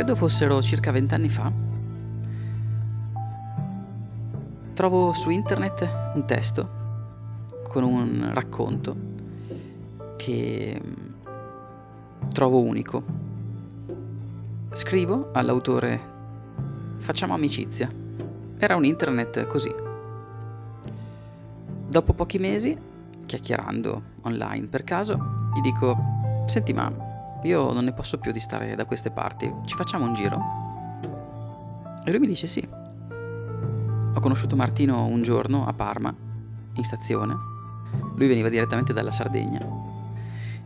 [0.00, 1.52] credo fossero circa vent'anni fa,
[4.72, 6.68] trovo su internet un testo
[7.64, 8.96] con un racconto
[10.16, 13.02] che mm, trovo unico.
[14.72, 16.00] Scrivo all'autore
[16.96, 17.86] facciamo amicizia.
[18.56, 19.74] Era un internet così.
[21.88, 22.74] Dopo pochi mesi,
[23.26, 25.94] chiacchierando online per caso, gli dico,
[26.46, 27.08] senti ma
[27.42, 30.40] io non ne posso più di stare da queste parti, ci facciamo un giro?
[32.04, 32.66] E lui mi dice sì.
[34.12, 36.14] Ho conosciuto Martino un giorno a Parma,
[36.74, 37.34] in stazione.
[38.16, 39.60] Lui veniva direttamente dalla Sardegna.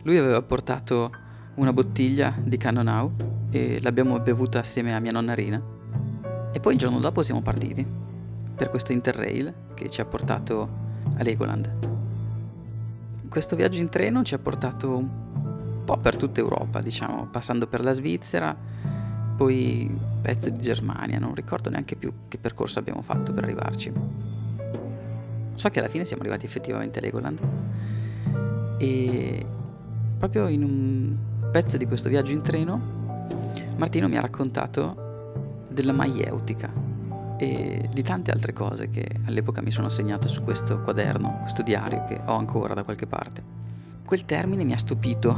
[0.03, 1.11] Lui aveva portato
[1.55, 3.11] una bottiglia di Cannonau
[3.51, 5.61] e l'abbiamo bevuta assieme a mia nonna Rina.
[6.51, 7.85] E poi il giorno dopo siamo partiti
[8.55, 10.69] per questo interrail che ci ha portato
[11.17, 11.71] a Legoland.
[13.29, 15.24] Questo viaggio in treno ci ha portato un
[15.85, 18.55] po' per tutta Europa, diciamo, passando per la Svizzera,
[19.35, 23.93] poi un pezzo di Germania, non ricordo neanche più che percorso abbiamo fatto per arrivarci.
[25.53, 27.39] So che alla fine siamo arrivati effettivamente a Legoland
[28.77, 29.45] e
[30.17, 31.15] proprio in un
[31.51, 33.05] pezzo di questo viaggio in treno
[33.77, 36.71] Martino mi ha raccontato della maieutica
[37.37, 42.05] e di tante altre cose che all'epoca mi sono segnato su questo quaderno, questo diario
[42.05, 43.43] che ho ancora da qualche parte.
[44.05, 45.35] Quel termine mi ha stupito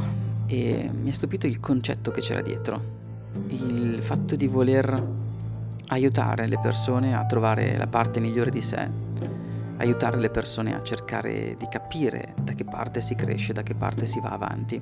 [0.48, 2.80] e mi ha stupito il concetto che c'era dietro,
[3.48, 5.06] il fatto di voler
[5.88, 8.88] aiutare le persone a trovare la parte migliore di sé,
[9.76, 14.06] aiutare le persone a cercare di capire da che parte si cresce, da che parte
[14.06, 14.80] si va avanti.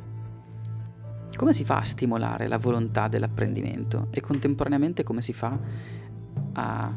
[1.35, 5.59] Come si fa a stimolare la volontà dell'apprendimento e contemporaneamente come si fa
[6.53, 6.93] a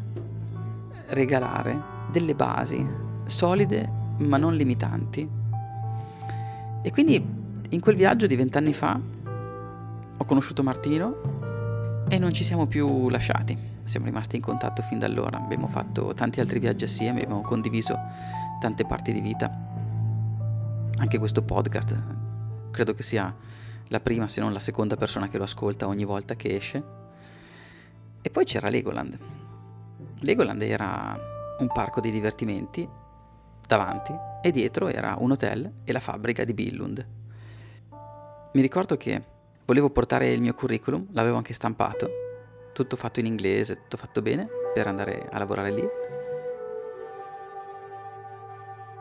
[1.08, 1.82] regalare
[2.12, 2.88] delle basi
[3.26, 5.28] solide ma non limitanti?
[6.82, 7.39] E quindi
[7.72, 9.00] in quel viaggio di vent'anni fa
[10.18, 13.56] ho conosciuto Martino e non ci siamo più lasciati.
[13.84, 15.38] Siamo rimasti in contatto fin da allora.
[15.38, 17.96] Abbiamo fatto tanti altri viaggi assieme, abbiamo condiviso
[18.60, 19.56] tante parti di vita.
[20.98, 21.96] Anche questo podcast
[22.72, 23.34] credo che sia
[23.88, 26.84] la prima, se non la seconda persona che lo ascolta ogni volta che esce.
[28.22, 29.18] E poi c'era Legoland.
[30.22, 31.18] Legoland era
[31.60, 32.88] un parco di divertimenti
[33.68, 37.18] davanti e dietro era un hotel e la fabbrica di Billund.
[38.52, 39.22] Mi ricordo che
[39.64, 42.10] volevo portare il mio curriculum, l'avevo anche stampato,
[42.74, 45.88] tutto fatto in inglese, tutto fatto bene per andare a lavorare lì.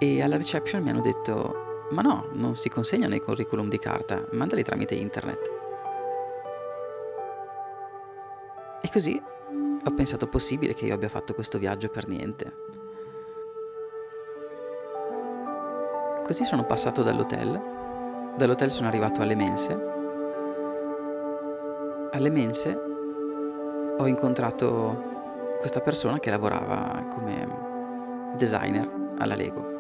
[0.01, 4.23] E alla reception mi hanno detto, ma no, non si consegnano i curriculum di carta,
[4.33, 5.51] mandali tramite internet.
[8.83, 9.19] E così
[9.83, 12.53] ho pensato possibile che io abbia fatto questo viaggio per niente.
[16.27, 17.77] Così sono passato dall'hotel
[18.39, 19.77] Dall'hotel sono arrivato alle mense.
[22.13, 22.81] Alle mense
[23.99, 28.89] ho incontrato questa persona che lavorava come designer
[29.19, 29.77] alla Lego.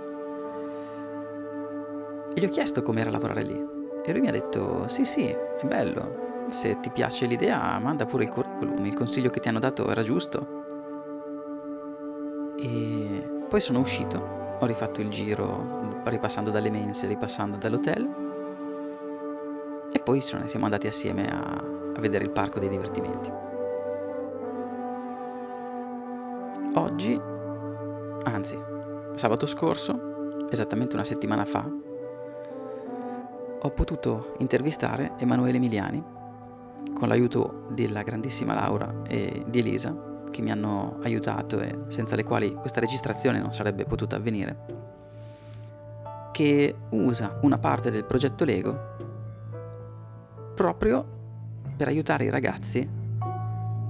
[2.34, 3.64] E gli ho chiesto com'era lavorare lì.
[4.04, 6.46] E lui mi ha detto: Sì, sì, è bello.
[6.48, 8.84] Se ti piace l'idea, manda pure il curriculum.
[8.84, 10.64] Il consiglio che ti hanno dato era giusto.
[12.58, 18.26] E poi sono uscito, ho rifatto il giro ripassando dalle mense, ripassando dall'hotel
[20.08, 23.30] poi siamo andati assieme a, a vedere il parco dei divertimenti.
[26.72, 27.20] Oggi,
[28.22, 28.58] anzi,
[29.16, 31.70] sabato scorso, esattamente una settimana fa,
[33.60, 36.02] ho potuto intervistare Emanuele Emiliani
[36.94, 42.24] con l'aiuto della grandissima Laura e di Elisa che mi hanno aiutato e senza le
[42.24, 44.56] quali questa registrazione non sarebbe potuta avvenire,
[46.32, 48.96] che usa una parte del progetto Lego
[50.58, 51.06] proprio
[51.76, 52.84] per aiutare i ragazzi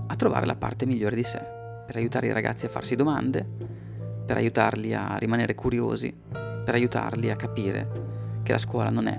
[0.06, 1.38] a trovare la parte migliore di sé,
[1.86, 3.42] per aiutare i ragazzi a farsi domande,
[4.26, 9.18] per aiutarli a rimanere curiosi, per aiutarli a capire che la scuola non è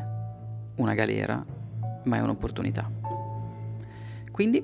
[0.75, 1.43] una galera,
[2.03, 2.87] ma è un'opportunità.
[4.31, 4.63] Quindi,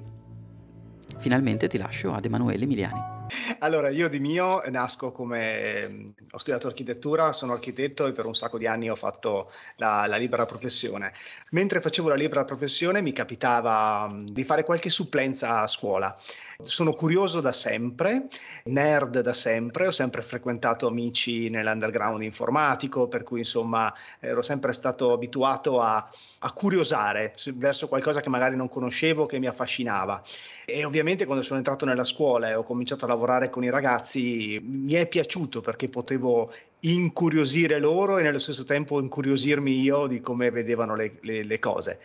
[1.17, 3.14] finalmente ti lascio ad Emanuele Emiliani.
[3.59, 8.57] Allora, io di mio nasco come ho studiato architettura, sono architetto e per un sacco
[8.57, 11.13] di anni ho fatto la, la libera professione.
[11.51, 16.15] Mentre facevo la libera professione mi capitava di fare qualche supplenza a scuola
[16.63, 18.27] sono curioso da sempre,
[18.65, 25.11] nerd da sempre, ho sempre frequentato amici nell'underground informatico, per cui insomma ero sempre stato
[25.11, 26.09] abituato a,
[26.39, 30.21] a curiosare verso qualcosa che magari non conoscevo, che mi affascinava.
[30.65, 34.59] E ovviamente quando sono entrato nella scuola e ho cominciato a lavorare con i ragazzi
[34.63, 40.51] mi è piaciuto perché potevo incuriosire loro e nello stesso tempo incuriosirmi io di come
[40.51, 41.99] vedevano le, le, le cose.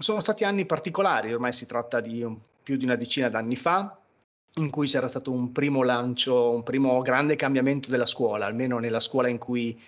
[0.00, 2.26] Sono stati anni particolari, ormai si tratta di
[2.62, 3.98] più di una decina d'anni fa,
[4.54, 9.00] in cui c'era stato un primo lancio, un primo grande cambiamento della scuola, almeno nella
[9.00, 9.78] scuola in cui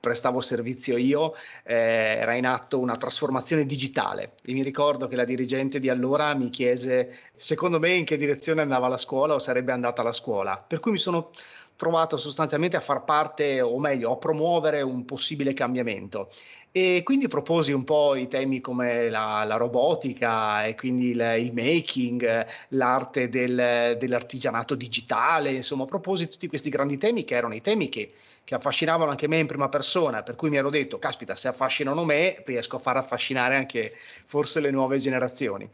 [0.00, 4.32] prestavo servizio io, eh, era in atto una trasformazione digitale.
[4.42, 8.62] E mi ricordo che la dirigente di allora mi chiese, secondo me, in che direzione
[8.62, 10.62] andava la scuola o sarebbe andata la scuola.
[10.66, 11.30] Per cui mi sono
[11.76, 16.30] trovato sostanzialmente a far parte, o meglio, a promuovere un possibile cambiamento.
[16.72, 21.52] E quindi proposi un po' i temi come la, la robotica e quindi il, il
[21.52, 27.88] making, l'arte del, dell'artigianato digitale, insomma, proposi tutti questi grandi temi che erano i temi
[27.88, 28.12] che
[28.50, 32.04] che affascinavano anche me in prima persona, per cui mi ero detto, caspita, se affascinano
[32.04, 33.92] me, riesco a far affascinare anche
[34.24, 35.70] forse le nuove generazioni.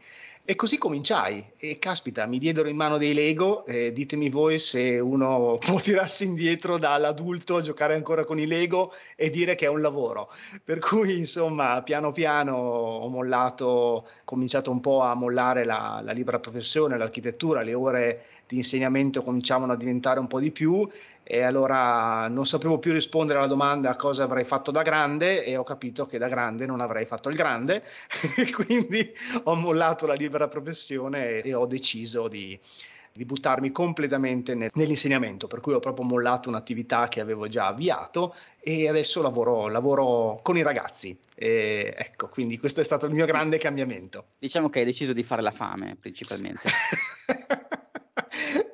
[0.49, 4.97] E così cominciai e caspita, mi diedero in mano dei Lego, eh, ditemi voi se
[4.97, 9.67] uno può tirarsi indietro dall'adulto a giocare ancora con i Lego e dire che è
[9.67, 10.31] un lavoro.
[10.63, 16.13] Per cui insomma piano piano ho mollato, ho cominciato un po' a mollare la, la
[16.13, 20.87] libera professione, l'architettura, le ore di insegnamento cominciavano a diventare un po' di più
[21.29, 25.63] e allora non sapevo più rispondere alla domanda cosa avrei fatto da grande e ho
[25.63, 27.83] capito che da grande non avrei fatto il grande
[28.55, 29.11] quindi
[29.43, 32.57] ho mollato la libera professione e ho deciso di,
[33.17, 38.33] di buttarmi completamente nel, nell'insegnamento, per cui ho proprio mollato un'attività che avevo già avviato
[38.59, 41.17] e adesso lavoro, lavoro con i ragazzi.
[41.35, 44.27] E ecco, quindi questo è stato il mio grande cambiamento.
[44.37, 46.69] Diciamo che hai deciso di fare la fame principalmente.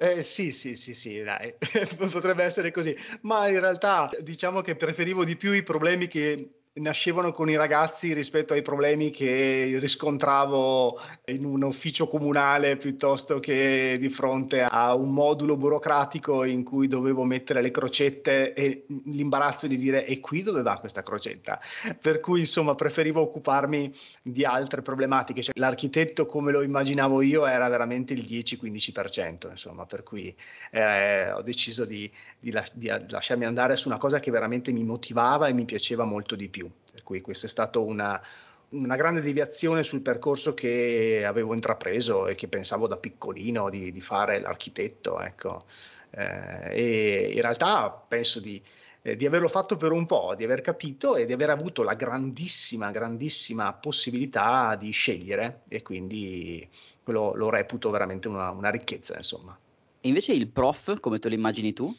[0.04, 1.56] Eh, sì, sì, sì, sì, dai,
[2.12, 7.32] potrebbe essere così, ma in realtà diciamo che preferivo di più i problemi che nascevano
[7.32, 14.10] con i ragazzi rispetto ai problemi che riscontravo in un ufficio comunale piuttosto che di
[14.10, 20.08] fronte a un modulo burocratico in cui dovevo mettere le crocette e l'imbarazzo di dire
[20.08, 21.60] e qui dove va questa crocetta?
[22.02, 23.94] Per cui insomma preferivo occuparmi
[24.24, 30.02] di altre problematiche, cioè, l'architetto come lo immaginavo io era veramente il 10-15%, insomma, per
[30.02, 30.36] cui
[30.72, 35.48] eh, ho deciso di, di, di lasciarmi andare su una cosa che veramente mi motivava
[35.48, 36.72] e mi piaceva molto di più più.
[36.92, 38.22] Per cui questa è stata una,
[38.70, 44.02] una grande deviazione sul percorso che avevo intrapreso e che pensavo da piccolino di, di
[44.02, 45.20] fare l'architetto.
[45.20, 45.66] Ecco.
[46.12, 48.62] Eh, e in realtà penso di,
[49.02, 51.96] eh, di, averlo fatto per un po', di aver capito e di aver avuto la
[51.96, 56.68] grandissima, grandissima possibilità di scegliere e quindi
[57.02, 59.58] quello lo reputo veramente una, una ricchezza, insomma.
[60.02, 61.96] E invece il prof, come te lo immagini tu?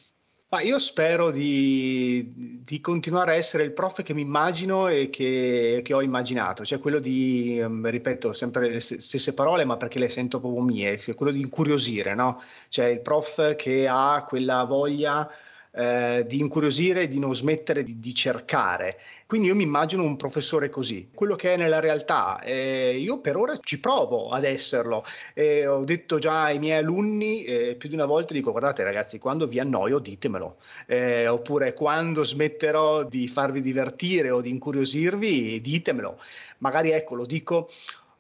[0.55, 5.81] Ma io spero di, di, continuare a essere il prof che mi immagino e che,
[5.83, 10.09] che ho immaginato, cioè quello di, um, ripeto sempre le stesse parole, ma perché le
[10.09, 12.41] sento proprio mie, quello di incuriosire, no?
[12.69, 15.29] Cioè il prof che ha quella voglia
[15.77, 18.97] eh, di incuriosire e di non smettere di, di, cercare.
[19.27, 22.41] Quindi io mi immagino un professore così, quello che è nella realtà.
[22.43, 25.05] Eh, io per ora ci provo ad esserlo.
[25.35, 29.19] Eh, ho detto già ai miei alunni eh, più di una volta, dico guardate ragazzi,
[29.19, 36.21] quando vi annoio ditemelo, eh, oppure quando smetterò di farvi divertire o di incuriosirvi ditemelo.
[36.59, 37.69] Magari ecco, lo dico,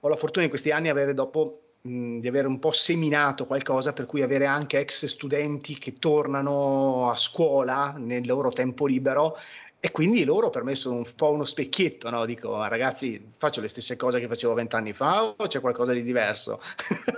[0.00, 3.92] ho la fortuna in questi anni di avere dopo di avere un po' seminato qualcosa
[3.92, 9.36] per cui avere anche ex studenti che tornano a scuola nel loro tempo libero
[9.78, 12.24] e quindi loro per me sono un po' uno specchietto, no?
[12.24, 16.58] dico ragazzi faccio le stesse cose che facevo vent'anni fa o c'è qualcosa di diverso?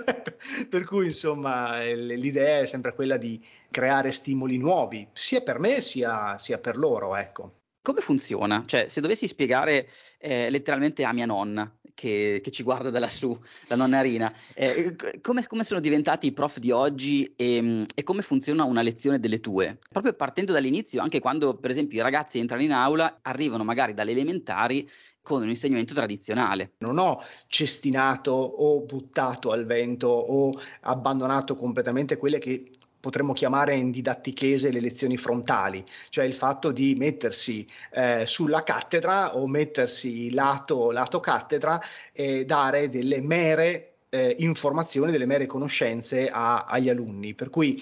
[0.69, 6.37] per cui insomma l'idea è sempre quella di creare stimoli nuovi, sia per me sia,
[6.37, 7.53] sia per loro, ecco.
[7.81, 8.65] Come funziona?
[8.65, 9.87] Cioè, se dovessi spiegare
[10.17, 13.35] eh, letteralmente a mia nonna, che, che, ci guarda da lassù,
[13.69, 18.21] la nonna Rina, eh, come, come, sono diventati i prof di oggi e, e, come
[18.21, 19.79] funziona una lezione delle tue?
[19.91, 24.11] Proprio partendo dall'inizio, anche quando, per esempio, i ragazzi entrano in aula, arrivano magari dalle
[24.11, 24.87] elementari
[25.23, 26.73] con un insegnamento tradizionale.
[26.77, 30.51] Non ho cestinato o buttato al vento o
[30.81, 36.95] abbandonato completamente quelle che potremmo chiamare in didattichese le lezioni frontali, cioè il fatto di
[36.97, 45.11] mettersi eh, sulla cattedra o mettersi lato, lato cattedra e dare delle mere eh, informazioni,
[45.11, 47.33] delle mere conoscenze a, agli alunni.
[47.33, 47.81] Per cui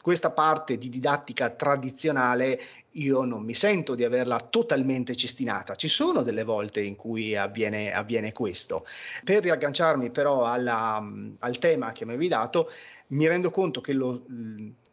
[0.00, 2.60] questa parte di didattica tradizionale
[2.94, 5.76] io non mi sento di averla totalmente cestinata.
[5.76, 8.86] Ci sono delle volte in cui avviene, avviene questo.
[9.22, 11.00] Per riagganciarmi però alla,
[11.38, 12.70] al tema che mi avevi dato,
[13.10, 14.24] mi rendo conto che lo,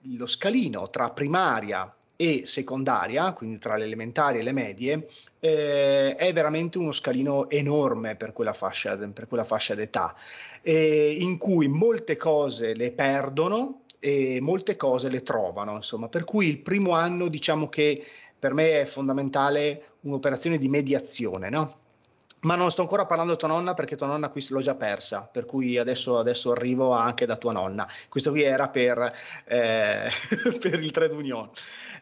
[0.01, 5.07] lo scalino tra primaria e secondaria, quindi tra le elementari e le medie,
[5.39, 10.15] eh, è veramente uno scalino enorme per quella fascia, per quella fascia d'età,
[10.63, 16.47] eh, in cui molte cose le perdono e molte cose le trovano, insomma, per cui
[16.47, 18.03] il primo anno diciamo che
[18.39, 21.75] per me è fondamentale un'operazione di mediazione, no?
[22.41, 25.27] Ma non sto ancora parlando di tua nonna perché tua nonna qui l'ho già persa,
[25.32, 27.88] per cui adesso, adesso arrivo anche da tua nonna.
[28.10, 29.13] Questo qui era per,
[29.46, 30.10] eh,
[30.60, 31.50] per il trade union.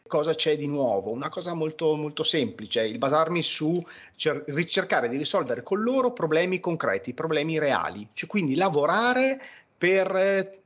[0.08, 1.12] Cosa c'è di nuovo?
[1.12, 3.84] Una cosa molto, molto semplice, il basarmi su
[4.16, 9.42] cer- ricercare di risolvere con loro problemi concreti, problemi reali, cioè quindi lavorare
[9.78, 10.60] per eh,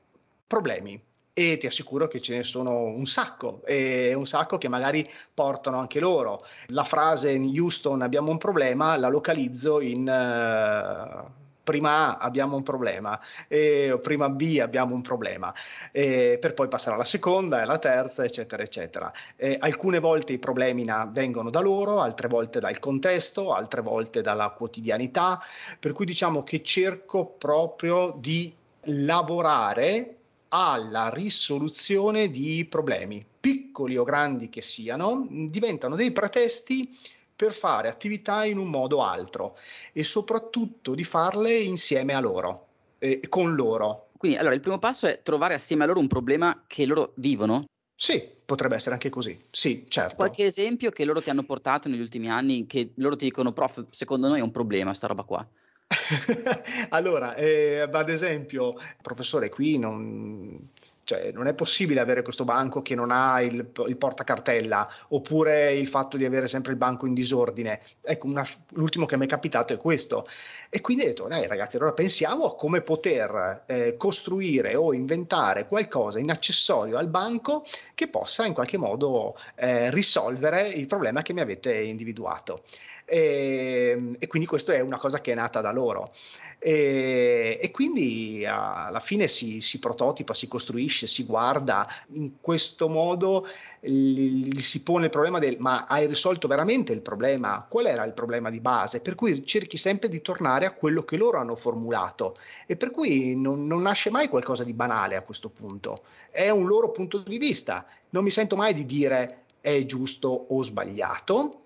[0.46, 1.00] problemi,
[1.34, 5.80] e ti assicuro che ce ne sono un sacco, e un sacco che magari portano
[5.80, 6.46] anche loro.
[6.68, 11.38] La frase in Houston abbiamo un problema la localizzo in uh,
[11.70, 15.54] prima A abbiamo un problema, e prima B abbiamo un problema,
[15.92, 19.14] per poi passare alla seconda e alla terza, eccetera, eccetera.
[19.36, 24.50] E alcune volte i problemi vengono da loro, altre volte dal contesto, altre volte dalla
[24.50, 25.40] quotidianità,
[25.80, 28.52] per cui diciamo che cerco proprio di
[28.86, 30.16] lavorare
[30.50, 36.98] alla risoluzione di problemi, piccoli o grandi che siano, diventano dei pretesti
[37.36, 39.58] per fare attività in un modo o altro
[39.94, 42.68] e soprattutto di farle insieme a loro,
[43.00, 44.10] eh, con loro.
[44.18, 47.64] Quindi allora il primo passo è trovare assieme a loro un problema che loro vivono?
[47.96, 50.16] Sì, potrebbe essere anche così, sì, certo.
[50.16, 53.86] Qualche esempio che loro ti hanno portato negli ultimi anni, che loro ti dicono, prof,
[53.90, 55.48] secondo noi è un problema sta roba qua?
[56.90, 60.70] allora, eh, ad esempio, professore, qui non,
[61.10, 65.88] cioè, non è possibile avere questo banco che non ha il, il, portacartella oppure il
[65.88, 67.82] fatto di avere sempre il banco in disordine.
[68.02, 70.28] Ecco, una, l'ultimo che mi è capitato è questo.
[70.70, 75.66] E quindi ho detto, dai ragazzi, allora pensiamo a come poter eh, costruire o inventare
[75.66, 77.66] qualcosa in accessorio al banco
[77.96, 82.62] che possa in qualche modo eh, risolvere il problema che mi avete individuato.
[83.10, 86.12] E, e quindi questa è una cosa che è nata da loro.
[86.60, 93.48] E, e quindi alla fine si, si, prototipa, si costruisce, si guarda, in questo modo
[93.82, 97.66] gli si pone il problema del ma hai risolto veramente il problema?
[97.68, 99.00] Qual era il problema di base?
[99.00, 102.38] Per cui cerchi sempre di tornare a quello che loro hanno formulato
[102.68, 106.68] e per cui non, non nasce mai qualcosa di banale a questo punto, è un
[106.68, 111.59] loro punto di vista, non mi sento mai di dire è giusto o sbagliato,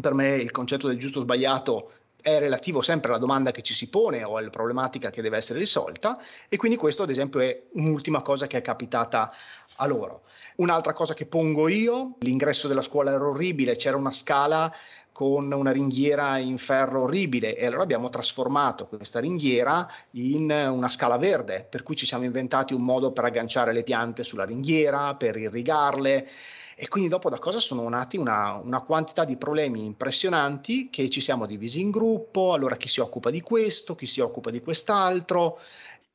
[0.00, 3.74] per me il concetto del giusto o sbagliato è relativo sempre alla domanda che ci
[3.74, 7.62] si pone o alla problematica che deve essere risolta e quindi questo ad esempio è
[7.72, 9.32] un'ultima cosa che è capitata
[9.76, 10.22] a loro.
[10.56, 14.72] Un'altra cosa che pongo io, l'ingresso della scuola era orribile, c'era una scala
[15.18, 17.56] con una ringhiera in ferro orribile.
[17.56, 22.72] E allora abbiamo trasformato questa ringhiera in una scala verde, per cui ci siamo inventati
[22.72, 26.28] un modo per agganciare le piante sulla ringhiera, per irrigarle.
[26.76, 31.20] E quindi dopo da cosa sono nati una, una, quantità di problemi impressionanti che ci
[31.20, 35.58] siamo divisi in gruppo, allora chi si occupa di questo, chi si occupa di quest'altro.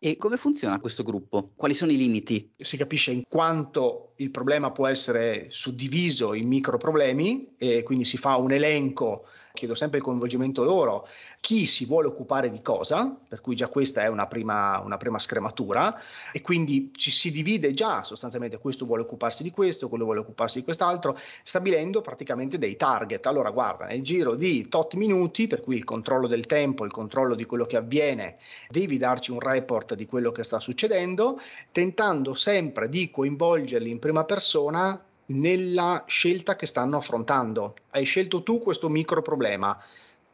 [0.05, 1.51] E come funziona questo gruppo?
[1.55, 2.51] Quali sono i limiti?
[2.57, 8.17] Si capisce in quanto il problema può essere suddiviso in micro problemi e quindi si
[8.17, 11.07] fa un elenco chiedo sempre il coinvolgimento loro,
[11.39, 15.19] chi si vuole occupare di cosa, per cui già questa è una prima, una prima
[15.19, 15.95] scrematura,
[16.31, 20.57] e quindi ci si divide già sostanzialmente questo vuole occuparsi di questo, quello vuole occuparsi
[20.57, 23.23] di quest'altro, stabilendo praticamente dei target.
[23.27, 27.35] Allora guarda, nel giro di tot minuti, per cui il controllo del tempo, il controllo
[27.35, 28.37] di quello che avviene,
[28.69, 31.39] devi darci un report di quello che sta succedendo,
[31.71, 37.75] tentando sempre di coinvolgerli in prima persona nella scelta che stanno affrontando.
[37.91, 39.77] Hai scelto tu questo micro problema,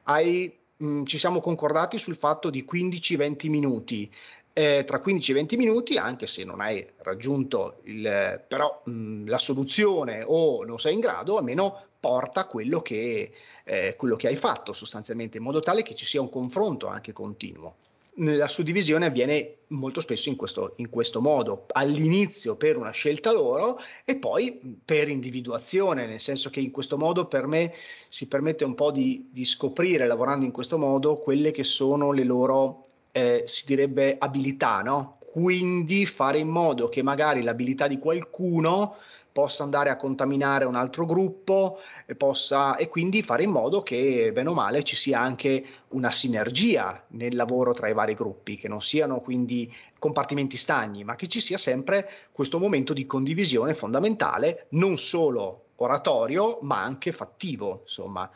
[0.03, 4.12] hai, mh, ci siamo concordati sul fatto di 15-20 minuti.
[4.51, 9.38] Eh, tra 15 e 20 minuti, anche se non hai raggiunto il, però, mh, la
[9.38, 13.31] soluzione o non sei in grado, almeno porta quello che,
[13.63, 17.13] eh, quello che hai fatto sostanzialmente, in modo tale che ci sia un confronto anche
[17.13, 17.75] continuo
[18.19, 23.79] la suddivisione avviene molto spesso in questo, in questo, modo, all'inizio per una scelta loro
[24.03, 27.73] e poi per individuazione, nel senso che in questo modo per me
[28.09, 32.23] si permette un po' di, di scoprire, lavorando in questo modo, quelle che sono le
[32.23, 35.17] loro, eh, si direbbe, abilità, no?
[35.31, 38.95] Quindi fare in modo che magari l'abilità di qualcuno
[39.39, 44.31] possa andare a contaminare un altro gruppo e, possa, e quindi fare in modo che,
[44.34, 48.67] bene o male, ci sia anche una sinergia nel lavoro tra i vari gruppi, che
[48.67, 54.67] non siano quindi compartimenti stagni, ma che ci sia sempre questo momento di condivisione fondamentale,
[54.72, 58.29] non solo oratorio, ma anche fattivo, insomma.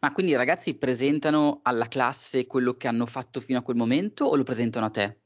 [0.00, 4.24] Ma quindi i ragazzi presentano alla classe quello che hanno fatto fino a quel momento
[4.24, 5.18] o lo presentano a te?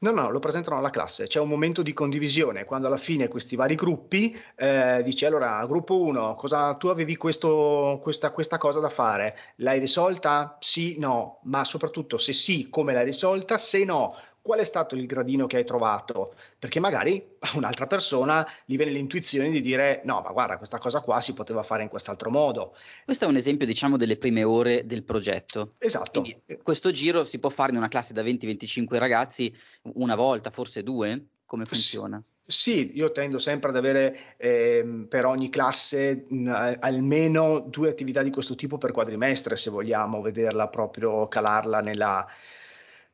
[0.00, 3.54] No, no, lo presentano alla classe, c'è un momento di condivisione quando alla fine questi
[3.56, 8.90] vari gruppi eh, dice allora gruppo 1, cosa, tu avevi questo, questa, questa, cosa da
[8.90, 10.56] fare, l'hai risolta?
[10.60, 13.56] Sì, no, ma soprattutto se sì, come l'hai risolta?
[13.56, 14.16] Se no,
[14.48, 16.32] qual è stato il gradino che hai trovato?
[16.58, 21.00] Perché magari a un'altra persona gli viene l'intuizione di dire no, ma guarda, questa cosa
[21.00, 22.74] qua si poteva fare in quest'altro modo.
[23.04, 25.74] Questo è un esempio, diciamo, delle prime ore del progetto.
[25.76, 26.22] Esatto.
[26.22, 29.54] Quindi, questo giro si può fare in una classe da 20-25 ragazzi
[29.96, 31.26] una volta, forse due?
[31.44, 32.22] Come funziona?
[32.46, 38.30] Sì, io tendo sempre ad avere eh, per ogni classe mh, almeno due attività di
[38.30, 42.26] questo tipo per quadrimestre, se vogliamo vederla proprio calarla nella,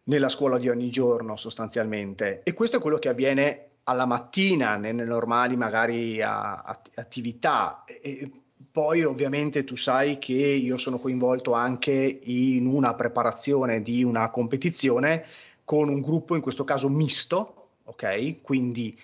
[0.05, 2.43] nella scuola di ogni giorno sostanzialmente.
[2.45, 6.63] E questo è quello che avviene alla mattina, nelle normali magari a,
[6.95, 7.85] attività.
[7.87, 8.31] E
[8.71, 15.25] poi ovviamente tu sai che io sono coinvolto anche in una preparazione di una competizione
[15.65, 18.43] con un gruppo in questo caso misto, ok?
[18.43, 18.99] Quindi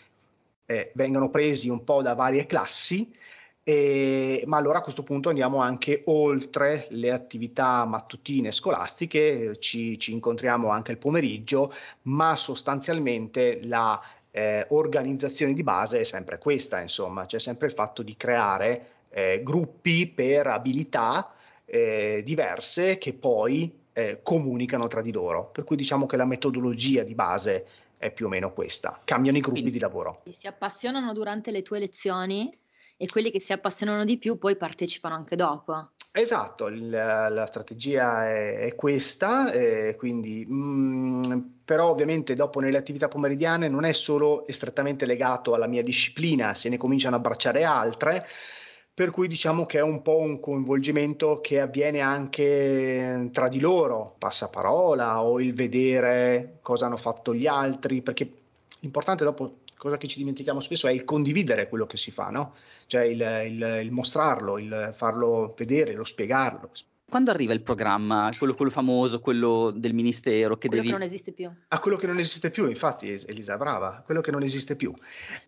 [0.66, 3.12] eh, vengono presi un po' da varie classi
[3.70, 10.10] e, ma allora a questo punto andiamo anche oltre le attività mattutine scolastiche, ci, ci
[10.10, 11.72] incontriamo anche il pomeriggio,
[12.02, 14.00] ma sostanzialmente la
[14.32, 19.40] eh, organizzazione di base è sempre questa, insomma, c'è sempre il fatto di creare eh,
[19.44, 21.32] gruppi per abilità
[21.64, 25.48] eh, diverse che poi eh, comunicano tra di loro.
[25.52, 27.66] Per cui diciamo che la metodologia di base
[27.98, 29.00] è più o meno questa.
[29.04, 30.22] Cambiano i gruppi Quindi, di lavoro.
[30.28, 32.50] Si appassionano durante le tue lezioni
[33.02, 35.92] e quelli che si appassionano di più poi partecipano anche dopo.
[36.12, 42.76] Esatto, il, la strategia è, è questa, eh, quindi, mh, mm, però ovviamente dopo nelle
[42.76, 47.64] attività pomeridiane non è solo strettamente legato alla mia disciplina, se ne cominciano a abbracciare
[47.64, 48.26] altre,
[48.92, 54.14] per cui diciamo che è un po' un coinvolgimento che avviene anche tra di loro,
[54.18, 58.30] passaparola o il vedere cosa hanno fatto gli altri, perché
[58.80, 62.54] l'importante dopo cosa che ci dimentichiamo spesso è il condividere quello che si fa, no?
[62.86, 66.70] Cioè il, il, il mostrarlo, il farlo vedere, lo spiegarlo.
[67.10, 70.92] Quando arriva il programma, quello, quello famoso, quello del ministero, che quello devi...
[70.92, 71.50] che non esiste più.
[71.68, 74.94] A quello che non esiste più, infatti, Elisa, brava, quello che non esiste più.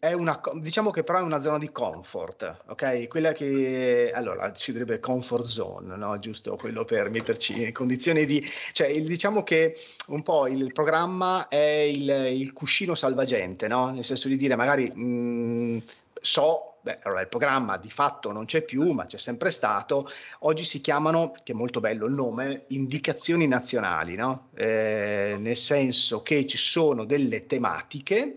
[0.00, 3.06] È una, diciamo che però è una zona di comfort, ok?
[3.06, 6.18] Quella che, allora, ci direbbe comfort zone, no?
[6.18, 6.56] Giusto?
[6.56, 8.44] Quello per metterci in condizioni di...
[8.72, 9.76] Cioè, diciamo che
[10.08, 13.92] un po' il programma è il, il cuscino salvagente, no?
[13.92, 15.78] Nel senso di dire, magari, mh, mm,
[16.20, 20.10] so beh, allora il programma di fatto non c'è più, ma c'è sempre stato.
[20.40, 24.48] Oggi si chiamano, che è molto bello il nome, indicazioni nazionali, no?
[24.54, 28.36] eh, nel senso che ci sono delle tematiche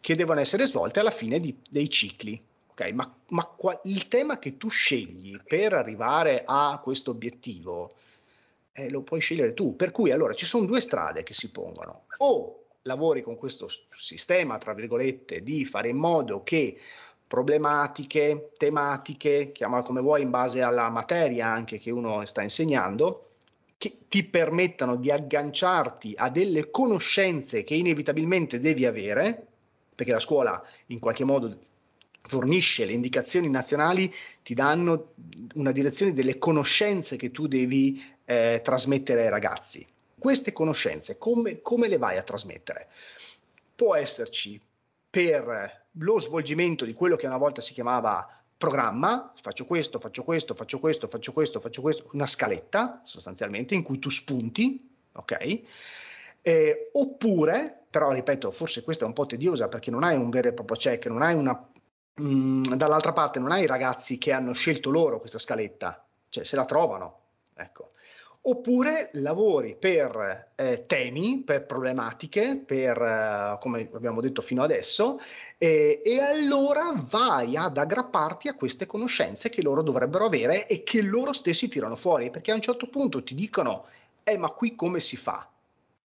[0.00, 2.42] che devono essere svolte alla fine di, dei cicli.
[2.70, 2.92] Okay?
[2.92, 7.96] Ma, ma qua, il tema che tu scegli per arrivare a questo obiettivo
[8.72, 9.76] eh, lo puoi scegliere tu.
[9.76, 12.04] Per cui allora ci sono due strade che si pongono.
[12.18, 16.78] O lavori con questo sistema, tra virgolette, di fare in modo che
[17.30, 23.34] problematiche, tematiche, chiamala come vuoi in base alla materia anche che uno sta insegnando,
[23.78, 29.46] che ti permettano di agganciarti a delle conoscenze che inevitabilmente devi avere,
[29.94, 31.56] perché la scuola in qualche modo
[32.22, 34.12] fornisce le indicazioni nazionali,
[34.42, 35.12] ti danno
[35.54, 39.86] una direzione delle conoscenze che tu devi eh, trasmettere ai ragazzi.
[40.18, 42.88] Queste conoscenze come, come le vai a trasmettere?
[43.76, 44.60] Può esserci
[45.08, 50.54] per lo svolgimento di quello che una volta si chiamava programma, faccio questo, faccio questo,
[50.54, 55.62] faccio questo, faccio questo, faccio questo, una scaletta sostanzialmente in cui tu spunti, ok?
[56.42, 60.48] Eh, oppure, però ripeto, forse questa è un po' tediosa perché non hai un vero
[60.48, 61.68] e proprio check, non hai una...
[62.14, 66.44] Mh, mm, dall'altra parte non hai i ragazzi che hanno scelto loro questa scaletta, cioè
[66.44, 67.20] se la trovano,
[67.54, 67.92] ecco
[68.42, 75.20] oppure lavori per eh, temi, per problematiche, per, eh, come abbiamo detto fino adesso,
[75.58, 81.02] eh, e allora vai ad aggrapparti a queste conoscenze che loro dovrebbero avere e che
[81.02, 83.86] loro stessi tirano fuori, perché a un certo punto ti dicono,
[84.24, 85.48] eh ma qui come si fa?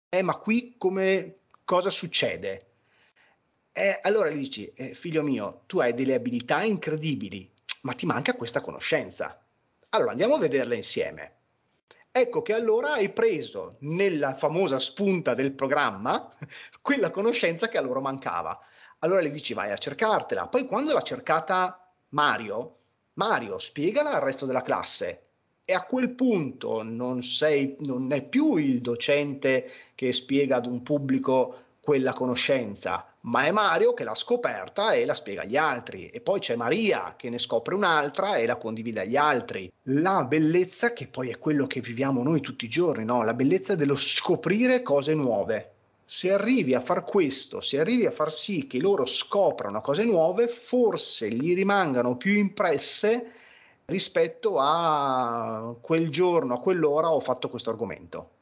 [0.08, 2.66] Eh ma qui come, cosa succede?
[3.72, 7.50] Eh, allora gli dici, eh, figlio mio, tu hai delle abilità incredibili,
[7.82, 9.38] ma ti manca questa conoscenza.
[9.90, 11.32] Allora andiamo a vederle insieme
[12.16, 16.32] Ecco che allora hai preso nella famosa spunta del programma
[16.80, 18.56] quella conoscenza che a loro mancava.
[19.00, 20.46] Allora le dici vai a cercartela.
[20.46, 22.76] Poi quando l'ha cercata Mario,
[23.14, 25.22] Mario spiegala al resto della classe.
[25.64, 30.84] E a quel punto non, sei, non è più il docente che spiega ad un
[30.84, 36.20] pubblico quella conoscenza, ma è Mario che l'ha scoperta e la spiega agli altri e
[36.20, 39.70] poi c'è Maria che ne scopre un'altra e la condivide agli altri.
[39.84, 43.22] La bellezza che poi è quello che viviamo noi tutti i giorni, no?
[43.22, 45.70] la bellezza dello scoprire cose nuove.
[46.06, 50.48] Se arrivi a far questo, se arrivi a far sì che loro scoprano cose nuove,
[50.48, 53.32] forse gli rimangano più impresse
[53.86, 58.33] rispetto a quel giorno, a quell'ora ho fatto questo argomento.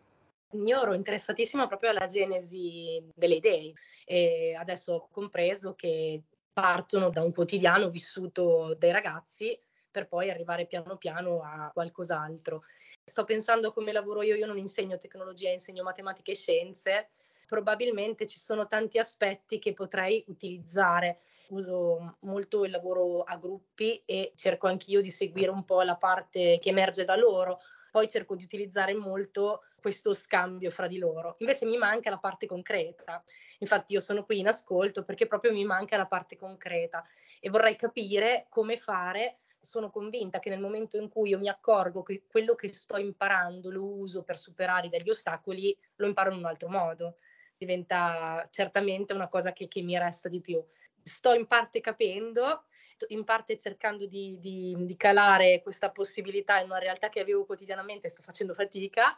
[0.53, 3.73] Io ero interessatissima proprio alla genesi delle idee
[4.05, 9.59] e adesso ho compreso che partono da un quotidiano vissuto dai ragazzi
[9.91, 12.63] per poi arrivare piano piano a qualcos'altro.
[13.05, 17.11] Sto pensando come lavoro io, io non insegno tecnologia, insegno matematica e scienze,
[17.47, 21.21] probabilmente ci sono tanti aspetti che potrei utilizzare.
[21.49, 26.59] Uso molto il lavoro a gruppi e cerco anch'io di seguire un po' la parte
[26.59, 27.61] che emerge da loro,
[27.93, 31.35] poi cerco di utilizzare molto questo scambio fra di loro.
[31.39, 33.23] Invece mi manca la parte concreta.
[33.59, 37.05] Infatti io sono qui in ascolto perché proprio mi manca la parte concreta
[37.39, 39.41] e vorrei capire come fare.
[39.61, 43.71] Sono convinta che nel momento in cui io mi accorgo che quello che sto imparando
[43.71, 47.19] lo uso per superare degli ostacoli, lo imparo in un altro modo.
[47.59, 50.65] Diventa certamente una cosa che, che mi resta di più.
[51.03, 52.65] Sto in parte capendo,
[53.09, 58.07] in parte cercando di, di, di, calare questa possibilità in una realtà che avevo quotidianamente
[58.07, 59.15] e sto facendo fatica,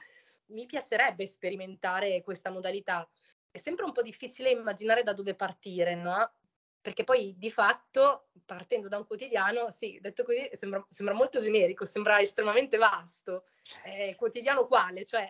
[0.47, 3.09] mi piacerebbe sperimentare questa modalità.
[3.51, 6.33] È sempre un po' difficile immaginare da dove partire, no?
[6.81, 11.85] Perché poi di fatto, partendo da un quotidiano, sì, detto così, sembra, sembra molto generico,
[11.85, 13.44] sembra estremamente vasto.
[13.85, 15.05] Eh, quotidiano quale?
[15.05, 15.23] Cioè,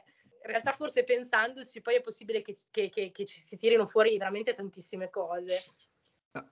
[0.44, 4.16] in realtà forse pensandoci poi è possibile che, che, che, che ci si tirino fuori
[4.18, 5.64] veramente tantissime cose.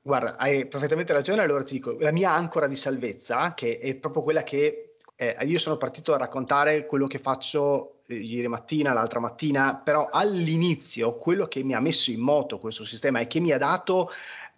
[0.01, 4.23] Guarda, hai perfettamente ragione, allora ti dico, la mia ancora di salvezza, che è proprio
[4.23, 9.19] quella che eh, io sono partito a raccontare quello che faccio eh, ieri mattina, l'altra
[9.19, 13.51] mattina, però all'inizio quello che mi ha messo in moto questo sistema e che mi
[13.51, 14.11] ha dato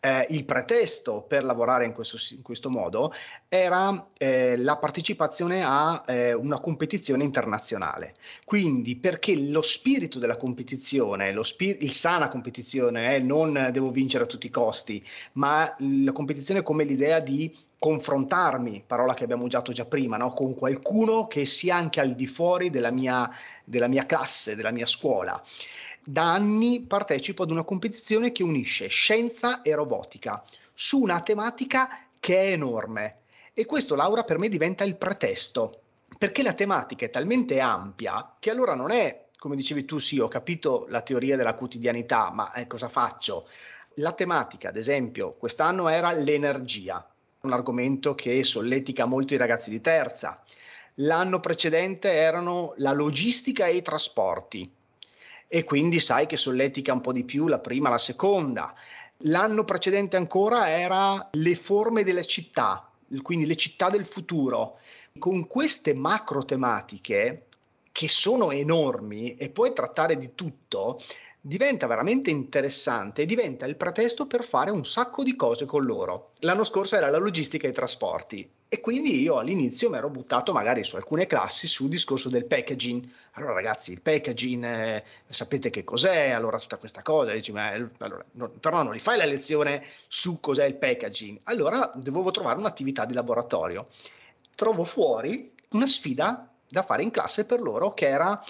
[0.05, 3.15] eh, il pretesto per lavorare in questo, in questo modo
[3.49, 8.13] era eh, la partecipazione a eh, una competizione internazionale.
[8.45, 14.25] Quindi perché lo spirito della competizione, lo spir- il sana competizione, eh, non devo vincere
[14.25, 19.73] a tutti i costi, ma la competizione come l'idea di confrontarmi, parola che abbiamo usato
[19.73, 20.35] già prima, no?
[20.35, 23.31] con qualcuno che sia anche al di fuori della mia,
[23.65, 25.43] della mia classe, della mia scuola.
[26.07, 32.37] Da anni partecipo ad una competizione che unisce scienza e robotica su una tematica che
[32.37, 33.21] è enorme.
[33.55, 35.81] E questo, Laura, per me diventa il pretesto,
[36.19, 40.29] perché la tematica è talmente ampia che allora non è, come dicevi tu, sì, ho
[40.29, 43.49] capito la teoria della quotidianità, ma eh, cosa faccio?
[43.95, 47.03] La tematica, ad esempio, quest'anno era l'energia,
[47.41, 50.43] un argomento che solletica molto i ragazzi di terza.
[50.97, 54.71] L'anno precedente erano la logistica e i trasporti
[55.49, 58.75] e quindi sai che solletica un po' di più la prima, la seconda.
[59.19, 62.91] L'anno precedente ancora era le forme delle città,
[63.23, 64.79] quindi le città del futuro.
[65.19, 67.47] Con queste macro tematiche
[67.93, 71.01] che sono enormi e puoi trattare di tutto,
[71.47, 76.31] diventa veramente interessante e diventa il pretesto per fare un sacco di cose con loro.
[76.39, 80.55] L'anno scorso era la logistica e i trasporti e quindi io all'inizio mi ero buttato
[80.55, 83.07] magari su alcune classi sul discorso del packaging.
[83.33, 86.31] Allora ragazzi, il packaging eh, sapete che cos'è?
[86.31, 90.41] Allora tutta questa cosa, dici, ma, allora, no, però non li fai la lezione su
[90.41, 91.41] cos'è il packaging.
[91.43, 93.89] Allora dovevo trovare un'attività di laboratorio.
[94.55, 98.43] Trovo fuori una sfida da fare in classe per loro che era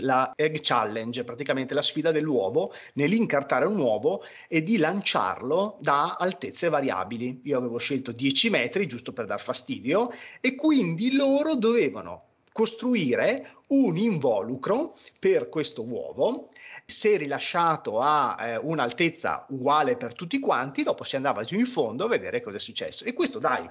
[0.00, 6.68] la Egg Challenge, praticamente la sfida dell'uovo, nell'incartare un uovo e di lanciarlo da altezze
[6.68, 7.40] variabili.
[7.44, 10.10] Io avevo scelto 10 metri, giusto per dar fastidio,
[10.40, 16.48] e quindi loro dovevano costruire un involucro per questo uovo
[16.86, 22.04] se rilasciato a eh, un'altezza uguale per tutti quanti, dopo si andava giù in fondo
[22.04, 23.04] a vedere cosa è successo.
[23.04, 23.68] E questo dai,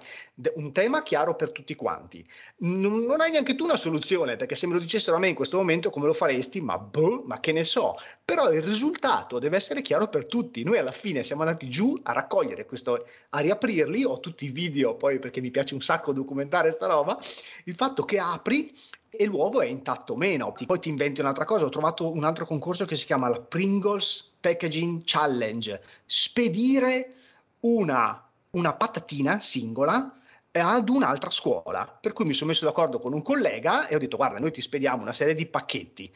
[0.55, 2.27] un tema chiaro per tutti quanti.
[2.57, 5.35] Non, non hai neanche tu una soluzione, perché se me lo dicessero a me in
[5.35, 7.95] questo momento come lo faresti, ma boh, ma che ne so.
[8.23, 10.63] Però il risultato deve essere chiaro per tutti.
[10.63, 14.95] Noi alla fine siamo andati giù a raccogliere questo, a riaprirli, ho tutti i video
[14.95, 17.19] poi perché mi piace un sacco documentare sta roba,
[17.65, 18.75] il fatto che apri
[19.09, 20.53] e l'uovo è intatto meno.
[20.65, 21.65] Poi ti inventi un'altra cosa.
[21.65, 25.81] Ho trovato un altro concorso che si chiama la Pringles Packaging Challenge.
[26.05, 27.13] Spedire
[27.61, 30.13] una, una patatina singola
[30.51, 31.85] ad un'altra scuola.
[31.85, 34.61] Per cui mi sono messo d'accordo con un collega e ho detto: Guarda, noi ti
[34.61, 36.13] spediamo una serie di pacchetti.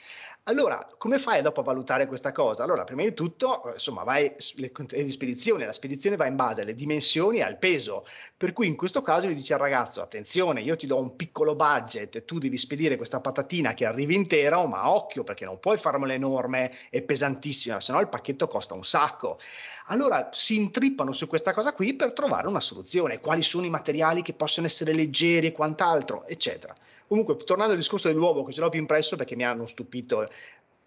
[0.47, 2.63] Allora, come fai dopo a valutare questa cosa?
[2.63, 6.63] Allora, prima di tutto, eh, insomma, vai le, le spedizioni, la spedizione va in base
[6.63, 8.05] alle dimensioni e al peso.
[8.35, 11.55] Per cui in questo caso gli dice al ragazzo: attenzione, io ti do un piccolo
[11.55, 16.11] budget, tu devi spedire questa patatina che arrivi intera, ma occhio perché non puoi farmela
[16.11, 19.39] enorme e pesantissima, se no il pacchetto costa un sacco.
[19.87, 24.21] Allora si intrippano su questa cosa qui per trovare una soluzione, quali sono i materiali
[24.21, 26.75] che possono essere leggeri e quant'altro, eccetera.
[27.13, 30.27] Comunque, tornando al discorso dell'uovo, che ce l'ho più impresso perché mi hanno stupito,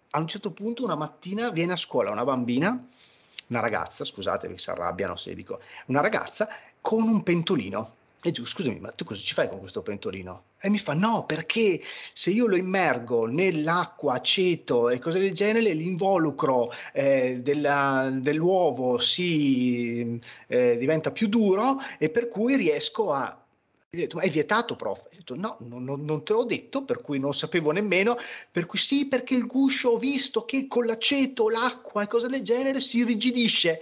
[0.09, 2.85] a un certo punto una mattina viene a scuola una bambina,
[3.47, 6.49] una ragazza, scusate, vi si arrabbiano se dico, una ragazza
[6.81, 10.43] con un pentolino E dico, scusami, ma tu cosa ci fai con questo pentolino?
[10.59, 15.71] E mi fa, no, perché se io lo immergo nell'acqua, aceto e cose del genere,
[15.71, 23.45] l'involucro eh, della, dell'uovo si eh, diventa più duro e per cui riesco a
[23.89, 25.03] gli ho detto, ma è vietato, prof?
[25.05, 28.17] Ho detto, no, non, non, te l'ho detto, per cui non sapevo nemmeno,
[28.51, 32.41] per cui sì, perché il guscio ho visto che con l'aceto, l'acqua e cose del
[32.41, 33.81] genere si irrigidisce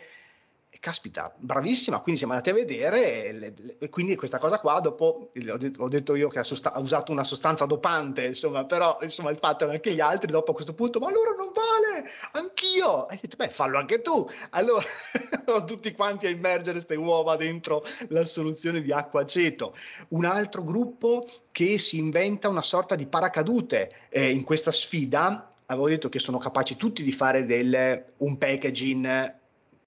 [0.86, 5.58] caspita, bravissima, quindi siamo andati a vedere e, e quindi questa cosa qua dopo ho
[5.58, 9.32] detto, ho detto io che ha, sosta- ha, usato una sostanza dopante, insomma, però insomma
[9.32, 12.08] il fatto è che anche gli altri dopo a questo punto, ma allora non vale,
[12.34, 14.86] anch'io, e ho detto beh fallo anche tu, allora
[15.66, 19.76] tutti quanti a immergere queste uova dentro la soluzione di acqua aceto.
[20.10, 25.90] Un altro gruppo che si inventa una sorta di paracadute eh, in questa sfida, avevo
[25.90, 29.44] detto che sono capaci tutti di fare del, un packaging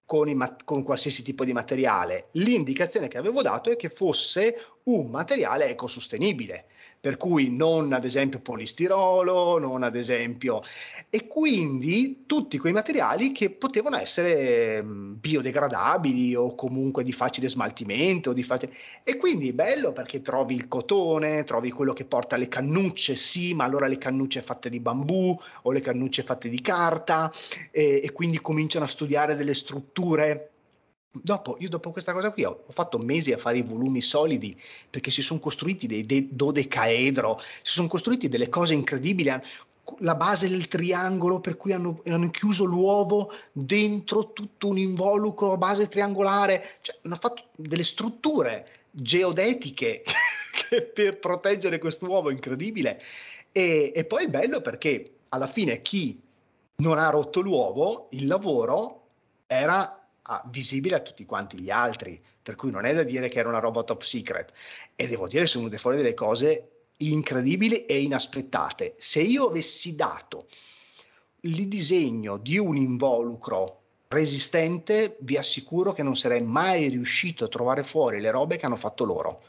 [0.09, 2.29] con, mat- con, qualsiasi tipo di materiale.
[2.33, 6.65] L'indicazione che avevo dato è che fosse un materiale ecosostenibile
[7.01, 10.63] per cui non ad esempio polistirolo, non ad esempio,
[11.11, 18.33] e quindi tutti quei materiali che potevano essere biodegradabili o comunque di facile smaltimento.
[18.33, 18.73] Di facile...
[19.05, 23.55] E quindi è bello perché trovi il cotone, trovi quello che porta le cannucce, sì,
[23.55, 27.33] ma allora le cannucce fatte di bambù o le cannucce fatte di carta
[27.71, 30.51] e, e quindi cominciano a studiare delle strutture
[31.23, 34.59] Dopo, io dopo questa cosa qui ho, ho, fatto mesi a fare i volumi solidi
[34.89, 39.31] perché si sono costruiti dei, dei dodecaedro, si sono costruiti delle cose incredibili.
[40.01, 45.57] La base del triangolo per cui hanno, hanno chiuso l'uovo dentro tutto un involucro a
[45.57, 50.03] base triangolare, cioè hanno fatto delle strutture geodetiche
[50.93, 53.01] per proteggere quest'uovo incredibile.
[53.51, 56.21] E, e poi il bello perché alla fine chi
[56.77, 59.07] non ha rotto l'uovo, il lavoro
[59.47, 59.98] era
[60.31, 63.49] a, visibile a tutti quanti gli altri, per cui non è da dire che era
[63.49, 64.53] una roba top secret.
[64.95, 68.95] E devo dire, sono venute fuori delle cose incredibili e inaspettate.
[68.97, 70.47] Se io avessi dato
[71.43, 77.85] il disegno di un involucro resistente, vi assicuro che non sarei mai riuscito a trovare
[77.85, 79.43] fuori le robe che hanno fatto loro.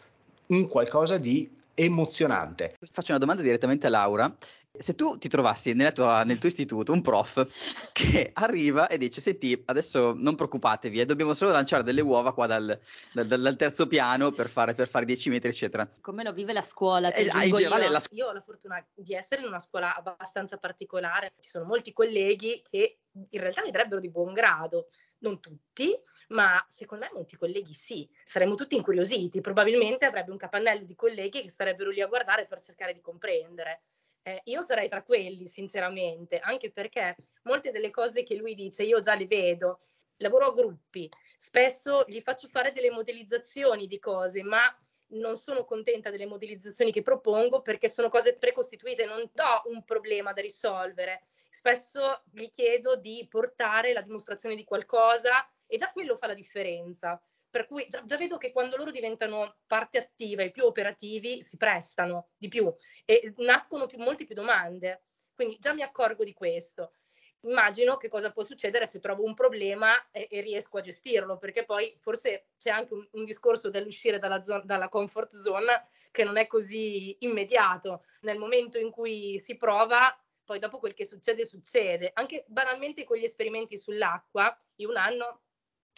[0.48, 2.76] Un qualcosa di emozionante.
[2.92, 4.34] Faccio una domanda direttamente a Laura
[4.78, 7.46] se tu ti trovassi tua, nel tuo istituto un prof
[7.92, 12.46] che arriva e dice senti adesso non preoccupatevi eh, dobbiamo solo lanciare delle uova qua
[12.46, 12.80] dal,
[13.12, 16.62] dal, dal terzo piano per fare, per fare 10 metri eccetera come lo vive la
[16.62, 17.92] scuola eh, in generale, io.
[17.92, 18.02] La...
[18.12, 22.62] io ho la fortuna di essere in una scuola abbastanza particolare ci sono molti colleghi
[22.68, 24.88] che in realtà vedrebbero di buon grado
[25.20, 25.94] non tutti,
[26.30, 31.42] ma secondo me molti colleghi sì, saremmo tutti incuriositi, probabilmente avrebbe un capannello di colleghi
[31.42, 33.82] che starebbero lì a guardare per cercare di comprendere.
[34.24, 39.00] Eh, io sarei tra quelli, sinceramente, anche perché molte delle cose che lui dice io
[39.00, 39.82] già le vedo,
[40.18, 44.62] lavoro a gruppi, spesso gli faccio fare delle modellizzazioni di cose, ma
[45.12, 50.34] non sono contenta delle modellizzazioni che propongo perché sono cose precostituite, non do un problema
[50.34, 51.24] da risolvere.
[51.50, 57.20] Spesso gli chiedo di portare la dimostrazione di qualcosa e già quello fa la differenza.
[57.50, 61.58] Per cui già, già, vedo che quando loro diventano parte attiva e più operativi si
[61.58, 62.74] prestano di più
[63.06, 65.04] e nascono più, molte più domande.
[65.34, 66.94] Quindi già mi accorgo di questo.
[67.42, 71.64] Immagino che cosa può succedere se trovo un problema e, e riesco a gestirlo, perché
[71.64, 76.38] poi forse c'è anche un, un discorso dell'uscire dalla, zona, dalla comfort zone che non
[76.38, 78.04] è così immediato.
[78.22, 82.12] Nel momento in cui si prova, poi dopo quel che succede succede.
[82.14, 85.44] Anche banalmente con gli esperimenti sull'acqua, io un anno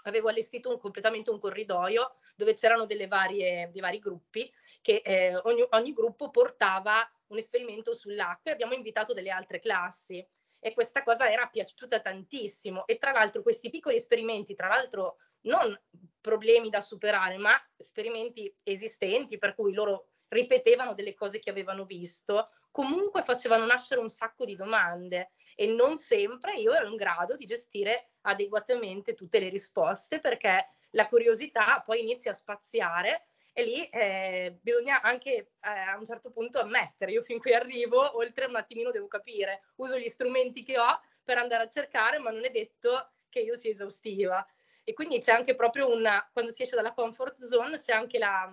[0.04, 5.66] avevo allestito un, completamente un corridoio dove c'erano varie, dei vari gruppi che eh, ogni,
[5.70, 10.26] ogni, gruppo portava un esperimento sull'acqua e abbiamo invitato delle altre classi.
[10.64, 12.86] E questa cosa era piaciuta tantissimo.
[12.86, 15.76] E tra l'altro questi piccoli esperimenti, tra l'altro non
[16.20, 22.50] problemi da superare, ma esperimenti esistenti per cui loro ripetevano delle cose che avevano visto,
[22.70, 27.46] comunque facevano nascere un sacco di domande e non sempre io ero in grado di
[27.46, 34.58] gestire adeguatamente tutte le risposte perché la curiosità poi inizia a spaziare e lì eh,
[34.60, 38.90] bisogna anche eh, a un certo punto ammettere, io fin qui arrivo, oltre un attimino
[38.90, 43.12] devo capire, uso gli strumenti che ho per andare a cercare, ma non è detto
[43.30, 44.44] che io sia esaustiva.
[44.84, 48.52] E quindi c'è anche proprio una, quando si esce dalla comfort zone, c'è anche la,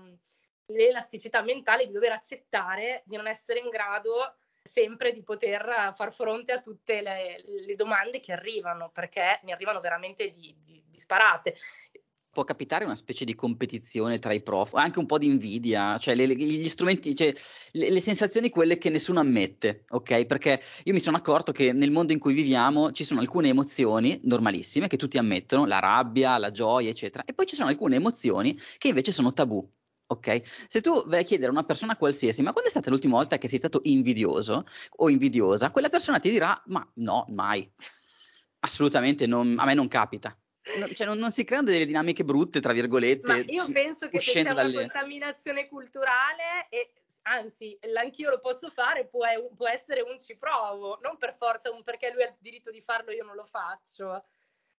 [0.66, 4.36] l'elasticità mentale di dover accettare di non essere in grado
[4.68, 9.80] sempre di poter far fronte a tutte le, le domande che arrivano, perché ne arrivano
[9.80, 11.54] veramente di, di, disparate
[12.30, 16.14] può capitare una specie di competizione tra i prof, anche un po' di invidia, cioè
[16.14, 17.34] le, gli strumenti, cioè
[17.72, 20.24] le, le, sensazioni quelle che nessuno ammette, ok?
[20.24, 24.20] Perché io mi sono accorto che nel mondo in cui viviamo ci sono alcune emozioni
[24.22, 28.56] normalissime che tutti ammettono, la rabbia, la gioia, eccetera, e poi ci sono alcune emozioni
[28.78, 29.68] che invece sono tabù.
[30.10, 30.42] Ok?
[30.68, 33.36] Se tu vai a chiedere a una persona qualsiasi, ma quando è stata l'ultima volta
[33.36, 34.64] che sei stato invidioso
[34.96, 37.70] o invidiosa, quella persona ti dirà, ma no, mai.
[38.60, 40.36] Assolutamente, non, a me non capita.
[40.76, 43.32] No, cioè non, non, si creano delle dinamiche brutte, tra virgolette.
[43.32, 44.70] Ma io penso che se c'è dalle...
[44.70, 46.92] una contaminazione culturale, e
[47.22, 51.82] anzi, anch'io lo posso fare, può, può, essere un ci provo, non per forza un
[51.82, 54.24] perché lui ha il diritto di farlo, io non lo faccio.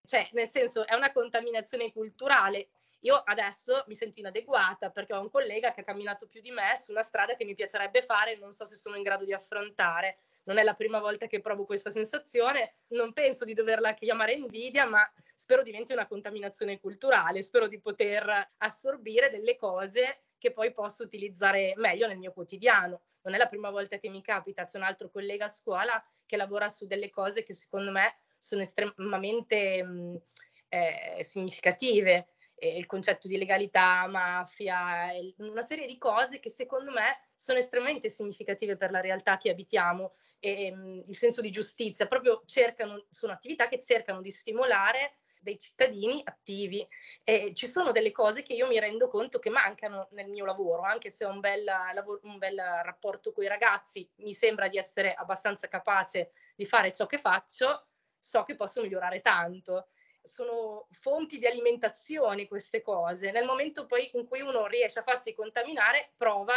[0.05, 2.69] Cioè, nel senso, è una contaminazione culturale.
[3.01, 6.75] Io adesso mi sento inadeguata perché ho un collega che ha camminato più di me
[6.75, 9.33] su una strada che mi piacerebbe fare e non so se sono in grado di
[9.33, 10.17] affrontare.
[10.43, 14.85] Non è la prima volta che provo questa sensazione, non penso di doverla chiamare invidia,
[14.85, 21.03] ma spero diventi una contaminazione culturale, spero di poter assorbire delle cose che poi posso
[21.03, 23.01] utilizzare meglio nel mio quotidiano.
[23.21, 26.35] Non è la prima volta che mi capita, c'è un altro collega a scuola che
[26.35, 30.21] lavora su delle cose che secondo me sono estremamente mh,
[30.69, 32.27] eh, significative
[32.61, 38.75] il concetto di legalità, mafia, una serie di cose che secondo me sono estremamente significative
[38.75, 43.67] per la realtà che abitiamo e um, il senso di giustizia, proprio cercano, sono attività
[43.67, 46.85] che cercano di stimolare dei cittadini attivi.
[47.23, 50.81] E ci sono delle cose che io mi rendo conto che mancano nel mio lavoro,
[50.81, 54.77] anche se ho un bel, lavoro, un bel rapporto con i ragazzi, mi sembra di
[54.77, 57.87] essere abbastanza capace di fare ciò che faccio,
[58.19, 59.87] so che posso migliorare tanto
[60.21, 63.31] sono fonti di alimentazione queste cose.
[63.31, 66.53] Nel momento poi in cui uno riesce a farsi contaminare, prova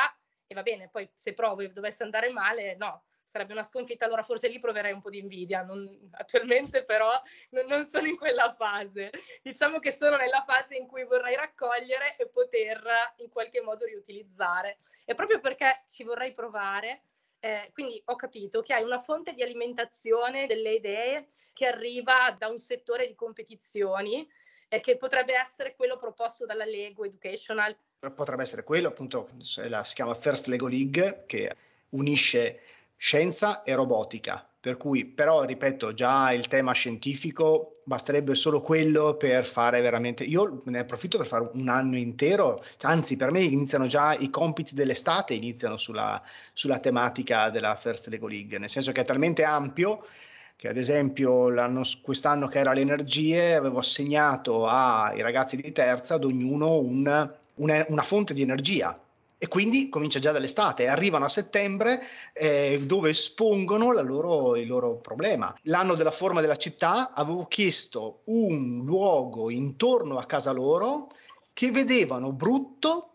[0.47, 4.23] e va bene, poi se provo e dovesse andare male, no, sarebbe una sconfitta, allora
[4.23, 5.63] forse lì proverei un po' di invidia.
[5.63, 7.11] Non, attualmente però
[7.51, 9.11] non, non, sono in quella fase.
[9.43, 12.83] Diciamo che sono nella fase in cui vorrei raccogliere e poter
[13.17, 14.79] in qualche modo riutilizzare.
[15.07, 17.05] E proprio perché ci vorrei provare,
[17.45, 22.47] eh, quindi ho capito che hai una fonte di alimentazione delle idee che arriva da
[22.47, 24.25] un settore di competizioni
[24.69, 27.77] e che potrebbe essere quello proposto dalla Lego Educational.
[28.15, 31.57] Potrebbe essere quello, appunto, la, si chiama First Lego League, che
[31.91, 32.61] unisce
[32.97, 34.49] scienza e robotica.
[34.63, 40.23] Per cui, però, ripeto, già il tema scientifico basterebbe solo quello per fare veramente.
[40.23, 44.77] Io ne approfitto per fare un anno intero, anzi, per me iniziano già i compiti
[44.77, 46.23] dell'estate, iniziano sulla,
[46.53, 50.07] sulla tematica della First Lego League, nel senso che è talmente ampio
[50.55, 51.53] che ad esempio
[52.01, 57.85] quest'anno che era le energie avevo assegnato ai ragazzi di terza ad ognuno un, una,
[57.89, 58.97] una fonte di energia
[59.43, 62.01] e quindi comincia già dall'estate, arrivano a settembre
[62.33, 65.53] eh, dove espongono loro, il loro problema.
[65.63, 71.11] L'anno della forma della città avevo chiesto un luogo intorno a casa loro
[71.53, 73.15] che vedevano brutto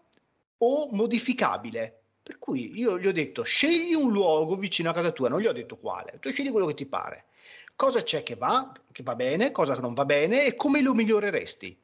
[0.57, 1.97] o modificabile.
[2.21, 5.47] Per cui io gli ho detto scegli un luogo vicino a casa tua, non gli
[5.47, 7.23] ho detto quale, tu scegli quello che ti pare
[7.73, 11.77] cosa c'è che va, che va bene, cosa non va bene e come lo miglioreresti.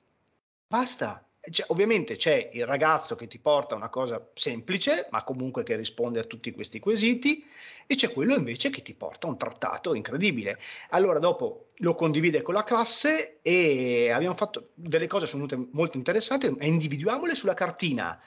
[0.68, 1.26] Basta.
[1.50, 6.22] Cioè, ovviamente c'è il ragazzo che ti porta una cosa semplice, ma comunque che risponde
[6.22, 7.46] a tutti questi quesiti,
[7.86, 10.58] e c'è quello invece che ti porta un trattato incredibile.
[10.92, 16.46] Allora dopo lo condivide con la classe e abbiamo fatto delle cose sono molto interessanti
[16.46, 18.18] e individuamole sulla cartina.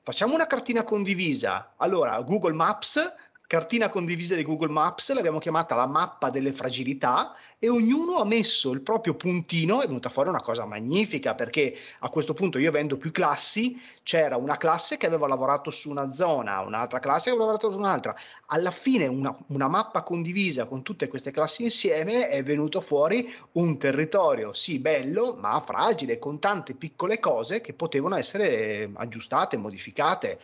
[0.00, 1.74] Facciamo una cartina condivisa.
[1.76, 3.14] Allora, Google Maps
[3.46, 8.72] cartina condivisa di Google Maps, l'abbiamo chiamata la mappa delle fragilità e ognuno ha messo
[8.72, 12.96] il proprio puntino, è venuta fuori una cosa magnifica perché a questo punto io avendo
[12.96, 17.44] più classi, c'era una classe che aveva lavorato su una zona, un'altra classe che aveva
[17.52, 18.14] lavorato su un'altra,
[18.46, 23.78] alla fine una, una mappa condivisa con tutte queste classi insieme è venuto fuori un
[23.78, 30.40] territorio sì bello ma fragile con tante piccole cose che potevano essere aggiustate, modificate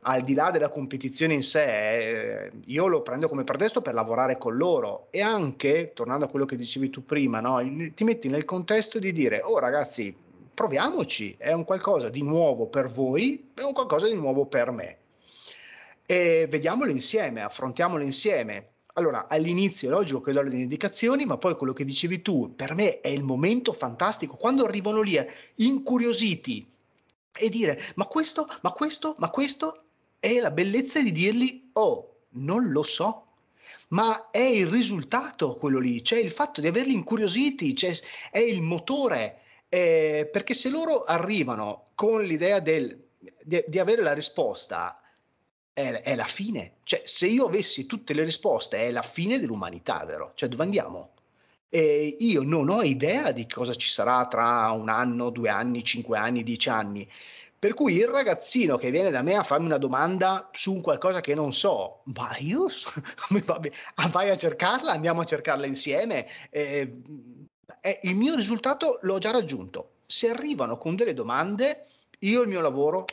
[0.00, 1.64] al di là della competizione in sé,
[2.44, 6.44] eh, io lo prendo come pretesto per lavorare con loro e anche, tornando a quello
[6.44, 7.58] che dicevi tu prima, no,
[7.94, 10.14] ti metti nel contesto di dire, oh ragazzi,
[10.56, 14.96] proviamoci, è un qualcosa di nuovo per voi, è un qualcosa di nuovo per me.
[16.06, 18.68] E vediamolo insieme, affrontiamolo insieme.
[18.94, 22.74] Allora, all'inizio è logico che do le indicazioni, ma poi quello che dicevi tu, per
[22.74, 26.66] me è il momento fantastico, quando arrivano lì eh, incuriositi
[27.38, 29.85] e dire, ma questo, ma questo, ma questo,
[30.26, 33.26] è la bellezza di dirgli, oh, non lo so,
[33.88, 37.92] ma è il risultato quello lì, cioè il fatto di averli incuriositi, cioè
[38.32, 43.04] è il motore, eh, perché se loro arrivano con l'idea del,
[43.40, 45.00] di, di, avere la risposta,
[45.72, 50.04] è, è, la fine, cioè se io avessi tutte le risposte è la fine dell'umanità,
[50.04, 50.32] vero?
[50.34, 51.10] Cioè dove andiamo?
[51.68, 56.18] E io non ho idea di cosa ci sarà tra un anno, due anni, cinque
[56.18, 57.08] anni, dieci anni.
[57.58, 61.20] Per cui il ragazzino che viene da me a farmi una domanda su un qualcosa
[61.20, 62.66] che non so, ma io
[63.94, 66.26] ah, vai a cercarla, andiamo a cercarla insieme.
[66.50, 67.02] Eh,
[67.80, 69.92] eh, il mio risultato l'ho già raggiunto.
[70.06, 71.86] Se arrivano con delle domande,
[72.20, 73.06] io il mio lavoro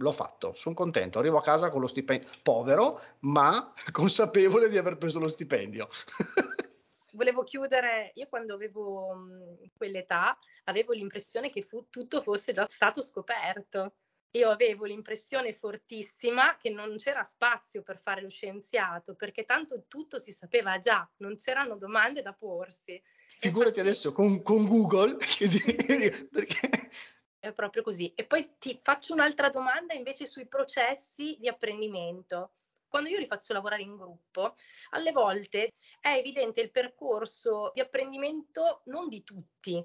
[0.00, 4.96] l'ho fatto, sono contento, arrivo a casa con lo stipendio povero, ma consapevole di aver
[4.96, 5.88] preso lo stipendio.
[7.18, 13.02] Volevo chiudere, io quando avevo mh, quell'età avevo l'impressione che fu, tutto fosse già stato
[13.02, 13.96] scoperto.
[14.36, 20.20] Io avevo l'impressione fortissima che non c'era spazio per fare lo scienziato, perché tanto tutto
[20.20, 23.02] si sapeva già, non c'erano domande da porsi.
[23.40, 25.16] Figurati adesso con, con Google,
[26.30, 26.90] perché
[27.40, 28.12] è proprio così.
[28.14, 32.52] E poi ti faccio un'altra domanda invece sui processi di apprendimento.
[32.86, 34.54] Quando io li faccio lavorare in gruppo,
[34.90, 39.82] alle volte è evidente il percorso di apprendimento non di tutti,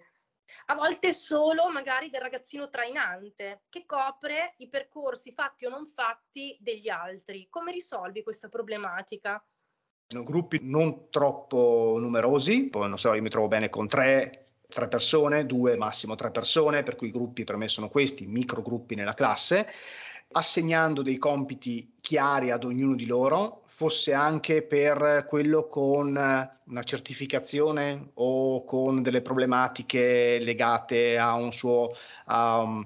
[0.68, 6.58] a volte solo magari del ragazzino trainante che copre i percorsi fatti o non fatti
[6.60, 7.48] degli altri.
[7.50, 9.44] Come risolvi questa problematica?
[10.08, 14.44] Gruppi non troppo numerosi, poi non so, io mi trovo bene con tre
[14.74, 18.96] tre persone, due massimo tre persone, per cui i gruppi per me sono questi, microgruppi
[18.96, 19.68] nella classe,
[20.32, 28.12] assegnando dei compiti chiari ad ognuno di loro, fosse anche per quello con una certificazione
[28.14, 31.90] o con delle problematiche legate a un suo,
[32.26, 32.86] a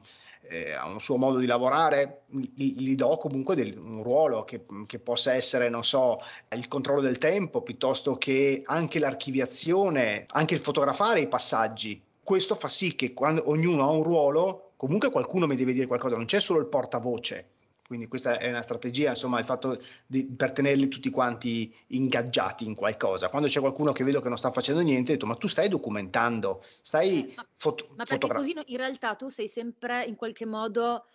[0.49, 4.97] eh, a un suo modo di lavorare, gli do comunque del, un ruolo che, che,
[4.97, 6.21] possa essere, non so,
[6.55, 12.01] il controllo del tempo piuttosto che anche l'archiviazione, anche il fotografare i passaggi.
[12.23, 16.15] Questo fa sì che quando ognuno ha un ruolo, comunque qualcuno mi deve dire qualcosa,
[16.15, 17.55] non c'è solo il portavoce
[17.87, 22.75] quindi questa è una strategia, insomma, il fatto di, per tenerli tutti quanti ingaggiati in
[22.75, 23.29] qualcosa.
[23.29, 26.65] Quando c'è qualcuno che vedo che non sta facendo niente, detto, ma tu stai documentando,
[26.81, 31.05] stai eh, ma, foto- ma perché così in realtà tu sei sempre in qualche modo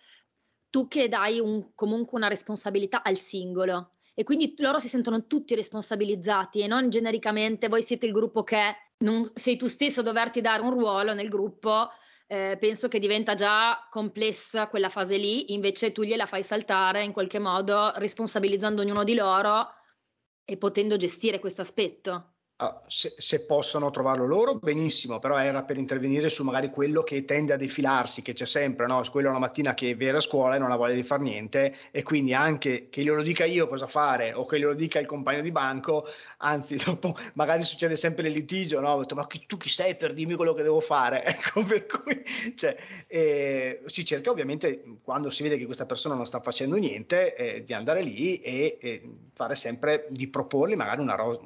[0.71, 5.53] tu che dai un, comunque una responsabilità al singolo e quindi loro si sentono tutti
[5.53, 10.41] responsabilizzati e non genericamente voi siete il gruppo che non sei tu stesso a doverti
[10.41, 11.89] dare un ruolo nel gruppo
[12.27, 17.11] eh, penso che diventa già complessa quella fase lì, invece tu gliela fai saltare in
[17.11, 19.67] qualche modo responsabilizzando ognuno di loro
[20.45, 22.32] e potendo gestire questo aspetto.
[22.57, 27.25] Ah, se, se, possono trovarlo loro, benissimo, però era per intervenire su magari quello che
[27.25, 29.03] tende a defilarsi, che c'è sempre, no?
[29.09, 32.03] quello la mattina che viene a scuola e non ha voglia di fare niente e
[32.03, 35.51] quindi anche che glielo dica io cosa fare o che glielo dica il compagno di
[35.51, 38.99] banco, anzi dopo magari succede sempre il litigio, no?
[38.99, 41.23] Detto, ma chi, tu chi sei per dirmi quello che devo fare?
[41.33, 42.23] Ecco, per cui
[42.55, 42.77] cioè,
[43.07, 47.63] eh, si cerca ovviamente quando si vede che questa persona non sta facendo niente eh,
[47.65, 49.01] di andare lì e, e,
[49.33, 51.41] fare sempre, di proporgli magari una rosa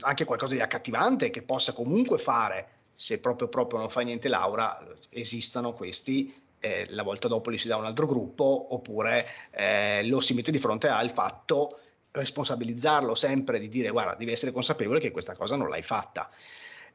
[0.00, 4.78] anche qualcosa di accattivante che possa comunque fare, se proprio, proprio non fa niente Laura,
[5.10, 10.20] esistono questi, eh, la volta dopo li si dà un altro gruppo, oppure eh, lo
[10.20, 11.80] si mette di fronte al fatto,
[12.10, 16.30] responsabilizzarlo sempre di dire guarda, devi essere consapevole che questa cosa non l'hai fatta.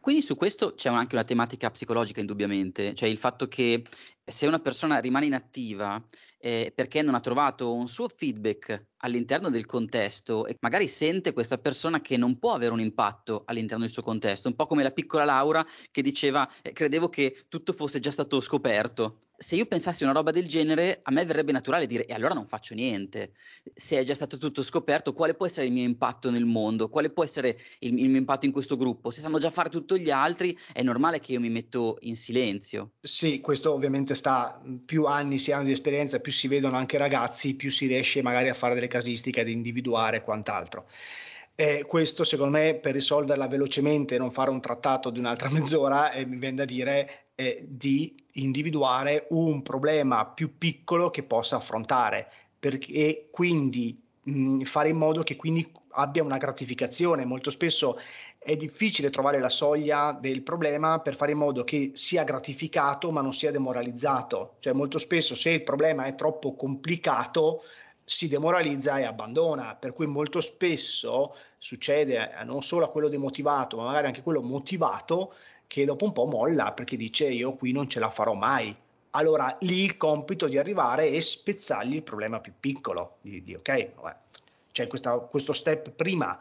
[0.01, 3.83] Quindi su questo c'è anche una tematica psicologica indubbiamente, cioè il fatto che
[4.25, 6.03] se una persona rimane inattiva
[6.39, 11.59] eh, perché non ha trovato un suo feedback all'interno del contesto e magari sente questa
[11.59, 14.89] persona che non può avere un impatto all'interno del suo contesto, un po' come la
[14.89, 19.27] piccola Laura che diceva eh, credevo che tutto fosse già stato scoperto.
[19.41, 22.45] Se io pensassi una roba del genere, a me verrebbe naturale dire e allora non
[22.45, 23.31] faccio niente.
[23.73, 26.89] Se è già stato tutto scoperto, quale può essere il mio impatto nel mondo?
[26.89, 29.09] Quale può essere il, il mio impatto in questo gruppo?
[29.09, 32.91] Se sanno già fare tutto gli altri, è normale che io mi metto in silenzio.
[33.01, 37.55] Sì, questo ovviamente sta più anni si hanno di esperienza, più si vedono anche ragazzi,
[37.55, 40.87] più si riesce magari a fare delle casistiche, ad individuare quant'altro.
[41.61, 46.11] Eh, questo secondo me per risolverla velocemente e non fare un trattato di un'altra mezz'ora
[46.11, 52.31] eh, mi viene da dire eh, di individuare un problema più piccolo che possa affrontare
[52.57, 57.99] perché quindi mh, fare in modo che quindi abbia una gratificazione molto spesso
[58.39, 63.21] è difficile trovare la soglia del problema per fare in modo che sia gratificato ma
[63.21, 64.55] non sia demoralizzato.
[64.61, 67.61] Cioè molto spesso se il problema è troppo complicato
[68.03, 73.85] si demoralizza e abbandona, per cui molto spesso succede non solo a quello demotivato, ma
[73.85, 75.33] magari anche quello motivato
[75.67, 78.75] che dopo un po' molla perché dice io qui non ce la farò mai.
[79.11, 83.91] Allora lì il compito di arrivare e spezzargli il problema più piccolo, di, di ok,
[83.95, 84.15] vabbè,
[84.71, 86.39] c'è questa, questo step prima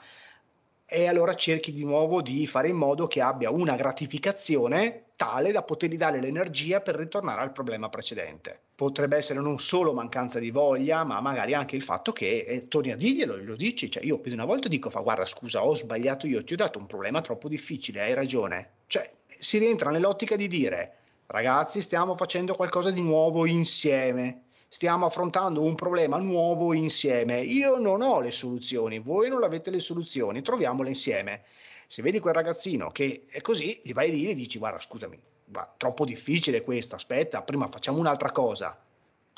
[0.92, 5.62] e allora cerchi di nuovo di fare in modo che abbia una gratificazione tale da
[5.62, 8.60] potergli dare l'energia per ritornare al problema precedente.
[8.80, 12.92] Potrebbe essere non solo mancanza di voglia, ma magari anche il fatto che eh, torni
[12.92, 15.74] a dirglielo, lo dici, cioè io più di una volta dico, fa guarda scusa, ho
[15.74, 18.70] sbagliato io, ti ho dato un problema troppo difficile, hai ragione.
[18.86, 20.94] Cioè si rientra nell'ottica di dire,
[21.26, 27.42] ragazzi stiamo facendo qualcosa di nuovo insieme, stiamo affrontando un problema nuovo insieme.
[27.42, 31.42] Io non ho le soluzioni, voi non avete le soluzioni, troviamole insieme.
[31.86, 35.20] Se vedi quel ragazzino che è così, gli vai lì e dici: Guarda, scusami,
[35.50, 38.78] va, troppo difficile questo, aspetta, prima facciamo un'altra cosa.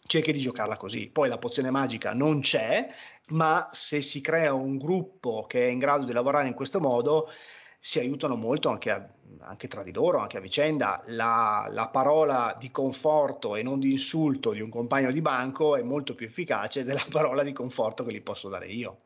[0.04, 1.08] cerchi di giocarla così.
[1.08, 2.88] Poi la pozione magica non c'è,
[3.28, 7.28] ma se si crea un gruppo che è in grado di lavorare in questo modo,
[7.78, 9.08] si aiutano molto anche, a,
[9.40, 11.02] anche tra di loro, anche a vicenda.
[11.06, 15.82] La, la, parola di conforto e non di insulto di un compagno di banco è
[15.82, 18.98] molto più efficace della parola di conforto che gli posso dare io.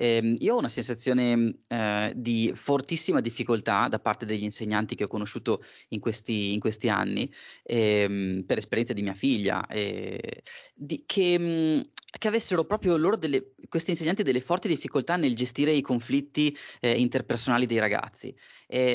[0.00, 5.08] Eh, io ho una sensazione eh, di fortissima difficoltà da parte degli insegnanti che ho
[5.08, 7.28] conosciuto in questi, in questi anni,
[7.64, 10.42] ehm, per esperienza di mia figlia, eh,
[10.72, 15.72] di, che, mh, che, avessero proprio loro, delle, questi insegnanti, delle forti difficoltà nel gestire
[15.72, 18.32] i conflitti eh, interpersonali dei ragazzi.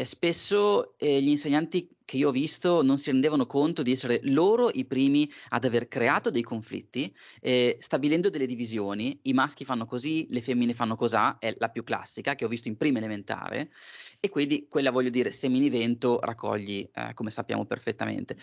[0.03, 4.69] spesso eh, gli insegnanti che io ho visto non si rendevano conto di essere loro
[4.71, 7.11] i primi ad aver creato dei conflitti,
[7.41, 11.83] eh, stabilendo delle divisioni, i maschi fanno così, le femmine fanno cosà, è la più
[11.83, 13.71] classica che ho visto in prima elementare,
[14.19, 18.37] e quindi quella voglio dire, seminivento raccogli, eh, come sappiamo perfettamente.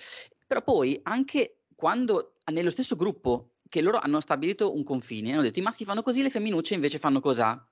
[0.48, 5.60] Però poi anche quando nello stesso gruppo che loro hanno stabilito un confine, hanno detto
[5.60, 7.69] i maschi fanno così, le femminucce invece fanno cosà.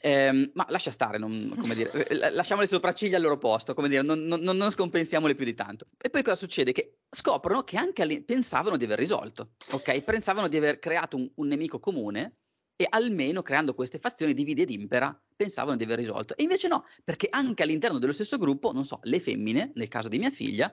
[0.00, 4.02] Eh, ma lascia stare, non, dire, eh, lasciamo le sopracciglia al loro posto, come dire,
[4.02, 5.86] non, non, non, scompensiamole più di tanto.
[6.00, 6.72] E poi cosa succede?
[6.72, 10.02] Che scoprono che anche pensavano di aver risolto, ok?
[10.02, 12.36] Pensavano di aver creato un, un nemico comune
[12.76, 16.36] e almeno creando queste fazioni divide ed impera pensavano di aver risolto.
[16.36, 20.08] E invece no, perché anche all'interno dello stesso gruppo, non so, le femmine, nel caso
[20.08, 20.72] di mia figlia,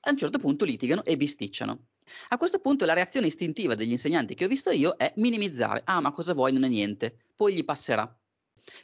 [0.00, 1.86] a un certo punto litigano e bisticciano.
[2.28, 5.82] A questo punto la reazione istintiva degli insegnanti che ho visto io è minimizzare.
[5.84, 6.52] Ah, ma cosa vuoi?
[6.52, 7.16] Non è niente.
[7.34, 8.16] Poi gli passerà.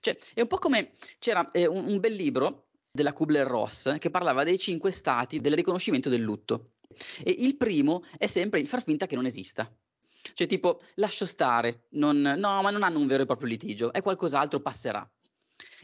[0.01, 4.45] Cioè, è un po' come c'era eh, un, un bel libro della Kubler-Ross che parlava
[4.45, 6.73] dei cinque stati del riconoscimento del lutto.
[7.25, 9.71] E il primo è sempre il far finta che non esista.
[10.35, 14.03] Cioè, tipo, lascio stare, non, no, ma non hanno un vero e proprio litigio, è
[14.03, 15.09] qualcos'altro, passerà.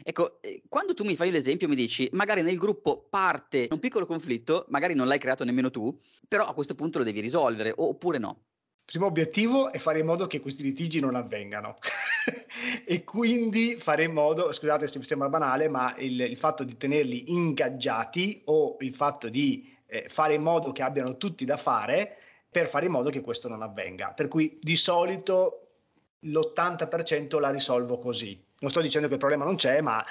[0.01, 4.05] Ecco, eh, quando tu mi fai l'esempio, mi dici, magari nel gruppo parte un piccolo
[4.05, 5.97] conflitto, magari non l'hai creato nemmeno tu,
[6.27, 8.45] però a questo punto lo devi risolvere, oppure no.
[8.89, 11.77] Primo obiettivo è fare in modo che questi litigi non avvengano.
[12.85, 16.75] e quindi fare in modo, scusate se mi sembra banale, ma il, il fatto di
[16.75, 22.17] tenerli ingaggiati o il fatto di eh, fare in modo che abbiano tutti da fare
[22.49, 24.13] per fare in modo che questo non avvenga.
[24.13, 25.67] Per cui di solito
[26.21, 28.43] l'80% la risolvo così.
[28.57, 30.03] Non sto dicendo che il problema non c'è, ma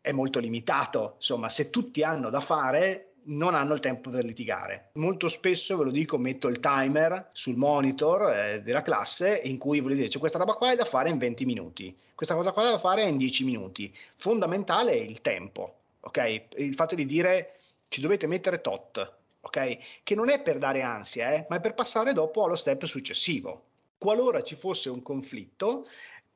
[0.00, 1.16] è molto limitato.
[1.16, 4.90] Insomma, se tutti hanno da fare, non hanno il tempo per litigare.
[4.94, 9.80] Molto spesso, ve lo dico, metto il timer sul monitor eh, della classe in cui
[9.80, 12.68] vuol dire c'è questa roba qua è da fare in 20 minuti, questa cosa qua
[12.68, 13.94] è da fare in 10 minuti.
[14.16, 16.42] Fondamentale è il tempo, ok?
[16.56, 17.58] Il fatto di dire
[17.88, 19.78] ci dovete mettere tot, ok?
[20.02, 23.64] Che non è per dare ansia, eh, ma è per passare dopo allo step successivo.
[23.98, 25.86] Qualora ci fosse un conflitto,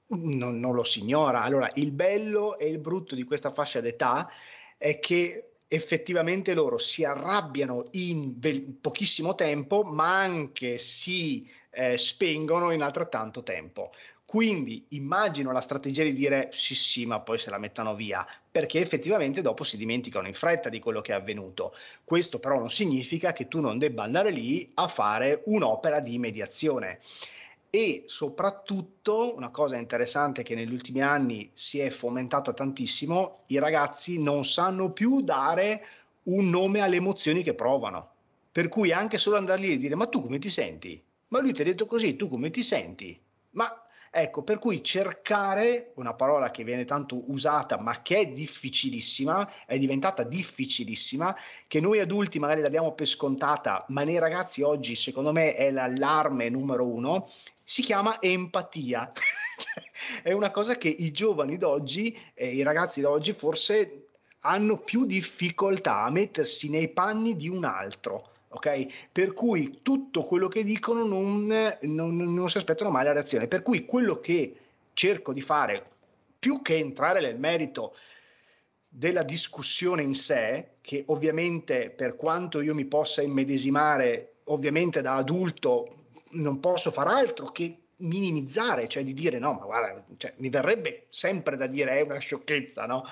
[0.09, 1.43] non, non lo si ignora.
[1.43, 4.31] Allora, il bello e il brutto di questa fascia d'età
[4.77, 12.71] è che effettivamente loro si arrabbiano in ve- pochissimo tempo, ma anche si eh, spengono
[12.71, 13.93] in altrettanto tempo.
[14.25, 18.81] Quindi immagino la strategia di dire sì sì ma poi se la mettano via, perché
[18.81, 21.75] effettivamente dopo si dimenticano in fretta di quello che è avvenuto.
[22.03, 26.99] Questo però non significa che tu non debba andare lì a fare un'opera di mediazione
[27.71, 34.23] e soprattutto una cosa interessante che negli ultimi anni si è fomentata tantissimo, i ragazzi
[34.23, 35.85] non sanno più dare
[36.25, 38.11] un nome alle emozioni che provano.
[38.51, 41.03] Per cui anche solo andare lì e dire ma tu come ti senti?
[41.29, 43.19] Ma lui ti ha detto così, tu come ti senti?
[43.51, 43.86] Ma
[44.17, 49.79] ecco, per cui cercare una parola che viene tanto usata ma che è difficilissima, è
[49.79, 51.37] diventata difficilissima,
[51.67, 56.49] che noi adulti magari l'abbiamo per scontata, ma nei ragazzi oggi secondo me è l'allarme
[56.49, 57.31] numero uno,
[57.63, 59.13] si chiama empatia.
[60.23, 64.07] è una cosa che i giovani d'oggi, eh, i ragazzi d'oggi forse
[64.41, 68.31] hanno più difficoltà a mettersi nei panni di un altro.
[68.57, 68.91] Okay?
[69.13, 71.47] Per cui tutto quello che dicono non,
[71.83, 73.47] non, non si aspettano mai la reazione.
[73.47, 74.57] Per cui quello che
[74.93, 75.85] cerco di fare,
[76.39, 77.95] più che entrare nel merito
[78.89, 86.05] della discussione in sé, che ovviamente per quanto io mi possa immedesimare, ovviamente da adulto
[86.31, 91.07] non posso far altro che minimizzare, cioè di dire no, ma guarda, cioè, mi verrebbe
[91.11, 93.05] sempre da dire è una sciocchezza, no?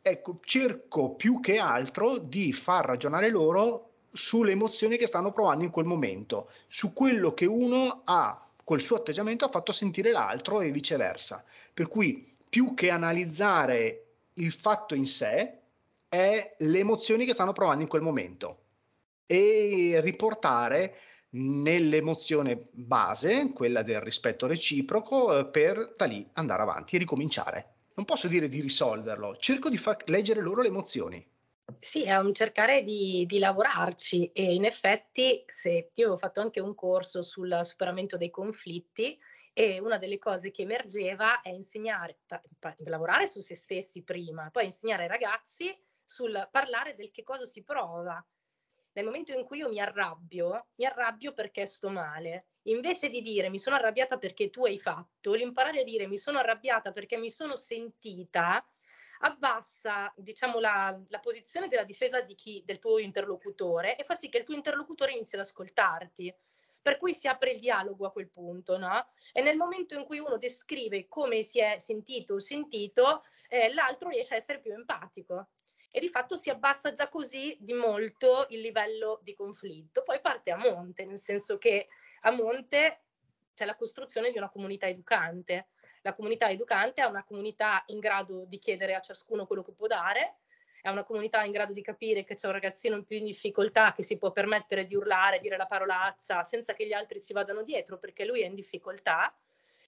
[0.00, 5.70] Ecco, cerco più che altro di far ragionare loro sulle emozioni che stanno provando in
[5.70, 10.70] quel momento, su quello che uno ha, col suo atteggiamento ha fatto sentire l'altro e
[10.70, 11.44] viceversa.
[11.72, 14.04] Per cui più che analizzare
[14.34, 15.58] il fatto in sé,
[16.08, 18.62] è le emozioni che stanno provando in quel momento
[19.26, 20.96] e riportare
[21.30, 27.74] nell'emozione base, quella del rispetto reciproco, eh, per da lì andare avanti e ricominciare.
[27.94, 31.26] Non posso dire di risolverlo, cerco di far leggere loro le emozioni.
[31.80, 36.60] Sì, è un cercare di, di, lavorarci e in effetti se io ho fatto anche
[36.60, 39.18] un corso sul superamento dei conflitti
[39.52, 44.50] e una delle cose che emergeva è insegnare, pa, pa, lavorare su se stessi prima,
[44.50, 48.24] poi insegnare ai ragazzi sul parlare del che cosa si prova.
[48.92, 52.46] Nel momento in cui io mi arrabbio, mi arrabbio perché sto male.
[52.62, 56.38] Invece di dire mi sono arrabbiata perché tu hai fatto, l'imparare a dire mi sono
[56.38, 58.64] arrabbiata perché mi sono sentita
[59.20, 64.28] abbassa diciamo, la, la posizione della difesa di chi, del tuo interlocutore e fa sì
[64.28, 66.34] che il tuo interlocutore inizi ad ascoltarti.
[66.80, 69.08] Per cui si apre il dialogo a quel punto, no?
[69.32, 74.08] E nel momento in cui uno descrive come si è sentito o sentito, eh, l'altro
[74.08, 75.48] riesce a essere più empatico
[75.90, 80.02] e di fatto si abbassa già così di molto il livello di conflitto.
[80.02, 81.88] Poi parte a monte, nel senso che
[82.22, 83.02] a monte
[83.54, 85.70] c'è la costruzione di una comunità educante
[86.08, 89.86] la comunità educante è una comunità in grado di chiedere a ciascuno quello che può
[89.86, 90.36] dare,
[90.80, 94.02] è una comunità in grado di capire che c'è un ragazzino più in difficoltà che
[94.02, 97.98] si può permettere di urlare, dire la parolaccia senza che gli altri ci vadano dietro
[97.98, 99.34] perché lui è in difficoltà.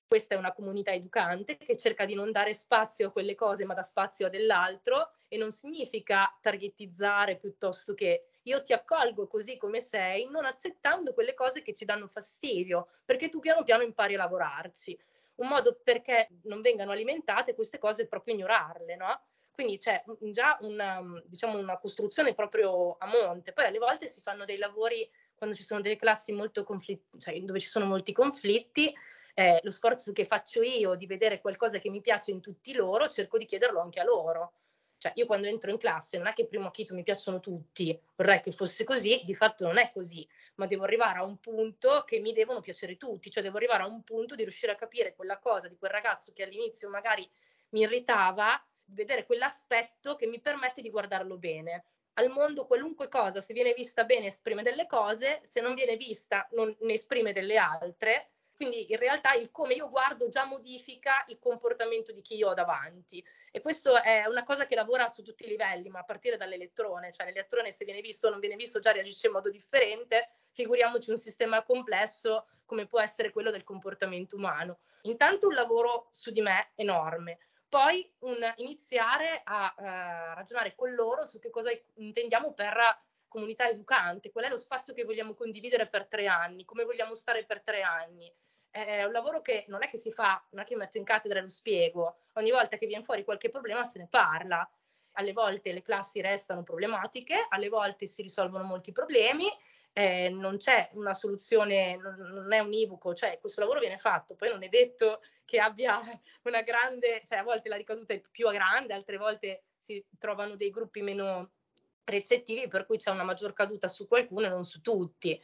[0.07, 3.75] Questa è una comunità educante che cerca di non dare spazio a quelle cose ma
[3.75, 9.81] dà spazio a dell'altro e non significa targetizzare piuttosto che io ti accolgo così come
[9.81, 14.19] sei, non accettando quelle cose che ci danno fastidio, perché tu piano piano impari a
[14.19, 14.99] lavorarci
[15.41, 19.25] un modo perché non vengano alimentate queste cose è proprio ignorarle, no?
[19.51, 23.53] Quindi c'è già una, diciamo, una costruzione proprio a monte.
[23.53, 27.39] Poi alle volte si fanno dei lavori quando ci sono delle classi molto conflitti, cioè
[27.43, 28.95] dove ci sono molti conflitti,
[29.35, 33.09] eh, lo sforzo che faccio io di vedere qualcosa che mi piace in tutti loro,
[33.09, 34.53] cerco di chiederlo anche a loro.
[35.01, 38.41] Cioè, io quando entro in classe non è che primo acchito mi piacciono tutti, vorrei
[38.41, 42.19] che fosse così, di fatto non è così, ma devo arrivare a un punto che
[42.21, 45.39] mi devono piacere tutti, cioè devo arrivare a un punto di riuscire a capire quella
[45.39, 47.27] cosa di quel ragazzo che all'inizio magari
[47.71, 51.85] mi irritava, vedere quell'aspetto che mi permette di guardarlo bene.
[52.15, 56.47] Al mondo qualunque cosa, se viene vista bene, esprime delle cose, se non viene vista,
[56.51, 61.39] non ne esprime delle altre quindi in realtà il come io guardo già modifica il
[61.39, 63.25] comportamento di chi io ho davanti.
[63.51, 67.11] E questo è una cosa che lavora su tutti i livelli, ma a partire dall'elettrone,
[67.11, 71.11] cioè l'elettrone se viene visto o non viene visto già reagisce in modo differente, figuriamoci
[71.11, 74.81] un sistema complesso come può essere quello del comportamento umano.
[75.05, 81.25] Intanto un lavoro su di me enorme, poi un, iniziare a uh, ragionare con loro
[81.25, 82.77] su che cosa intendiamo per
[83.27, 87.47] comunità educante, qual è lo spazio che vogliamo condividere per tre anni, come vogliamo stare
[87.47, 88.31] per tre anni
[88.71, 91.39] è un lavoro che non è che si fa, non è che metto in cattedra
[91.39, 94.69] e lo spiego, ogni volta che viene fuori qualche problema se ne parla.
[95.15, 99.47] Alle volte le classi restano problematiche, alle volte si risolvono molti problemi,
[99.93, 104.51] eh, non c'è una soluzione, non, non, è univoco, cioè questo lavoro viene fatto, poi
[104.51, 105.99] non è detto che abbia
[106.45, 110.71] una grande, cioè a volte la ricaduta è più grande, altre volte si trovano dei
[110.71, 111.51] gruppi meno
[112.05, 115.41] recettivi per cui c'è una maggior caduta su qualcuno e non su tutti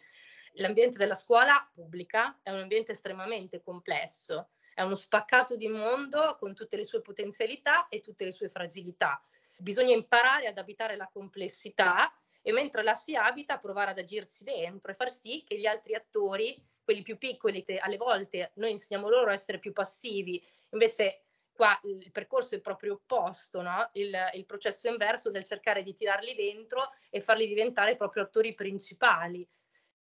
[0.57, 6.55] l'ambiente della scuola pubblica è un ambiente estremamente complesso, è uno spaccato di mondo con
[6.55, 9.23] tutte le sue potenzialità e tutte le sue fragilità.
[9.59, 14.91] Bisogna imparare ad abitare la complessità e mentre la si abita provare ad agirsi dentro
[14.91, 19.09] e far sì che gli altri attori, quelli più piccoli, che alle volte noi insegniamo
[19.09, 23.89] loro a essere più passivi, invece qua il percorso è proprio opposto, no?
[23.95, 29.49] il, il, processo inverso del cercare di tirarli dentro e farli diventare proprio attori principali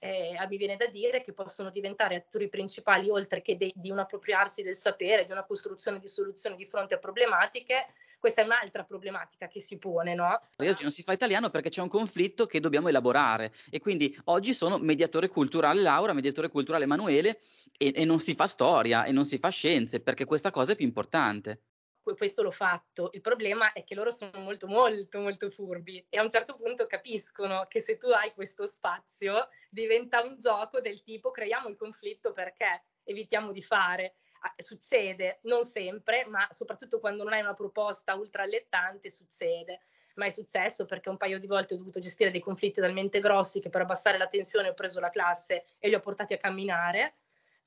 [0.04, 4.00] eh, mi viene da dire che possono diventare attori principali oltre che de- di un
[4.00, 7.86] appropriarsi del sapere, di una costruzione di soluzioni di fronte a problematiche.
[8.18, 10.42] Questa è un'altra problematica che si pone, no?
[10.58, 14.54] Oggi non si fa italiano perché c'è un conflitto che dobbiamo elaborare e quindi oggi
[14.54, 17.40] sono mediatore culturale Laura, mediatore culturale Emanuele
[17.78, 20.76] e, e non si fa storia e non si fa scienze perché questa cosa è
[20.76, 21.62] più importante
[22.04, 23.10] questo l'ho fatto.
[23.14, 26.88] Il problema è che loro sono molto, molto, molto furbi e a un certo punto
[26.88, 32.32] capiscono che se tu hai questo spazio diventa un gioco del tipo creiamo il conflitto
[32.32, 34.16] perché evitiamo di fare.
[34.56, 39.82] Succede, non sempre, ma soprattutto quando non hai una proposta ultra allettante, succede.
[40.16, 43.62] Ma è successo perché un paio di volte ho dovuto gestire dei conflitti talmente grossi
[43.62, 47.21] che per abbassare la tensione ho preso la classe e li ho portati a camminare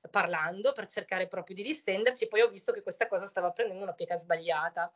[0.09, 3.93] parlando per cercare proprio di distenderci, poi ho visto che questa cosa stava prendendo una
[3.93, 4.91] piega sbagliata.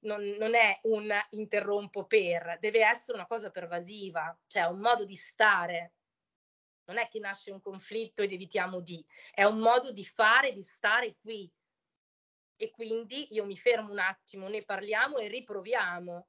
[0.00, 5.14] Non, non, è un interrompo per, deve essere una cosa pervasiva, cioè un modo di
[5.14, 5.92] stare.
[6.86, 10.62] Non è che nasce un conflitto ed evitiamo di, è un modo di fare, di
[10.62, 11.50] stare qui.
[12.56, 16.26] E quindi io mi fermo un attimo, ne parliamo e riproviamo.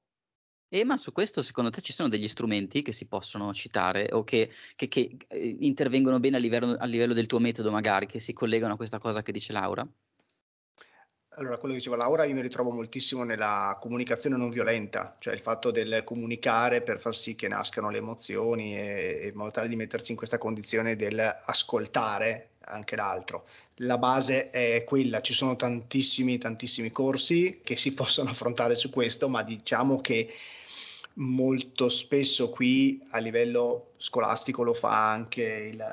[0.68, 4.24] E ma su questo secondo te ci sono degli strumenti che si possono citare o
[4.24, 8.20] che, che, che eh, intervengono bene a livello, a livello, del tuo metodo magari, che
[8.20, 9.88] si collegano a questa cosa che dice Laura?
[11.38, 15.42] Allora, quello che diceva Laura, io mi ritrovo moltissimo nella comunicazione non violenta, cioè il
[15.42, 19.68] fatto del comunicare per far sì che nascano le emozioni e, e in modo tale
[19.68, 23.46] di mettersi in questa condizione del ascoltare anche l'altro.
[23.80, 29.28] La base è quella, ci sono tantissimi, tantissimi corsi che si possono affrontare su questo,
[29.28, 30.34] ma diciamo che
[31.18, 35.84] molto spesso qui a livello scolastico lo fa anche il,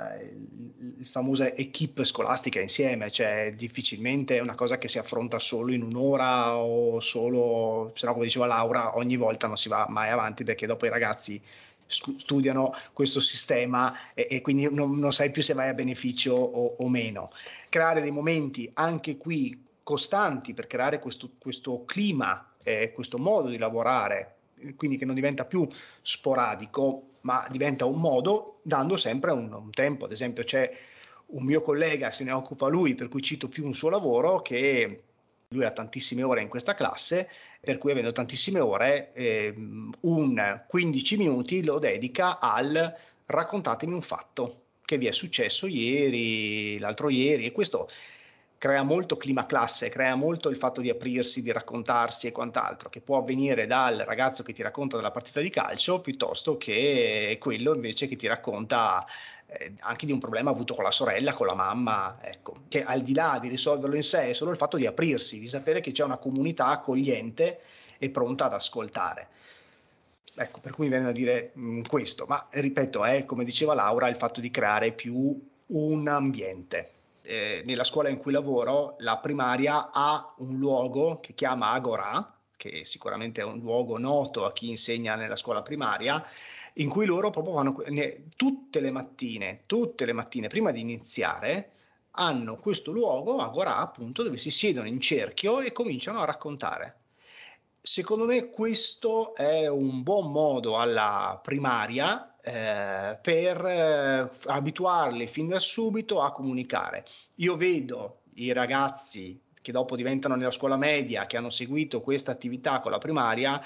[0.81, 5.73] il, il famosa equip scolastica insieme, cioè difficilmente è una cosa che si affronta solo
[5.73, 10.11] in un'ora o solo, se no come diceva Laura, ogni volta non si va mai
[10.11, 11.41] avanti perché dopo i ragazzi
[11.93, 16.77] studiano questo sistema e, e quindi non, non, sai più se vai a beneficio o,
[16.79, 17.31] o, meno.
[17.69, 23.59] Creare dei momenti anche qui costanti per creare questo, questo clima, eh, questo modo di
[23.59, 24.37] lavorare
[24.77, 25.67] quindi che non diventa più
[26.01, 30.05] sporadico, ma diventa un modo dando sempre un, un tempo.
[30.05, 30.71] Ad esempio c'è
[31.27, 35.03] un mio collega, se ne occupa lui, per cui cito più un suo lavoro, che
[35.53, 37.29] lui ha tantissime ore in questa classe,
[37.61, 39.55] per cui avendo tantissime ore, eh,
[40.01, 42.95] un 15 minuti lo dedica al
[43.27, 47.89] raccontatemi un fatto che vi è successo ieri, l'altro ieri, e questo
[48.63, 53.01] crea molto clima classe, crea molto il fatto di aprirsi, di raccontarsi e quant'altro, che
[53.01, 58.07] può avvenire dal ragazzo che ti racconta della partita di calcio piuttosto che quello invece
[58.07, 59.05] che ti racconta
[59.47, 63.03] eh, anche di un problema avuto con la sorella, con la mamma, ecco, che al
[63.03, 65.93] di là di risolverlo in sé è solo il fatto di aprirsi, di sapere che
[65.93, 67.61] c'è una comunità accogliente
[67.99, 69.29] e pronta ad ascoltare.
[70.35, 73.75] Ecco, per cui mi viene da dire mh, mm, questo, ma ripeto, è come diceva
[73.75, 79.17] Laura, il fatto di creare più un ambiente eh, nella scuola in cui lavoro, la
[79.19, 84.69] primaria ha un luogo che chiama Agora, che sicuramente è un luogo noto a chi
[84.69, 86.25] insegna nella scuola primaria,
[86.75, 91.71] in cui loro proprio vanno ne, tutte le mattine, tutte le mattine prima di iniziare,
[92.13, 96.97] hanno questo luogo, Agora appunto, dove si siedono in cerchio e cominciano a raccontare.
[97.81, 105.59] Secondo me questo è un buon modo alla primaria eh, per eh, abituarli fin da
[105.59, 107.05] subito a comunicare.
[107.37, 112.81] Io vedo i ragazzi che dopo diventano nella scuola media, che hanno seguito questa attività
[112.81, 113.63] con la primaria,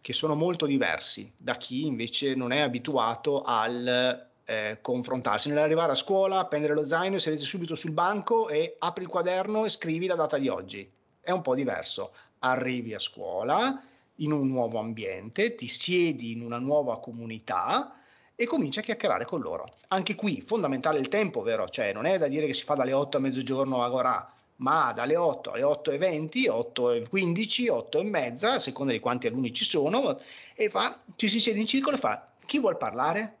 [0.00, 5.48] che sono molto diversi da chi invece non è abituato al eh, confrontarsi.
[5.48, 9.68] Nell'arrivare a scuola, prendere lo zaino, sedere subito sul banco e apri il quaderno e
[9.68, 10.90] scrivi la data di oggi.
[11.20, 12.12] È un po' diverso.
[12.40, 13.82] Arrivi a scuola
[14.20, 17.94] in un nuovo ambiente, ti siedi in una nuova comunità
[18.34, 19.74] e comincia a chiacchierare con loro.
[19.88, 21.68] Anche qui fondamentale il tempo, vero?
[21.68, 24.92] Cioè non è da dire che si fa dalle 8 a mezzogiorno a Gorà, ma
[24.92, 29.00] dalle 8 alle 8 e 20, 8 e 15, 8 e mezza, a seconda di
[29.00, 30.20] quanti alunni ci sono,
[30.54, 33.36] e fa, ci si siede in circolo e fa, chi vuol parlare?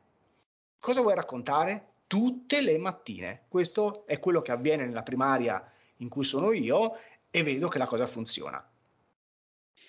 [0.78, 1.86] Cosa vuoi raccontare?
[2.06, 3.42] Tutte le mattine.
[3.48, 6.96] Questo è quello che avviene nella primaria in cui sono io
[7.30, 8.64] e vedo che la cosa funziona.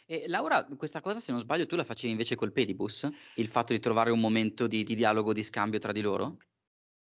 [0.06, 3.08] E Laura, questa cosa, se non sbaglio, tu la facevi invece col pedibus?
[3.36, 6.38] Il fatto di trovare un momento di, di dialogo, di scambio tra di loro?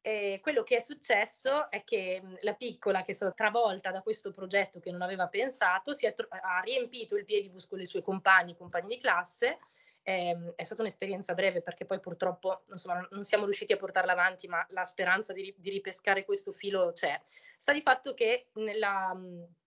[0.04, 4.32] E quello che è successo è che la piccola, che è stata travolta da questo
[4.32, 8.95] progetto che non aveva pensato, tro- ha riempito il piedibus con i suoi compagni, compagni
[8.95, 9.60] di classe.
[10.04, 14.47] Eh, è stata un'esperienza breve perché poi purtroppo insomma, non siamo riusciti a portarla avanti,
[14.47, 17.22] ma la speranza di, di ripescare questo filo c'è.
[17.56, 19.16] Sta di fatto che nella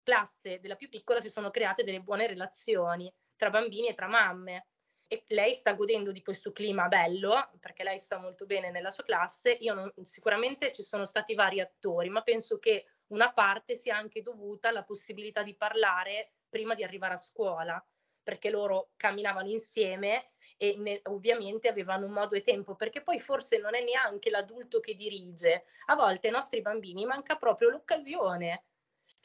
[0.03, 4.65] classe della più piccola si sono create delle buone relazioni tra bambini e tra mamme.
[5.10, 9.03] E lei sta godendo di questo clima bello perché lei sta molto bene nella sua
[9.03, 9.58] classe.
[9.62, 14.68] Non, sicuramente ci sono stati vari attori, ma penso che una parte sia anche dovuta
[14.68, 17.82] alla possibilità di parlare prima di arrivare a scuola,
[18.22, 23.60] perché loro camminavano insieme e ne, ovviamente avevano un modo e tempo, perché poi forse
[23.60, 25.66] non è neanche l'adulto che dirige.
[25.86, 28.66] A volte ai nostri bambini manca proprio l'occasione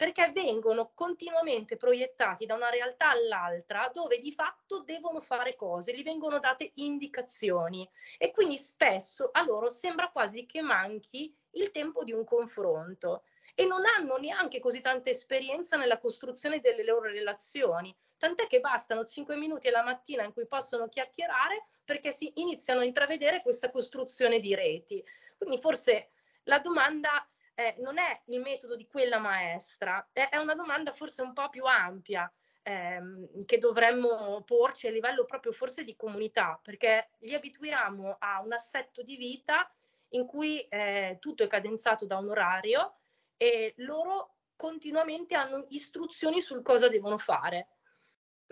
[0.03, 6.03] perché vengono continuamente proiettati da una realtà all'altra dove di fatto devono fare cose, gli
[6.03, 7.89] vengono date indicazioni
[8.19, 13.23] e quindi spesso a loro sembra quasi che manchi il tempo di un confronto
[13.55, 19.05] e non hanno neanche così tanta esperienza nella costruzione delle loro relazioni, tant'è che bastano
[19.05, 24.41] 5 minuti alla mattina in cui possono chiacchierare perché si iniziano a intravedere questa costruzione
[24.41, 25.01] di reti.
[25.39, 26.11] Quindi forse
[26.47, 27.25] la domanda
[27.55, 31.65] eh, non è il metodo di quella maestra, è, una domanda forse un po' più
[31.65, 32.31] ampia.
[32.65, 38.53] Ehm, che dovremmo porci a livello proprio forse di comunità, perché li abituiamo a un
[38.53, 39.69] assetto di vita
[40.11, 42.99] in cui eh, tutto è cadenzato da un orario
[43.37, 47.69] e loro continuamente hanno istruzioni sul cosa devono fare.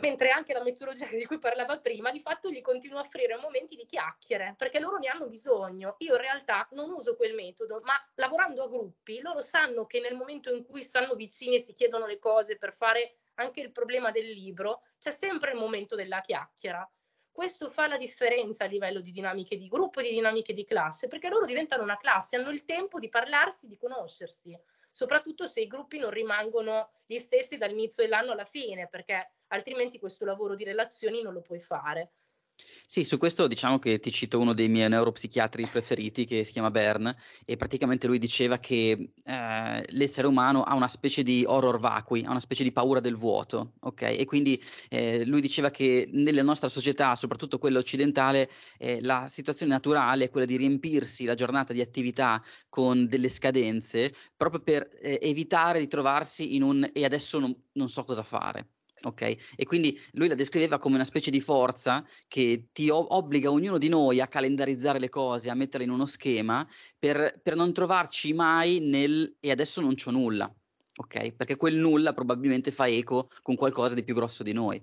[0.00, 3.76] Mentre anche la metodologia di cui parlava prima di fatto gli continua a offrire momenti
[3.76, 5.96] di chiacchiere perché loro ne hanno bisogno.
[5.98, 10.16] Io in realtà non uso quel metodo, ma lavorando a gruppi loro sanno che nel
[10.16, 14.10] momento in cui stanno vicini e si chiedono le cose per fare anche il problema
[14.10, 16.88] del libro, c'è sempre il momento della chiacchiera.
[17.32, 21.08] Questo fa la differenza a livello di dinamiche di gruppo e di dinamiche di classe,
[21.08, 24.58] perché loro diventano una classe, hanno il tempo di parlarsi, di conoscersi,
[24.90, 30.24] soprattutto se i gruppi non rimangono gli stessi dall'inizio dell'anno alla fine, perché altrimenti questo
[30.24, 32.12] lavoro di relazioni non lo puoi fare.
[32.92, 36.72] Sì, su questo diciamo che ti cito uno dei miei neuropsichiatri preferiti che si chiama
[36.72, 42.24] Bern e praticamente lui diceva che eh, l'essere umano ha una specie di horror vacui,
[42.24, 44.02] ha una specie di paura del vuoto, ok?
[44.02, 49.70] E quindi eh, lui diceva che nella nostra società, soprattutto quella occidentale, eh, la situazione
[49.72, 55.18] naturale è quella di riempirsi la giornata di attività con delle scadenze proprio per eh,
[55.22, 58.79] evitare di trovarsi in un e adesso non, non so cosa fare.
[59.02, 59.22] Ok?
[59.56, 63.78] E quindi lui la descriveva come una specie di forza che ti o- obbliga ognuno
[63.78, 66.66] di noi a calendarizzare le cose, a metterle in uno schema
[66.98, 70.54] per, per non trovarci mai nel e adesso non c'ho nulla.
[70.96, 71.32] Ok?
[71.32, 74.82] Perché quel nulla probabilmente fa eco con qualcosa di più grosso di noi.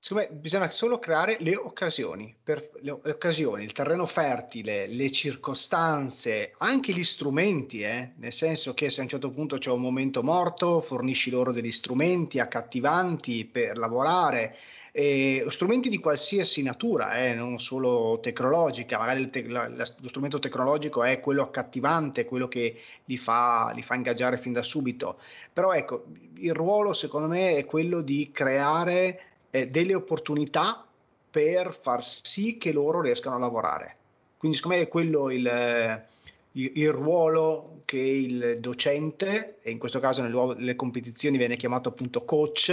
[0.00, 5.10] Secondo me bisogna solo creare le occasioni, per, le, le, occasioni, il terreno fertile, le
[5.10, 8.12] circostanze, anche gli strumenti, eh?
[8.18, 11.72] nel senso che se a un certo punto c'è un momento morto, fornisci loro degli
[11.72, 14.56] strumenti accattivanti per lavorare,
[14.92, 20.38] eh, strumenti di qualsiasi natura, eh, non solo tecnologica, magari te- la, la, lo strumento
[20.38, 25.18] tecnologico è quello accattivante, quello che li fa, li fa ingaggiare fin da subito,
[25.52, 26.04] però ecco,
[26.36, 30.86] il ruolo secondo me è quello di creare eh, delle opportunità
[31.30, 33.96] per far sì che loro riescano a lavorare.
[34.38, 36.06] Quindi secondo me è quello il,
[36.52, 41.88] il, il ruolo che il docente, e in questo caso nelle, nelle competizioni viene chiamato
[41.88, 42.68] appunto coach,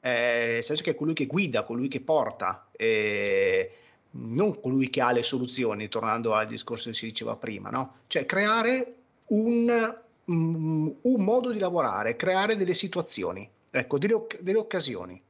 [0.00, 3.72] eh, nel senso che è colui che guida, colui che porta, eh,
[4.12, 7.96] non colui che ha le soluzioni, tornando al discorso che si diceva prima, no?
[8.06, 8.94] cioè creare
[9.26, 15.20] un, un, un modo di lavorare, creare delle situazioni, ecco, delle, delle occasioni.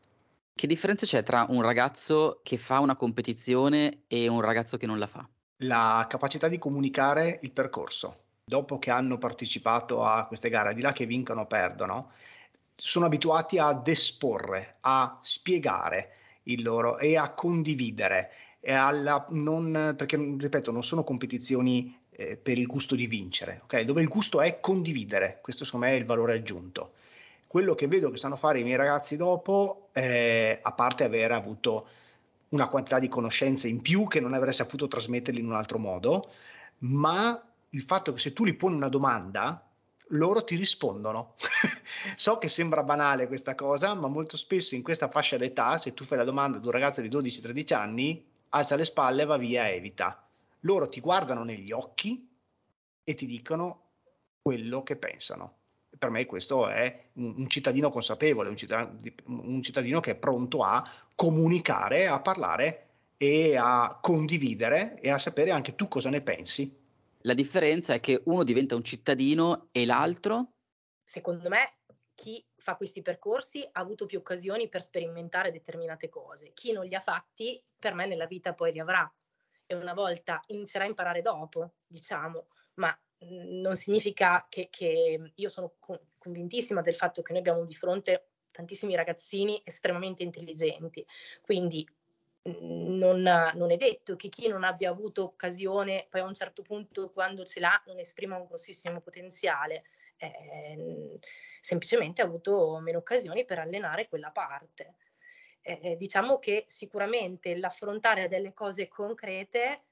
[0.58, 4.98] Che differenza c'è tra un ragazzo che fa una competizione e un ragazzo che non
[4.98, 5.28] la fa?
[5.58, 8.20] La capacità di comunicare il percorso.
[8.46, 12.10] Dopo che hanno partecipato a queste gare, di là che vincano o perdono,
[12.74, 16.12] sono abituati ad esporre, a spiegare
[16.44, 18.30] il loro e a condividere.
[18.58, 23.84] E non, perché, ripeto, non sono competizioni eh, per il gusto di vincere, okay?
[23.84, 25.38] dove il gusto è condividere.
[25.42, 26.92] Questo secondo me è il valore aggiunto
[27.46, 31.88] quello che vedo che sanno fare i miei ragazzi dopo, eh, a parte aver avuto
[32.50, 36.30] una quantità di conoscenze in più che non avrei saputo trasmetterli in un altro modo,
[36.78, 37.40] ma
[37.70, 39.62] il fatto che se tu gli poni una domanda,
[40.10, 41.34] loro ti rispondono.
[42.16, 46.04] so che sembra banale questa cosa, ma molto spesso in questa fascia d'età, se tu
[46.04, 50.28] fai la domanda ad un ragazzo di 12-13 anni, alza le spalle, va via, evita.
[50.60, 52.28] Loro ti guardano negli occhi
[53.02, 53.82] e ti dicono
[54.42, 55.64] quello che pensano
[55.98, 60.62] per me questo è un, un cittadino consapevole, un cittadino, un cittadino, che è pronto
[60.62, 62.82] a comunicare, a parlare
[63.16, 66.84] e a condividere e a sapere anche tu cosa ne pensi.
[67.20, 70.52] La differenza è che uno diventa un cittadino e l'altro?
[71.02, 71.78] Secondo me
[72.14, 76.52] chi fa questi percorsi ha avuto più occasioni per sperimentare determinate cose.
[76.52, 79.10] Chi non li ha fatti, per me nella vita poi li avrà.
[79.66, 85.74] E una volta inizierà a imparare dopo, diciamo, ma non significa che, che io sono
[86.18, 91.06] convintissima del fatto che noi abbiamo di fronte tantissimi ragazzini estremamente intelligenti,
[91.42, 91.86] quindi
[92.42, 96.62] mhmm, non, non, è detto che chi non abbia avuto occasione poi a un certo
[96.62, 99.84] punto quando ce l'ha non esprima un grossissimo potenziale,
[100.18, 101.18] eh,
[101.60, 104.94] semplicemente ha avuto meno occasioni per allenare quella parte.
[105.60, 109.82] Eh, diciamo che sicuramente l'affrontare delle cose concrete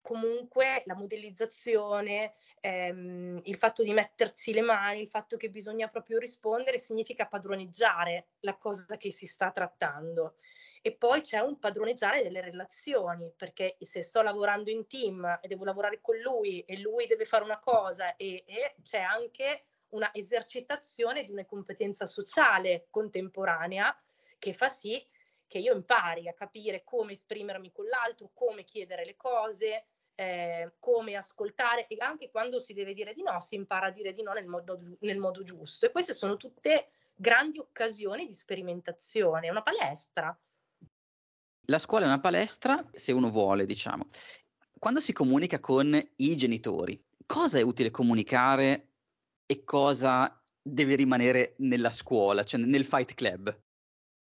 [0.00, 6.18] comunque la modellizzazione, ehm, il fatto di mettersi le mani, il fatto che bisogna proprio
[6.18, 10.34] rispondere significa padroneggiare la cosa che si sta trattando.
[10.82, 15.64] E poi c'è un padroneggiare delle relazioni, perché se sto lavorando in team e devo
[15.64, 21.24] lavorare con lui e lui deve fare una cosa e, e c'è anche una esercitazione
[21.24, 23.94] di una competenza sociale contemporanea
[24.38, 25.04] che fa sì
[25.50, 31.16] che io impari a capire come esprimermi con l'altro, come chiedere le cose, eh, come
[31.16, 34.32] ascoltare e anche quando si deve dire di no, si impara a dire di no
[34.32, 35.86] nel modo, nel modo giusto.
[35.86, 40.38] E queste sono tutte grandi occasioni di sperimentazione, è una palestra.
[41.62, 44.06] La scuola è una palestra se uno vuole, diciamo.
[44.78, 48.92] Quando si comunica con i genitori, cosa è utile comunicare
[49.46, 53.60] e cosa deve rimanere nella scuola, cioè nel fight club?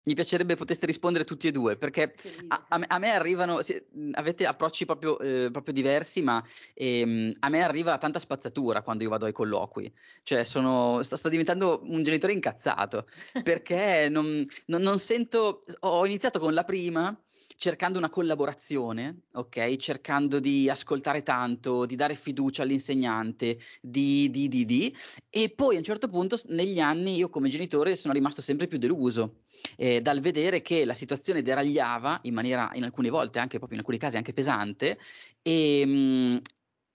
[0.03, 2.13] Mi piacerebbe poteste rispondere tutti e due, perché
[2.47, 3.79] a, a, me, arrivano, sì,
[4.13, 6.43] avete approcci proprio, eh, proprio diversi, ma
[6.73, 9.93] ehm, a me arriva tanta spazzatura quando io vado ai colloqui,
[10.23, 13.07] cioè sono, sto, sto diventando un genitore incazzato,
[13.43, 17.15] perché non, non, non sento, ho iniziato con la prima,
[17.61, 19.75] cercando una collaborazione, ok?
[19.75, 24.95] Cercando di ascoltare tanto, di dare fiducia all'insegnante, di, di, di, di,
[25.29, 28.79] e poi a un certo punto negli anni io come genitore sono rimasto sempre più
[28.79, 29.43] deluso
[29.77, 33.83] eh, dal vedere che la situazione deragliava in maniera, in alcune volte, anche proprio in
[33.83, 34.97] alcuni casi anche pesante,
[35.43, 36.41] e, mh,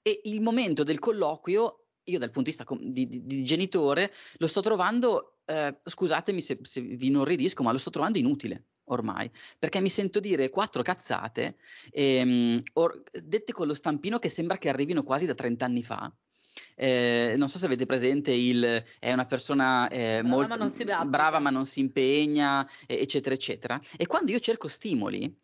[0.02, 4.48] e il momento del colloquio io dal punto di vista di, di, di genitore lo
[4.48, 9.80] sto trovando, eh, scusatemi se, se vi inorridisco, ma lo sto trovando inutile ormai, perché
[9.80, 11.56] mi sento dire quattro cazzate,
[11.90, 16.12] ehm, or- dette con lo stampino che sembra che arrivino quasi da 30 anni fa.
[16.74, 21.38] Eh, non so se avete presente il è una persona eh, brava, molto ma brava
[21.38, 23.80] ma non si impegna, eccetera, eccetera.
[23.96, 25.34] E quando io cerco stimoli,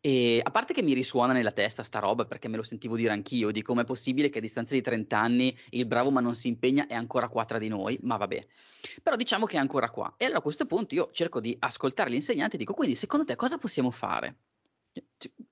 [0.00, 3.12] e a parte che mi risuona nella testa sta roba perché me lo sentivo dire
[3.12, 6.34] anch'io, di come è possibile che a distanza di 30 anni il bravo ma non
[6.34, 8.46] si impegna è ancora qua tra di noi, ma vabbè.
[9.02, 10.14] Però diciamo che è ancora qua.
[10.16, 13.36] E allora a questo punto io cerco di ascoltare l'insegnante e dico, quindi secondo te
[13.36, 14.38] cosa possiamo fare?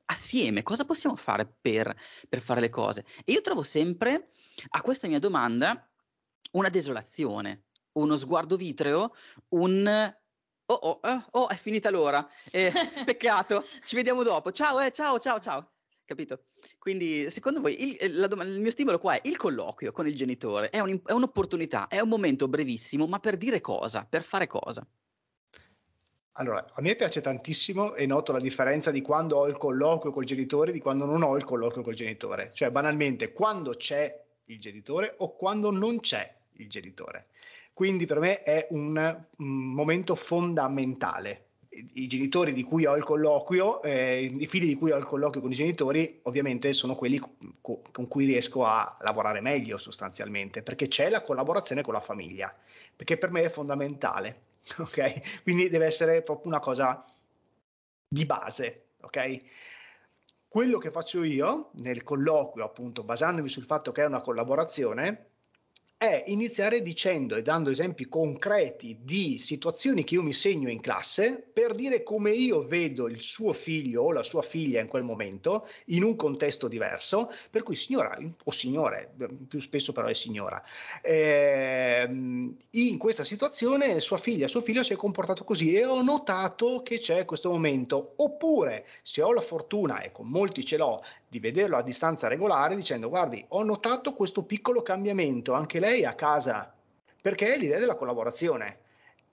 [0.07, 1.95] Assieme, cosa possiamo fare per,
[2.29, 3.05] per fare le cose?
[3.25, 4.29] E io trovo sempre
[4.71, 5.89] a questa mia domanda
[6.53, 9.13] una desolazione, uno sguardo vitreo,
[9.51, 10.15] un
[10.73, 12.27] Oh, oh, eh, oh, è finita l'ora.
[12.51, 12.73] Eh,
[13.05, 13.67] peccato.
[13.85, 14.53] Ci vediamo dopo.
[14.53, 15.71] Ciao, eh, ciao, ciao, ciao.
[16.07, 16.45] Capito?
[16.79, 20.17] Quindi, secondo voi, il, eh, la, il, mio stimolo qua è il colloquio con il
[20.17, 20.71] genitore.
[20.71, 24.07] È, un, è un'opportunità, è un momento brevissimo, ma per dire cosa?
[24.09, 24.87] Per fare cosa?
[26.37, 30.25] Allora, a me piace tantissimo e noto la differenza di quando ho il colloquio col
[30.25, 32.51] genitore e di quando non ho il colloquio col genitore.
[32.55, 37.27] Cioè, banalmente, quando c'è il genitore o quando non c'è il genitore.
[37.73, 38.97] Quindi per me è un,
[39.39, 41.47] un momento fondamentale.
[41.71, 45.05] I, I genitori di cui ho il colloquio, eh, i figli di cui ho il
[45.05, 50.63] colloquio con i genitori, ovviamente sono quelli co- con cui riesco a lavorare meglio sostanzialmente,
[50.63, 52.55] perché c'è la collaborazione con la famiglia,
[52.95, 54.51] perché per me è fondamentale.
[54.79, 55.43] Ok?
[55.43, 57.05] Quindi deve essere proprio una cosa
[58.09, 59.41] di base, ok?
[60.49, 65.31] Quello che faccio io nel colloquio, appunto, basandomi sul fatto che è una collaborazione,
[66.03, 71.41] è iniziare dicendo e dando esempi concreti di situazioni che io mi segno in classe
[71.53, 75.69] per dire come io vedo il suo figlio o la sua figlia in quel momento
[75.87, 79.15] in un contesto diverso, per cui signora o signore,
[79.47, 80.61] più spesso però è signora,
[81.01, 82.09] eh,
[82.71, 86.99] in questa situazione sua figlia, suo figlio si è comportato così e ho notato che
[86.99, 91.01] c'è questo momento, oppure se ho la fortuna, e con molti ce l'ho,
[91.33, 96.15] di vederlo a distanza regolare dicendo guardi ho notato questo piccolo cambiamento anche lei a
[96.15, 96.73] casa
[97.21, 98.79] perché è l'idea della collaborazione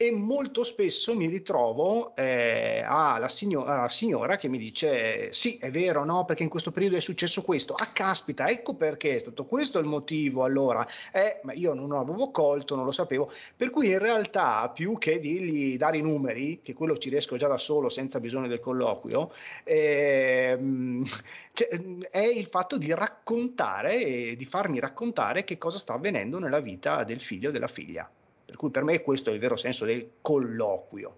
[0.01, 5.69] e molto spesso mi ritrovo eh, alla, signora, alla, signora, che mi dice sì è
[5.71, 7.73] vero no perché in questo periodo è successo questo.
[7.73, 10.87] Ah caspita ecco perché è stato questo il motivo allora.
[11.11, 13.29] Eh, ma io non avevo colto non lo sapevo.
[13.57, 17.49] Per cui in realtà più che dirgli dare i numeri che quello ci riesco già
[17.49, 19.33] da solo senza bisogno del colloquio
[19.65, 20.57] eh,
[21.51, 21.67] cioè,
[22.09, 27.03] è il fatto di raccontare e di farmi raccontare che cosa sta avvenendo nella vita
[27.03, 28.09] del figlio o della figlia
[28.49, 31.17] per cui per me questo è il vero senso del colloquio.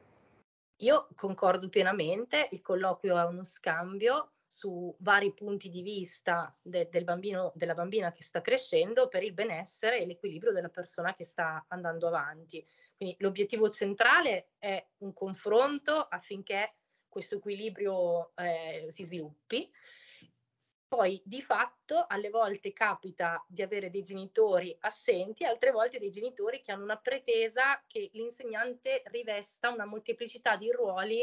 [0.81, 7.05] Io concordo pienamente, il colloquio è uno scambio su vari punti di vista de- del
[7.05, 11.63] bambino, della bambina che sta crescendo per il benessere e l'equilibrio della persona che sta
[11.69, 12.67] andando avanti.
[12.97, 16.75] Quindi l'obiettivo centrale è un confronto affinché
[17.07, 19.71] questo equilibrio eh, si sviluppi
[20.91, 26.59] poi di fatto alle volte capita di avere dei genitori assenti, altre volte dei genitori
[26.59, 31.21] che hanno una pretesa che l'insegnante rivesta una molteplicità di ruoli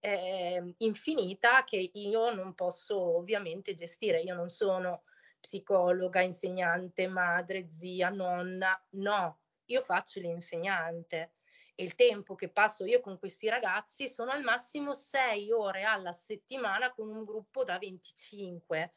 [0.00, 4.20] eh, infinita che io non posso ovviamente gestire.
[4.20, 5.04] Io non sono
[5.40, 11.36] psicologa, insegnante, madre, zia, nonna, no, io faccio l'insegnante.
[11.74, 16.12] E il tempo che passo io con questi ragazzi sono al massimo sei ore alla
[16.12, 18.92] settimana con un gruppo da 25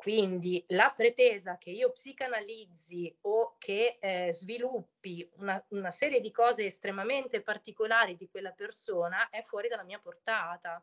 [0.00, 6.64] quindi la pretesa che io psicanalizzi o che eh, sviluppi una, una, serie di cose
[6.64, 10.82] estremamente particolari di quella persona è fuori dalla mia portata.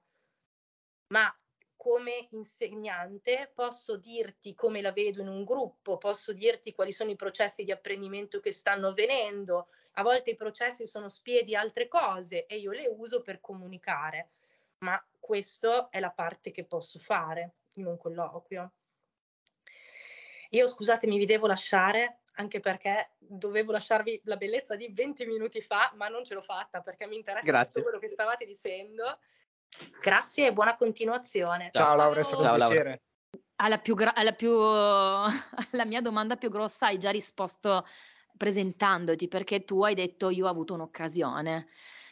[1.07, 1.35] Ma
[1.75, 7.15] come insegnante posso dirti come la vedo in un gruppo, posso dirti quali sono i
[7.15, 9.69] processi di apprendimento che stanno avvenendo.
[9.93, 14.29] A volte i processi sono spie di altre cose e io le uso per comunicare,
[14.85, 18.73] ma questa è la parte che posso fare in un colloquio.
[20.51, 25.91] Io scusatemi, vi devo lasciare, anche perché dovevo lasciarvi la bellezza di 20 minuti fa,
[25.95, 27.67] ma non ce l'ho fatta perché mi interessa Grazie.
[27.67, 29.19] tutto quello che stavate dicendo.
[30.01, 31.69] Grazie e buona continuazione.
[31.71, 32.73] Ciao, Ciao Laura, è stato Ciao, un Laura.
[32.73, 33.01] piacere.
[33.59, 34.51] Alla, più gra- alla, più,
[35.71, 37.85] alla mia domanda più grossa hai già risposto
[38.37, 41.67] presentandoti perché tu hai detto io ho avuto un'occasione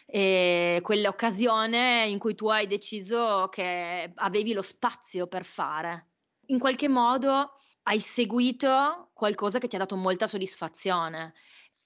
[0.08, 6.08] e quell'occasione in cui tu hai deciso che avevi lo spazio per fare.
[6.48, 7.54] In qualche modo
[7.88, 11.34] hai seguito qualcosa che ti ha dato molta soddisfazione.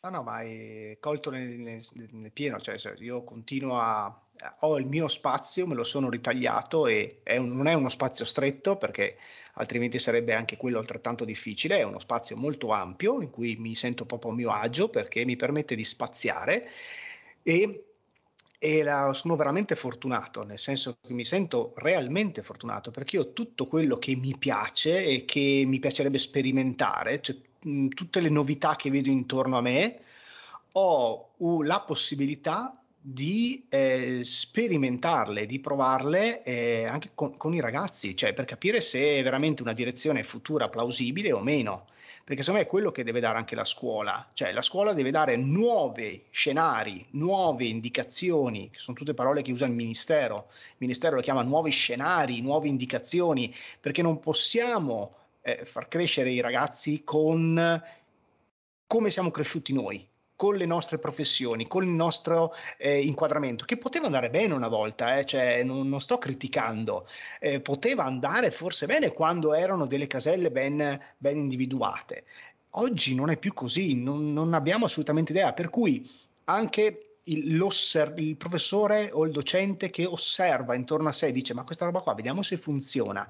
[0.02, 4.28] No, no, ma hai colto nel, nel, nel pieno, cioè io continuo a...
[4.62, 8.24] ho il mio spazio, me lo sono ritagliato e è un, non è uno spazio
[8.24, 9.18] stretto perché
[9.56, 14.06] altrimenti sarebbe anche quello altrettanto difficile, è uno spazio molto ampio in cui mi sento
[14.06, 16.70] proprio a mio agio perché mi permette di spaziare
[17.43, 17.89] e
[18.60, 23.66] e la, sono veramente fortunato, nel senso che mi sento realmente fortunato perché io tutto
[23.66, 28.91] quello che mi piace e che mi piacerebbe sperimentare, cioè, mh, tutte le novità che
[28.91, 30.01] vedo intorno a me,
[30.74, 38.16] ho uh, la possibilità di eh, sperimentarle, di provarle eh, anche con, con, i ragazzi,
[38.16, 41.88] cioè per capire se è veramente una direzione futura plausibile o meno
[42.30, 45.10] perché secondo me è quello che deve dare anche la scuola, cioè la scuola deve
[45.10, 51.16] dare nuovi scenari, nuove indicazioni, che sono tutte parole che usa il Ministero, il Ministero
[51.16, 53.52] lo chiama nuovi scenari, nuove indicazioni,
[53.82, 57.84] perché non possiamo eh, far crescere i ragazzi con
[58.86, 60.08] come siamo cresciuti noi,
[60.40, 65.20] con le nostre professioni, con il nostro eh, inquadramento, che poteva andare bene una volta,
[65.20, 67.10] eh, cioè, non, non, sto criticando,
[67.42, 72.24] eh, poteva andare forse bene quando erano delle caselle ben, ben individuate.
[72.76, 76.10] Oggi non è più così, non, non abbiamo assolutamente idea, per cui
[76.46, 77.62] anche il,
[78.16, 82.14] il, professore o il docente che osserva intorno a sé dice ma questa roba qua
[82.14, 83.28] vediamo se funziona.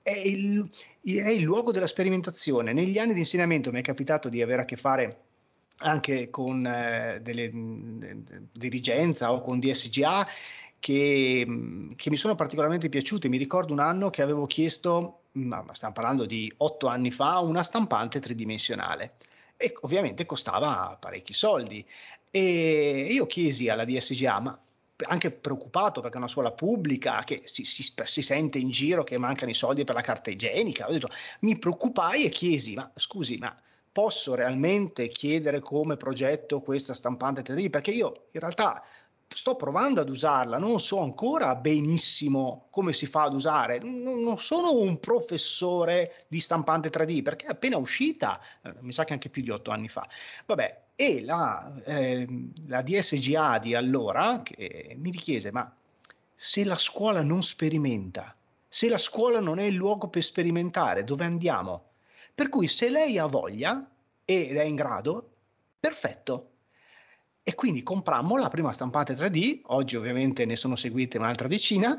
[0.00, 0.64] È il,
[1.02, 2.72] è il luogo della sperimentazione.
[2.72, 5.25] Negli anni di insegnamento mi è capitato di avere a che fare
[5.78, 10.26] anche con eh, delle mh, dirigenza o con DSGA
[10.78, 13.28] che, mh, che, mi sono particolarmente piaciute.
[13.28, 17.62] Mi ricordo un anno che avevo chiesto, ma stiamo parlando di otto anni fa, una
[17.62, 19.14] stampante tridimensionale
[19.56, 21.84] e ovviamente costava parecchi soldi.
[22.30, 24.58] E io chiesi alla DSGA, ma
[25.04, 29.18] anche preoccupato perché è una scuola pubblica che si, si, si, sente in giro che
[29.18, 30.86] mancano i soldi per la carta igienica.
[30.88, 31.08] Detto,
[31.40, 33.54] mi preoccupai e chiesi, ma scusi, ma
[33.96, 37.70] posso realmente chiedere come progetto questa stampante 3D?
[37.70, 38.84] Perché io in realtà
[39.26, 44.74] sto provando ad usarla, non so ancora benissimo come si fa ad usare, non sono
[44.74, 49.40] un professore di stampante 3D perché è appena uscita, eh, mi sa che anche più
[49.40, 50.06] di otto anni fa.
[50.44, 52.26] Vabbè, e la, eh,
[52.66, 54.42] la DSGA di allora
[54.94, 55.74] mi chiese, ma
[56.34, 58.36] se la scuola non sperimenta,
[58.68, 61.85] se la scuola non è il luogo per sperimentare, dove andiamo?
[62.36, 63.90] Per cui se lei ha voglia
[64.22, 65.30] ed è in grado,
[65.80, 66.50] perfetto.
[67.42, 71.98] E quindi comprammo la prima stampante 3D, oggi ovviamente ne sono seguite un'altra decina,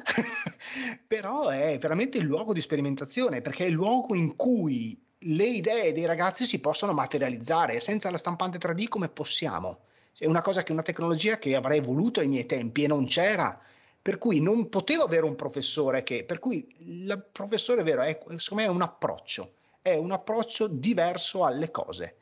[1.08, 5.92] però è veramente il luogo di sperimentazione, perché è il luogo in cui le idee
[5.92, 7.80] dei ragazzi si possono materializzare.
[7.80, 9.86] Senza la stampante 3D come possiamo?
[10.16, 13.60] È una cosa che una tecnologia che avrei voluto ai miei tempi e non c'era.
[14.00, 18.64] Per cui non potevo avere un professore che, per cui il professore vero è, secondo
[18.64, 19.54] me è un approccio
[19.92, 22.16] è un approccio diverso alle cose.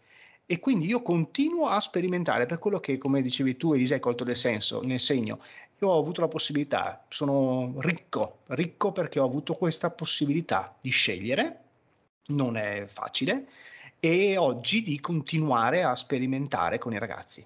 [0.46, 4.24] E quindi io continuo a sperimentare per quello che, come dicevi tu, Elisa, hai colto
[4.24, 5.40] del senso, nel segno.
[5.80, 11.62] Io ho avuto la possibilità, sono ricco, ricco perché ho avuto questa possibilità di scegliere,
[12.28, 13.48] non è facile,
[14.06, 17.44] e oggi di continuare a sperimentare con i ragazzi.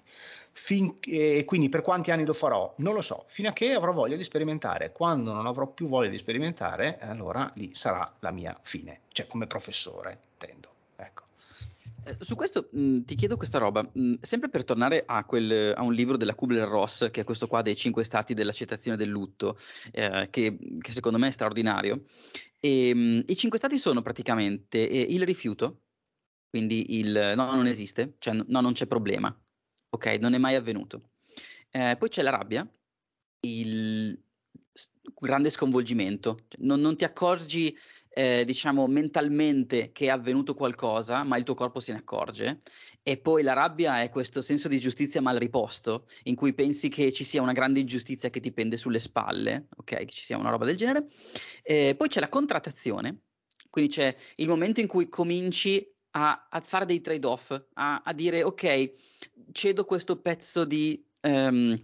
[0.52, 2.74] Fin, eh, quindi per quanti anni lo farò?
[2.78, 4.92] Non lo so, fino a che avrò voglia di sperimentare.
[4.92, 9.46] Quando non avrò più voglia di sperimentare, allora lì sarà la mia fine, cioè come
[9.46, 10.68] professore, intendo.
[10.96, 11.22] Ecco.
[12.04, 15.82] Eh, su questo mh, ti chiedo questa roba, mh, sempre per tornare a, quel, a,
[15.82, 19.56] un libro della Kubler-Ross, che è questo qua dei cinque stati dell'accettazione del lutto,
[19.92, 22.02] eh, che, che, secondo me è straordinario.
[22.60, 25.78] E, mh, I cinque stati sono praticamente eh, il rifiuto,
[26.50, 29.34] quindi il no, non esiste, cioè no, non c'è problema,
[29.90, 31.10] ok, non è mai avvenuto.
[31.70, 32.68] Eh, poi c'è la rabbia,
[33.46, 34.20] il
[35.14, 37.76] grande sconvolgimento, cioè, non, non, ti accorgi,
[38.08, 42.62] eh, diciamo, mentalmente che è avvenuto qualcosa, ma il tuo corpo se ne accorge.
[43.02, 47.12] E poi la rabbia è questo senso di giustizia mal riposto, in cui pensi che
[47.12, 50.50] ci sia una grande ingiustizia che ti pende sulle spalle, ok, che ci sia una
[50.50, 51.06] roba del genere.
[51.62, 53.20] Eh, poi c'è la contrattazione,
[53.70, 58.42] quindi c'è il momento in cui cominci a, a fare dei trade-off, a, a, dire
[58.42, 58.90] ok,
[59.52, 61.80] cedo questo pezzo di, um,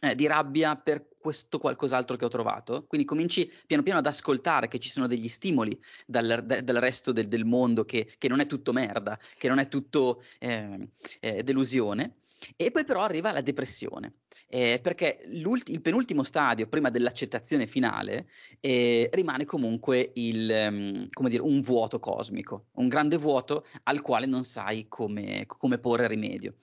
[0.00, 2.84] eh, di rabbia per questo qualcos'altro che ho trovato.
[2.86, 7.12] Quindi cominci piano piano ad ascoltare che ci sono degli stimoli dal, da, dal resto
[7.12, 10.90] del, del mondo, che, che, non è tutto merda, che non è tutto eh,
[11.20, 12.16] eh, delusione.
[12.56, 18.28] E poi però arriva la depressione, eh, perché il penultimo stadio, prima dell'accettazione finale,
[18.60, 24.44] eh, rimane comunque il, um, dire, un vuoto cosmico, un grande vuoto al quale non
[24.44, 26.54] sai come, come porre rimedio.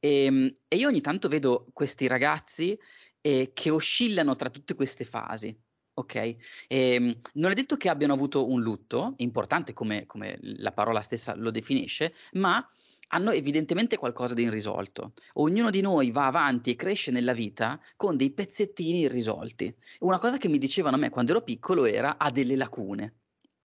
[0.00, 2.78] E, ehm, e, io ogni tanto vedo questi ragazzi
[3.20, 5.56] eh, che oscillano tra tutte queste fasi.
[5.98, 6.36] Ok, e,
[6.68, 11.34] ehm, non è detto che abbiano avuto un lutto, importante come, come la parola stessa
[11.34, 12.66] lo definisce, ma
[13.08, 15.12] hanno evidentemente qualcosa di irrisolto.
[15.34, 19.74] Ognuno di noi va avanti e cresce nella vita con dei pezzettini irrisolti.
[20.00, 23.14] Una cosa che mi dicevano a me quando ero piccolo era ha delle lacune.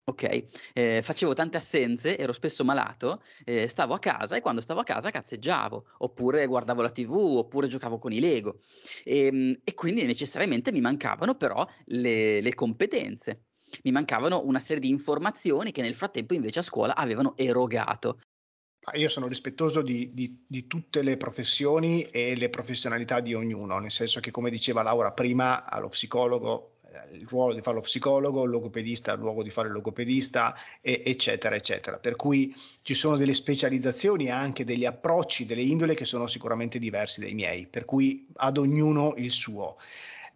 [0.10, 4.80] Ok, eh, facevo tante assenze, ero spesso malato, eh, stavo a casa e quando stavo
[4.80, 8.60] a casa cazzeggiavo, oppure guardavo la tv, oppure giocavo con i Lego.
[9.04, 13.48] E, ehm, e quindi necessariamente mi mancavano però le, le competenze
[13.84, 18.20] mi mancavano una serie di informazioni che nel frattempo invece a scuola avevano erogato.
[18.94, 23.92] Io sono rispettoso di, di, di, tutte le professioni e le professionalità di ognuno, nel
[23.92, 28.46] senso che come diceva Laura prima, allo psicologo eh, il ruolo di fare lo psicologo,
[28.46, 31.98] il logopedista il ruolo di fare il logopedista, e, eccetera, eccetera.
[31.98, 36.80] Per cui ci sono delle specializzazioni e anche degli approcci, delle indole che sono sicuramente
[36.80, 39.76] diversi dai miei, per cui ad ognuno il suo.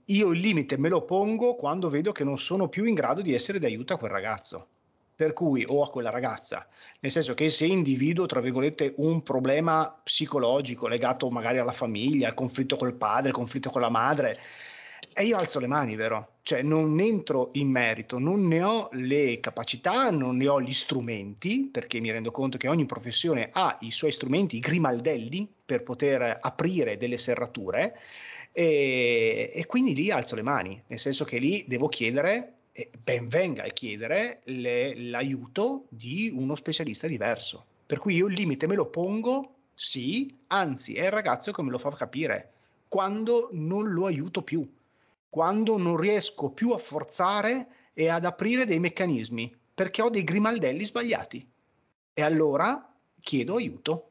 [0.07, 3.33] Io il limite me lo pongo quando vedo che non sono più in grado di
[3.33, 4.67] essere d'aiuto a quel ragazzo
[5.21, 6.65] per cui o a quella ragazza,
[7.01, 12.33] nel senso che se individuo, tra virgolette, un problema psicologico legato magari alla famiglia, al
[12.33, 14.39] conflitto col padre, al conflitto con la madre,
[15.13, 16.37] e io alzo le mani, vero?
[16.41, 21.69] Cioè non entro in merito, non ne ho le capacità, non ne ho gli strumenti,
[21.71, 26.39] perché mi rendo conto che ogni professione ha i suoi strumenti, i grimaldelli, per poter
[26.41, 27.95] aprire delle serrature,
[28.51, 32.55] e, e quindi lì alzo le mani, nel senso che lì devo chiedere
[33.03, 37.65] ben venga a chiedere le, l'aiuto di uno specialista diverso.
[37.85, 41.71] Per cui io il limite me lo pongo, sì, anzi è il ragazzo che me
[41.71, 42.51] lo fa capire
[42.87, 44.69] quando non lo aiuto più,
[45.29, 50.83] quando non riesco più a forzare e ad aprire dei meccanismi, perché ho dei grimaldelli
[50.83, 51.49] sbagliati.
[52.13, 54.10] E allora chiedo aiuto.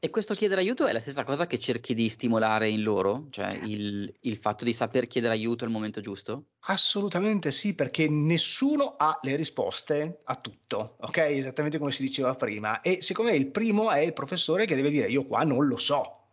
[0.00, 3.26] E questo chiedere aiuto è la stessa cosa che cerchi di stimolare in loro?
[3.30, 6.44] Cioè il, il, fatto di saper chiedere aiuto al momento giusto?
[6.66, 11.16] Assolutamente sì, perché nessuno ha le risposte a tutto, ok?
[11.16, 12.80] Esattamente come si diceva prima.
[12.80, 15.76] E secondo me il primo è il professore che deve dire io qua non lo
[15.76, 16.26] so.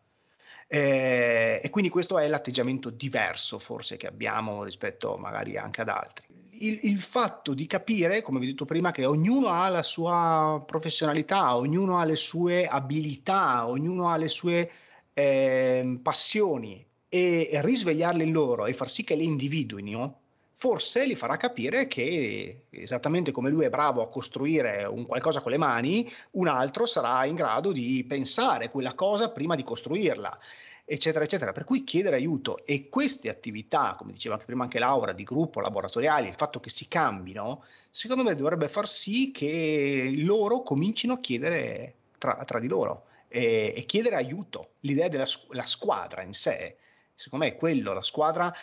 [0.68, 6.25] Eh, e quindi questo è l'atteggiamento diverso forse che abbiamo rispetto magari anche ad altri
[6.60, 10.64] il, il, fatto di capire, come vi ho detto prima, che ognuno ha la sua
[10.66, 14.72] professionalità, ognuno ha le sue abilità, ognuno ha le sue
[15.14, 20.20] eh, passioni e risvegliarle in loro e far sì che le individuino,
[20.58, 25.52] forse li farà capire che esattamente come lui è bravo a costruire un qualcosa con
[25.52, 30.40] le mani, un altro sarà in grado di pensare quella cosa prima di costruirla
[30.86, 31.52] eccetera, eccetera.
[31.52, 35.60] Per cui chiedere aiuto e queste attività, come diceva anche prima anche Laura, di gruppo,
[35.60, 41.20] laboratoriali, il fatto che si cambino, secondo me dovrebbe far sì che loro comincino a
[41.20, 44.74] chiedere tra, tra di loro e, e, chiedere aiuto.
[44.82, 46.78] L'idea della la squadra in sé,
[47.16, 48.54] secondo me è quello, la squadra,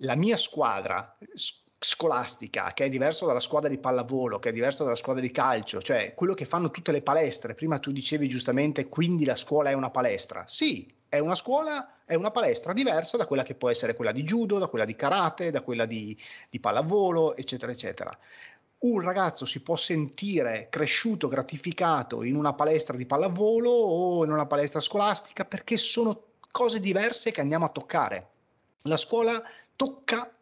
[0.00, 1.16] la mia squadra
[1.86, 5.80] scolastica, che è diverso dalla squadra di pallavolo, che è diverso dalla squadra di calcio,
[5.80, 7.54] cioè quello che fanno tutte le palestre.
[7.54, 10.42] Prima tu dicevi giustamente, quindi la scuola è una palestra.
[10.48, 14.24] Sì, è una scuola, è una palestra diversa da quella che può essere quella di
[14.24, 16.18] judo, da quella di karate, da quella di,
[16.50, 18.18] di pallavolo, eccetera, eccetera.
[18.78, 24.46] Un ragazzo si può sentire cresciuto, gratificato in una palestra di pallavolo o in una
[24.46, 28.26] palestra scolastica perché sono cose diverse che andiamo a toccare.
[28.82, 29.40] La scuola
[29.76, 30.35] tocca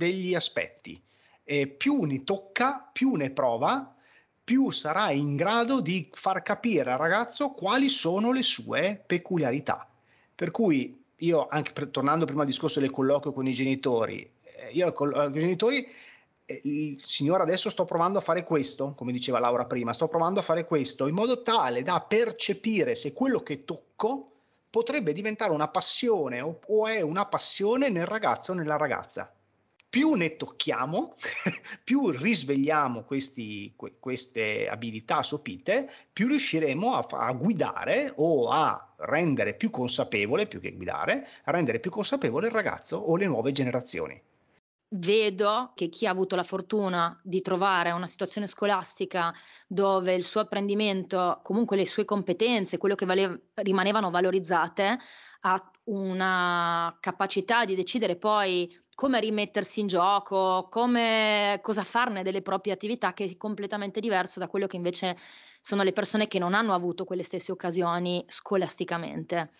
[0.00, 0.98] degli aspetti
[1.44, 3.94] e più ne tocca, più ne prova,
[4.42, 9.86] più sarà in grado di far capire al ragazzo quali sono le sue peculiarità.
[10.34, 14.70] Per cui io, anche per, tornando prima al discorso del colloquio con i genitori, eh,
[14.70, 15.86] io con, con i genitori,
[16.46, 20.40] eh, il signore adesso sto provando a fare questo, come diceva Laura prima, sto provando
[20.40, 24.30] a fare questo in modo tale da percepire se quello che tocco
[24.70, 29.34] potrebbe diventare una passione o, o è una passione nel ragazzo o nella ragazza
[29.90, 31.16] più ne tocchiamo,
[31.82, 39.54] più risvegliamo questi, que, queste abilità sopite, più riusciremo a, a, guidare o a rendere
[39.54, 44.22] più consapevole, più che guidare, a rendere più consapevole il ragazzo o le nuove generazioni.
[44.92, 49.32] vedo che chi ha avuto la fortuna di trovare una situazione scolastica
[49.66, 54.98] dove il suo apprendimento, comunque le sue competenze, quello che vale, rimanevano valorizzate,
[55.42, 62.74] ha una capacità di decidere poi come rimettersi in gioco, come, cosa farne delle proprie
[62.74, 65.16] attività che è completamente diverso da quello che invece
[65.62, 69.52] sono le persone che non hanno avuto quelle stesse occasioni scolasticamente.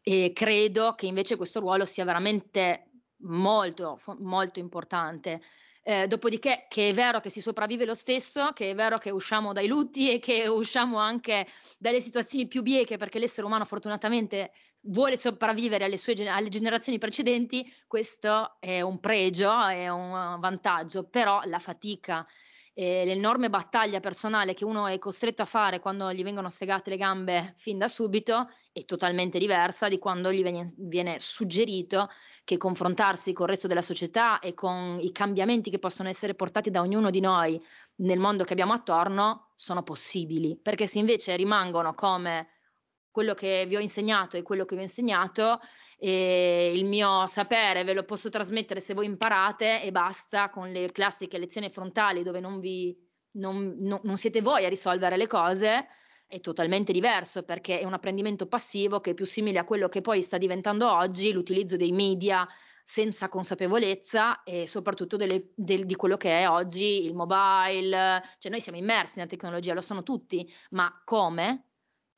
[0.00, 2.90] E credo che invece questo ruolo sia veramente
[3.22, 5.40] molto, molto importante.
[5.86, 9.52] Eh, dopodiché che è vero che si sopravvive lo stesso, che è vero che usciamo
[9.52, 11.46] dai lutti e che usciamo anche
[11.78, 14.52] dalle situazioni più bieche perché l'essere umano fortunatamente
[14.86, 21.42] vuole sopravvivere alle, sue, alle generazioni precedenti, questo è un pregio, è un vantaggio, però
[21.44, 22.26] la fatica
[22.76, 26.96] e l'enorme battaglia personale che uno è costretto a fare quando gli vengono segate le
[26.96, 32.10] gambe fin da subito è totalmente diversa di quando gli viene, viene suggerito
[32.42, 36.70] che confrontarsi con il resto della società e con i cambiamenti che possono essere portati
[36.70, 37.62] da ognuno di noi
[37.98, 42.48] nel mondo che abbiamo attorno sono possibili, perché se invece rimangono come
[43.14, 45.60] quello che vi ho insegnato e quello che vi ho insegnato
[45.96, 50.90] e il mio sapere ve lo posso trasmettere se voi imparate e basta con le
[50.90, 52.92] classiche lezioni frontali dove non, vi,
[53.34, 55.86] non, no, non siete voi a risolvere le cose
[56.26, 60.00] è totalmente diverso perché è un apprendimento passivo che è più simile a quello che
[60.00, 62.44] poi sta diventando oggi l'utilizzo dei media
[62.82, 68.60] senza consapevolezza e soprattutto delle, del, di quello che è oggi il mobile, cioè noi
[68.60, 71.68] siamo immersi nella tecnologia, lo sono tutti, ma come?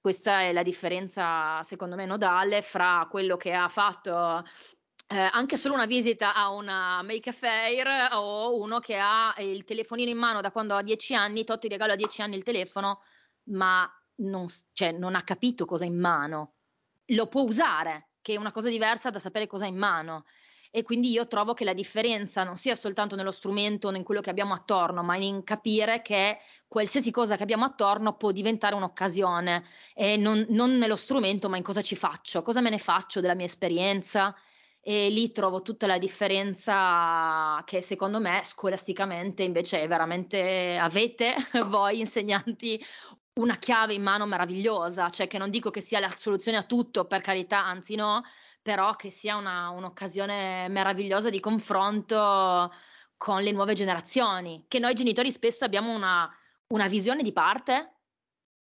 [0.06, 4.44] Questa è la differenza, secondo me, nodale fra quello che ha fatto
[5.08, 10.08] eh, anche solo una visita a una make fair o uno che ha il telefonino
[10.08, 13.00] in mano da quando ha 10 anni, Totti regalo a 10 anni il telefono,
[13.46, 13.84] ma
[14.18, 16.52] non, cioè, non ha capito cosa ha in mano.
[17.06, 20.24] Lo può usare, che è una cosa diversa da sapere cosa ha in mano
[20.70, 24.30] e quindi io trovo che la differenza non sia soltanto nello strumento in quello che
[24.30, 26.38] abbiamo attorno, ma in capire che
[26.68, 29.64] qualsiasi cosa che abbiamo attorno può diventare un'occasione.
[29.94, 33.34] E non, non nello strumento, ma in cosa ci faccio, cosa me ne faccio della
[33.34, 34.34] mia esperienza?
[34.80, 41.34] E lì trovo tutta la differenza che secondo me scolasticamente invece è veramente avete
[41.66, 42.80] voi insegnanti
[43.40, 47.04] una chiave in mano meravigliosa, cioè che non dico che sia la soluzione a tutto,
[47.04, 48.22] per carità, anzi no,
[48.66, 52.72] però che sia una, un'occasione meravigliosa di confronto
[53.16, 56.28] con le nuove generazioni, che noi genitori spesso abbiamo una,
[56.72, 57.92] una visione di parte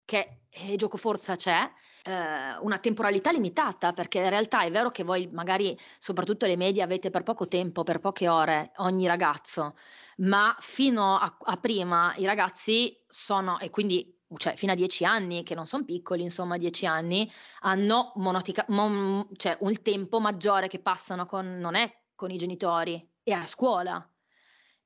[0.05, 1.69] che eh, gioco forza c'è,
[2.05, 6.85] eh, una temporalità limitata, perché in realtà è vero che voi magari, soprattutto le medie,
[6.85, 9.75] avete per poco tempo, per poche ore ogni ragazzo,
[10.19, 15.43] ma fino a, a prima i ragazzi sono, e quindi cioè fino a dieci anni,
[15.43, 17.31] che non sono piccoli, insomma, dieci anni,
[17.61, 23.07] hanno monotica- mon- cioè un tempo maggiore che passano con, non è con i genitori,
[23.23, 24.05] è a scuola.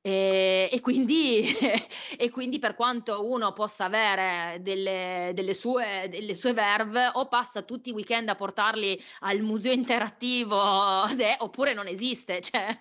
[0.07, 1.47] E, e, quindi,
[2.19, 7.63] e, quindi, per quanto uno possa avere delle, delle, sue, delle, sue, verve o passa
[7.63, 12.77] tutti i weekend a portarli al museo interattivo de, oppure non esiste cioè,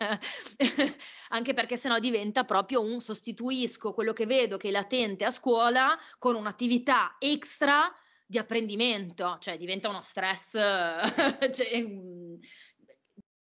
[1.30, 5.98] anche perché sennò diventa proprio un sostituisco quello che vedo che è latente a scuola
[6.20, 7.90] con un'attività extra
[8.26, 11.70] di apprendimento cioè diventa uno stress cioè,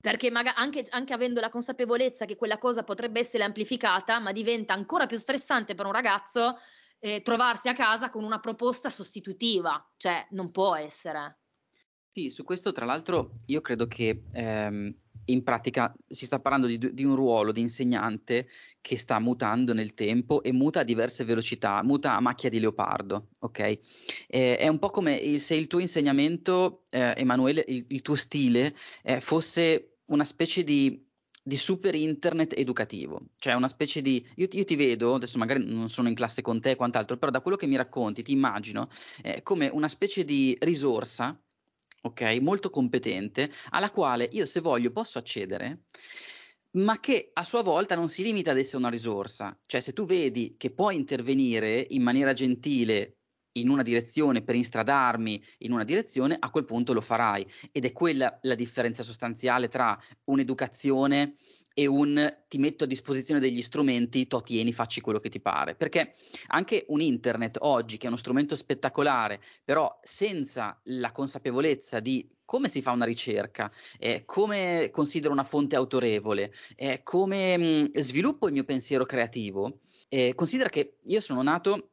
[0.03, 4.73] perché magari anche, anche, avendo la consapevolezza che quella cosa potrebbe essere amplificata, ma diventa
[4.73, 6.57] ancora più stressante per un ragazzo
[6.99, 11.37] eh, trovarsi a casa con una proposta sostitutiva, cioè non può essere.
[12.11, 14.93] Sì, su questo tra l'altro io credo che ehm,
[15.25, 18.49] in pratica si sta parlando di, di, un ruolo di insegnante
[18.81, 23.29] che sta mutando nel tempo e muta a diverse velocità, muta a macchia di leopardo,
[23.39, 23.59] ok?
[24.27, 28.15] Eh, è un po' come il, se il tuo insegnamento, eh, Emanuele, il, il, tuo
[28.15, 31.05] stile eh, fosse una specie di,
[31.41, 34.25] di, super internet educativo, cioè una specie di...
[34.35, 37.31] Io, io, ti vedo, adesso magari non sono in classe con te e quant'altro, però
[37.31, 38.89] da quello che mi racconti ti immagino
[39.21, 41.39] eh, come una specie di risorsa,
[42.01, 45.85] ok, molto competente, alla quale io se voglio posso accedere
[46.73, 49.55] ma che a sua volta non si limita ad essere una risorsa.
[49.65, 53.17] Cioè, se tu vedi che puoi intervenire in maniera gentile
[53.53, 57.45] in una direzione per instradarmi in una direzione, a quel punto lo farai.
[57.71, 61.35] Ed è quella la differenza sostanziale tra un'educazione
[61.73, 65.75] e un ti metto a disposizione degli strumenti, to tieni, facci quello che ti pare.
[65.75, 66.13] Perché
[66.47, 72.69] anche un internet oggi, che è uno strumento spettacolare, però senza la consapevolezza di come
[72.69, 78.53] si fa una ricerca, eh, come considero una fonte autorevole, eh, come mh, sviluppo il
[78.53, 81.92] mio pensiero creativo, eh, considera che io sono nato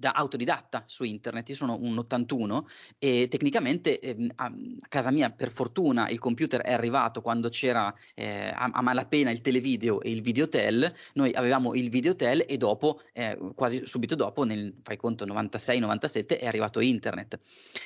[0.00, 1.50] da autodidatta su internet.
[1.50, 2.66] Io sono un 81
[2.98, 4.50] e tecnicamente eh, a,
[4.88, 9.42] casa mia, per fortuna, il computer è arrivato quando c'era eh, a, a, malapena il
[9.42, 10.90] televideo e il videotel.
[11.12, 16.46] Noi avevamo il videotel e dopo, eh, quasi subito dopo, nel fai conto 96-97, è
[16.46, 17.38] arrivato internet.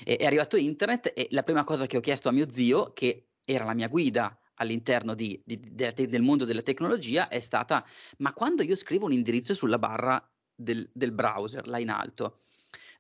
[0.05, 3.27] E, è arrivato internet e la prima cosa che ho chiesto a mio zio, che
[3.45, 7.85] era la mia guida all'interno di, di, de, de, del mondo della tecnologia è stata,
[8.19, 10.25] ma quando io scrivo un indirizzo sulla barra
[10.55, 12.41] del, del browser, là in alto,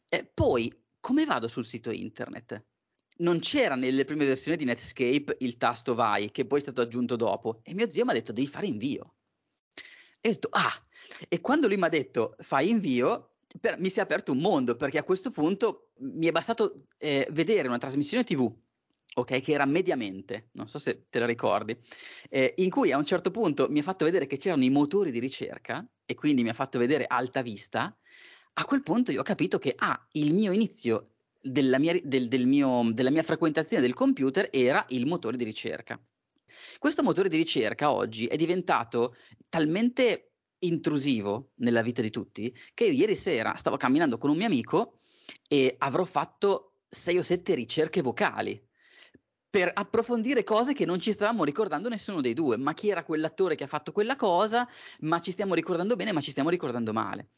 [0.08, 2.64] eh, poi come vado sul sito internet?
[3.18, 7.16] Non c'era nelle prime versioni di Netscape il tasto vai, che poi è stato aggiunto
[7.16, 9.14] dopo, e mio zio mi ha detto devi fare invio.
[10.20, 10.84] E ho detto ah,
[11.28, 14.76] e quando lui mi ha detto fai invio, per, mi si è aperto un mondo,
[14.76, 18.52] perché a questo punto mi è bastato eh, vedere una trasmissione TV
[19.14, 21.76] ok, che era mediamente, non so se te la ricordi,
[22.28, 25.10] eh, in cui a un certo punto mi ha fatto vedere che c'erano i motori
[25.10, 27.96] di ricerca e quindi mi ha fatto vedere Alta Vista,
[28.56, 32.46] a quel punto io ho capito che ah, il mio inizio della mia, del, del
[32.46, 36.00] mio, della mia frequentazione del computer era il motore di ricerca.
[36.78, 39.16] Questo motore di ricerca oggi è diventato
[39.48, 44.46] talmente intrusivo nella vita di tutti che io ieri sera stavo camminando con un mio
[44.46, 44.98] amico
[45.46, 48.60] e avrò fatto sei o sette ricerche vocali
[49.54, 53.54] per approfondire cose che non ci stavamo ricordando nessuno dei due, ma chi era quell'attore
[53.54, 54.66] che ha fatto quella cosa,
[55.02, 57.28] ma ci stiamo ricordando bene, ma ci stiamo ricordando male.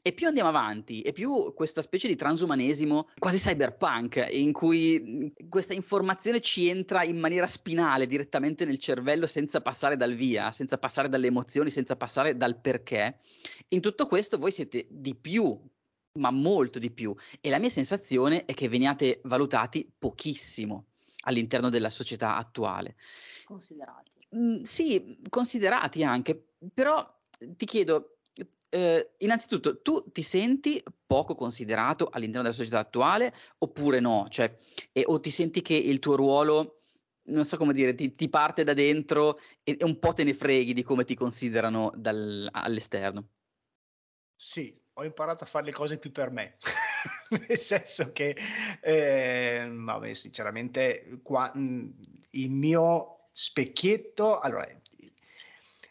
[0.00, 5.74] E più andiamo avanti, e più questa specie di transumanesimo quasi cyberpunk, in cui questa
[5.74, 11.10] informazione ci entra in maniera spinale direttamente nel cervello senza passare dal via, senza passare
[11.10, 13.18] dalle emozioni, senza passare dal perché.
[13.68, 15.60] In tutto questo voi siete di più,
[16.20, 17.14] ma molto di più.
[17.42, 20.86] E la mia sensazione è che veniate valutati pochissimo
[21.26, 22.96] all'interno della società attuale.
[23.44, 24.10] Considerati.
[24.36, 27.06] Mm, sì, considerati anche, però
[27.38, 28.18] ti chiedo,
[28.68, 34.26] eh, innanzitutto, tu ti senti poco considerato all'interno della società attuale oppure no?
[34.28, 34.56] Cioè,
[34.92, 36.82] e, o ti senti che il tuo ruolo,
[37.28, 40.34] non so come dire, ti, ti parte da dentro e, e, un po' te ne
[40.34, 43.28] freghi di come ti considerano dal, all'esterno?
[44.34, 46.56] Sì, ho imparato a fare le cose più per me.
[47.48, 48.36] nel senso che,
[48.80, 51.94] eh, vabbè, sinceramente, qua, mh,
[52.30, 54.66] il mio specchietto, allora,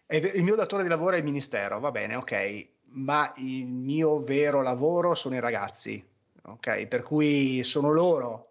[0.08, 4.62] il mio datore di lavoro è il ministero, va bene, ok, ma il mio vero
[4.62, 6.04] lavoro sono i ragazzi,
[6.44, 8.50] ok, per cui sono loro.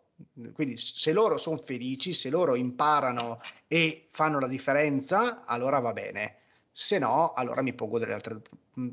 [0.52, 6.36] Quindi se loro sono felici, se loro imparano e fanno la differenza, allora va bene.
[6.70, 8.40] Se no, allora mi pongo delle altre.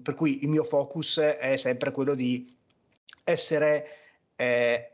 [0.02, 2.56] Per cui il mio focus è sempre quello di
[3.23, 3.88] essere
[4.35, 4.91] eh,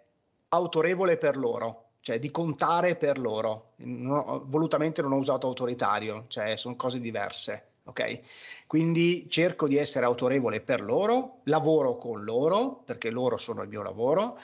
[0.50, 3.74] autorevole per loro, cioè di contare per loro.
[3.78, 7.66] No, volutamente non ho usato autoritario, cioè sono cose diverse.
[7.88, 8.20] Ok?
[8.68, 13.82] Quindi cerco di essere autorevole per loro, lavoro con loro, perché loro sono il mio
[13.82, 14.38] lavoro,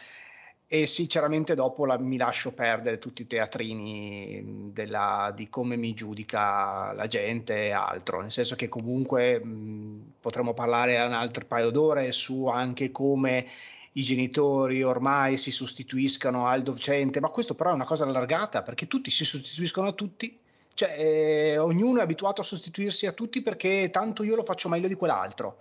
[0.73, 6.93] e sinceramente dopo la, mi lascio perdere tutti i teatrini della, di come mi giudica
[6.93, 12.11] la gente e altro, nel senso che comunque mh, potremmo parlare un altro paio d'ore
[12.11, 13.47] su anche come
[13.91, 18.87] i genitori ormai si sostituiscano al docente, ma questo però è una cosa allargata perché
[18.87, 20.39] tutti si sostituiscono a tutti,
[20.73, 24.87] cioè eh, ognuno è abituato a sostituirsi a tutti perché tanto io lo faccio meglio
[24.87, 25.59] di quell'altro.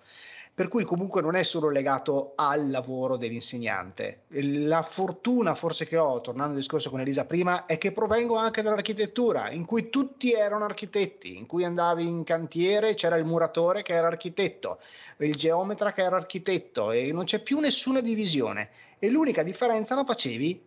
[0.54, 4.24] Per cui comunque non è solo legato al lavoro dell'insegnante.
[4.28, 8.60] La fortuna forse che ho, tornando al discorso con Elisa prima, è che provengo anche
[8.60, 13.94] dall'architettura, in cui tutti erano architetti, in cui andavi in cantiere, c'era il muratore che
[13.94, 14.78] era architetto,
[15.18, 18.68] il geometra che era architetto e non c'è più nessuna divisione.
[18.98, 20.62] E l'unica differenza la facevi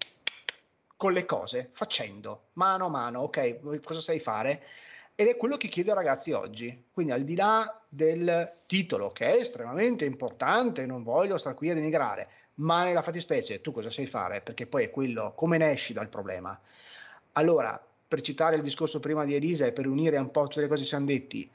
[0.98, 4.64] con le cose, facendo, mano a mano, ok, cosa sai fare?
[5.16, 6.86] Ed è quello che chiedo ai ragazzi oggi.
[6.92, 11.74] Quindi al di là del titolo, che è estremamente importante, non voglio stare qui a
[11.74, 14.42] denigrare, ma nella fattispecie tu cosa sai fare?
[14.42, 16.60] Perché poi è quello, come ne esci dal problema?
[17.34, 20.68] Allora, per citare il discorso prima di Elisa e per unire un po' tutte le
[20.68, 21.50] cose che siamo detti,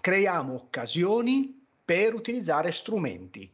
[0.00, 3.50] creiamo occasioni per utilizzare strumenti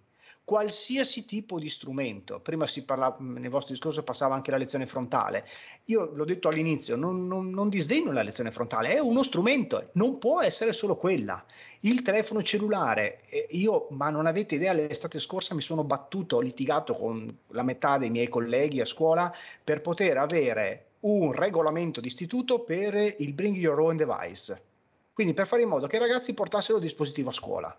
[0.48, 2.40] qualsiasi tipo di strumento.
[2.40, 5.46] Prima si parlava, nel vostro discorso passava anche la lezione frontale.
[5.84, 10.16] Io l'ho detto all'inizio, non, non, non disdegno la lezione frontale, è uno strumento, non
[10.16, 11.44] può essere solo quella.
[11.80, 16.40] Il telefono cellulare, eh, io, ma non avete idea, l'estate scorsa mi sono battuto, ho
[16.40, 19.30] litigato con la metà dei miei colleghi a scuola
[19.62, 24.62] per poter avere un regolamento d'istituto per il Bring Your Own Device.
[25.12, 27.78] Quindi per fare in modo che i ragazzi portassero il dispositivo a scuola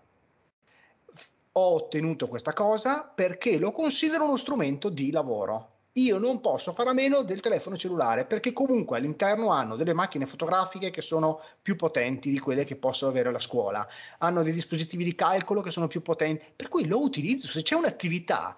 [1.52, 5.78] ho ottenuto questa cosa perché lo considero uno strumento di lavoro.
[5.94, 10.24] Io non posso fare a meno del telefono cellulare perché comunque all'interno hanno delle macchine
[10.24, 13.86] fotografiche che sono più potenti di quelle che posso avere alla scuola,
[14.18, 17.48] hanno dei dispositivi di calcolo che sono più potenti, per cui lo utilizzo.
[17.48, 18.56] Se c'è un'attività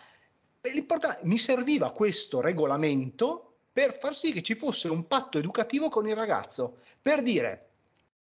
[1.23, 6.15] mi serviva questo regolamento per far sì che ci fosse un patto educativo con il
[6.15, 7.69] ragazzo, per dire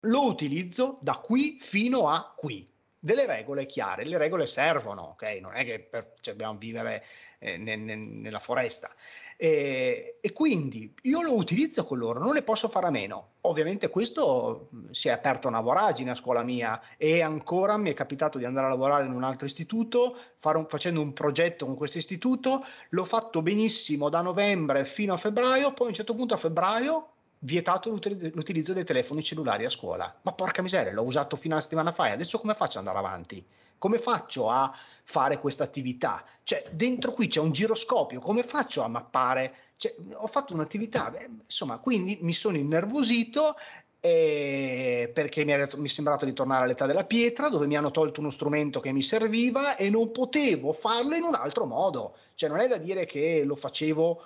[0.01, 2.69] lo utilizzo da qui fino a qui
[3.07, 4.05] delle regole chiare.
[4.05, 5.39] Le regole servono, ok?
[5.41, 7.05] Non è che per, cioè, dobbiamo vivere
[7.39, 8.93] eh, ne, ne, nella foresta.
[9.37, 13.35] E, e, quindi io lo utilizzo con loro, non ne posso fare a meno.
[13.43, 18.39] Ovviamente questo si è aperta una voragine a scuola mia e ancora mi è capitato
[18.39, 22.65] di andare a lavorare in un altro istituto, un, facendo un progetto con questo istituto,
[22.89, 27.11] l'ho fatto benissimo da novembre fino a febbraio, poi a un certo punto a febbraio
[27.41, 30.15] vietato l'utilizzo dei telefoni cellulari a scuola.
[30.23, 32.87] Ma porca miseria, l'ho usato fino a una settimana fa e adesso come faccio ad
[32.87, 33.45] andare avanti?
[33.79, 36.25] Come faccio a fare questa attività?
[36.43, 39.55] Cioè, dentro qui c'è un giroscopio, come faccio a mappare?
[39.77, 43.57] Cioè, ho fatto un'attività, beh, insomma, quindi mi sono innervosito
[44.01, 47.91] eh, perché mi è, mi è sembrato di tornare all'età della pietra, dove mi hanno
[47.91, 52.17] tolto uno strumento che mi serviva e non potevo farlo in un altro modo.
[52.35, 54.23] Cioè, non è da dire che lo facevo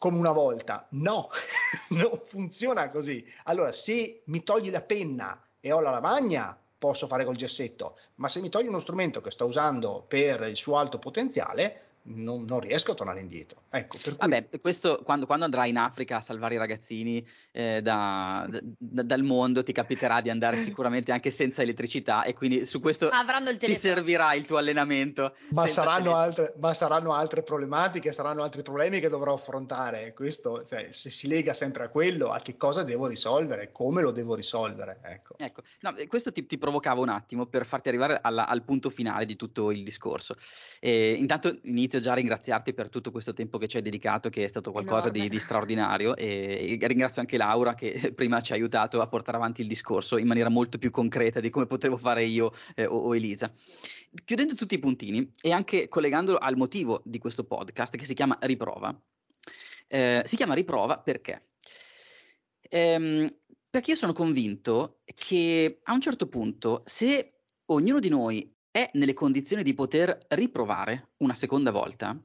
[0.00, 0.86] come una volta.
[0.92, 1.28] No,
[1.90, 3.22] non funziona così.
[3.44, 8.28] Allora, se mi togli la penna e ho la lavagna, posso fare col gessetto, ma
[8.28, 12.60] se mi togli uno strumento che sto usando per il suo alto potenziale, non, non,
[12.60, 13.62] riesco a tornare indietro.
[13.68, 14.14] Ecco, cui...
[14.16, 19.22] Vabbè, questo quando, quando, andrai in Africa a salvare i ragazzini eh, da, da, dal
[19.22, 23.10] mondo ti capiterà di andare sicuramente anche senza elettricità e quindi su questo
[23.58, 25.34] ti servirà il tuo allenamento.
[25.50, 30.14] Ma saranno, altre, ma saranno, altre, problematiche, saranno altri problemi che dovrò affrontare.
[30.14, 34.10] Questo, cioè, se si lega sempre a quello, a che cosa devo risolvere, come lo
[34.10, 34.98] devo risolvere.
[35.02, 35.62] Ecco, ecco.
[35.80, 39.36] No, questo ti, ti, provocava un attimo per farti arrivare alla, al punto finale di
[39.36, 40.34] tutto il discorso.
[40.78, 44.44] E intanto inizio già a ringraziarti per tutto questo tempo che ci hai dedicato, che
[44.44, 48.54] è stato qualcosa di, di, straordinario e, e, ringrazio anche Laura che prima ci ha
[48.54, 52.22] aiutato a portare avanti il discorso in maniera molto più concreta di come potevo fare
[52.24, 53.50] io eh, o, o Elisa.
[54.24, 58.38] Chiudendo tutti i puntini e anche collegandolo al motivo di questo podcast che si chiama
[58.40, 58.96] Riprova.
[59.88, 61.48] Eh, si chiama Riprova perché?
[62.68, 63.34] Ehm,
[63.68, 69.14] perché io sono convinto che a un certo punto, se ognuno di noi è nelle
[69.14, 72.16] condizioni di poter riprovare una seconda volta,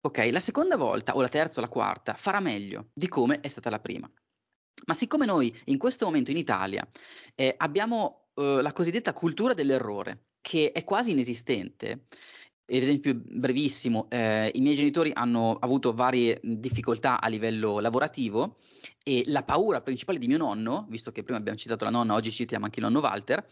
[0.00, 3.48] ok, la seconda volta o la terza o la quarta farà meglio di come è
[3.48, 4.10] stata la prima.
[4.86, 6.88] Ma siccome noi in questo momento in Italia
[7.34, 12.04] eh, abbiamo eh, la cosiddetta cultura dell'errore, che è quasi inesistente,
[12.70, 18.56] ad esempio, brevissimo, eh, i miei genitori hanno avuto varie difficoltà a livello lavorativo
[19.10, 22.30] e la paura principale di mio nonno, visto che prima abbiamo citato la nonna, oggi
[22.30, 23.44] citiamo anche il nonno Walter,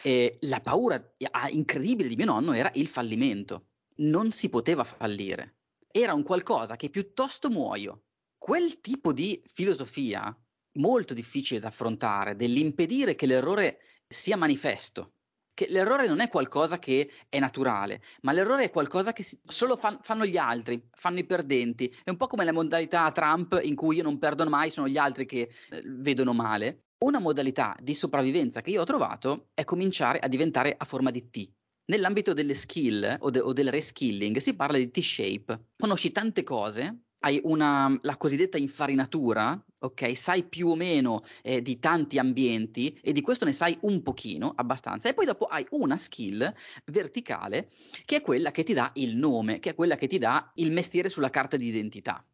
[0.00, 1.14] eh, la paura
[1.50, 3.66] incredibile di mio nonno era il fallimento.
[3.96, 5.56] Non si poteva fallire.
[5.90, 8.04] Era un qualcosa che piuttosto muoio.
[8.38, 10.34] Quel tipo di filosofia
[10.76, 15.16] molto difficile da affrontare, dell'impedire che l'errore sia manifesto,
[15.62, 19.76] che l'errore non è qualcosa che è naturale, ma l'errore è qualcosa che si, solo
[19.76, 21.94] fan, fanno gli altri, fanno i perdenti.
[22.02, 24.98] È un po' come la modalità Trump in cui io non perdono mai, sono gli
[24.98, 26.86] altri che eh, vedono male.
[27.04, 31.30] Una modalità di sopravvivenza che io ho trovato è cominciare a diventare a forma di
[31.30, 31.50] T.
[31.84, 35.70] Nell'ambito delle skill o, de, o del reskilling si parla di T-shape.
[35.76, 40.16] Conosci tante cose hai una, la cosiddetta infarinatura, ok?
[40.16, 44.52] Sai più o meno eh, di tanti ambienti e di questo ne sai un pochino,
[44.56, 46.52] abbastanza, e poi dopo hai una skill
[46.86, 47.70] verticale
[48.04, 50.72] che è quella che ti dà il nome, che è quella che ti dà il
[50.72, 52.24] mestiere sulla carta di identità.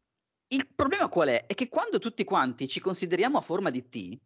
[0.49, 1.47] Il problema qual è?
[1.47, 4.19] È che quando tutti quanti ci consideriamo a forma di T,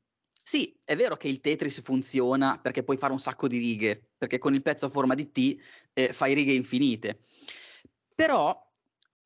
[0.44, 4.38] sì, è vero che il Tetris funziona perché puoi fare un sacco di righe, perché
[4.38, 5.60] con il pezzo a forma di T
[5.92, 7.20] eh, fai righe infinite,
[8.14, 8.56] però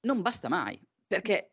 [0.00, 1.52] non basta mai, perché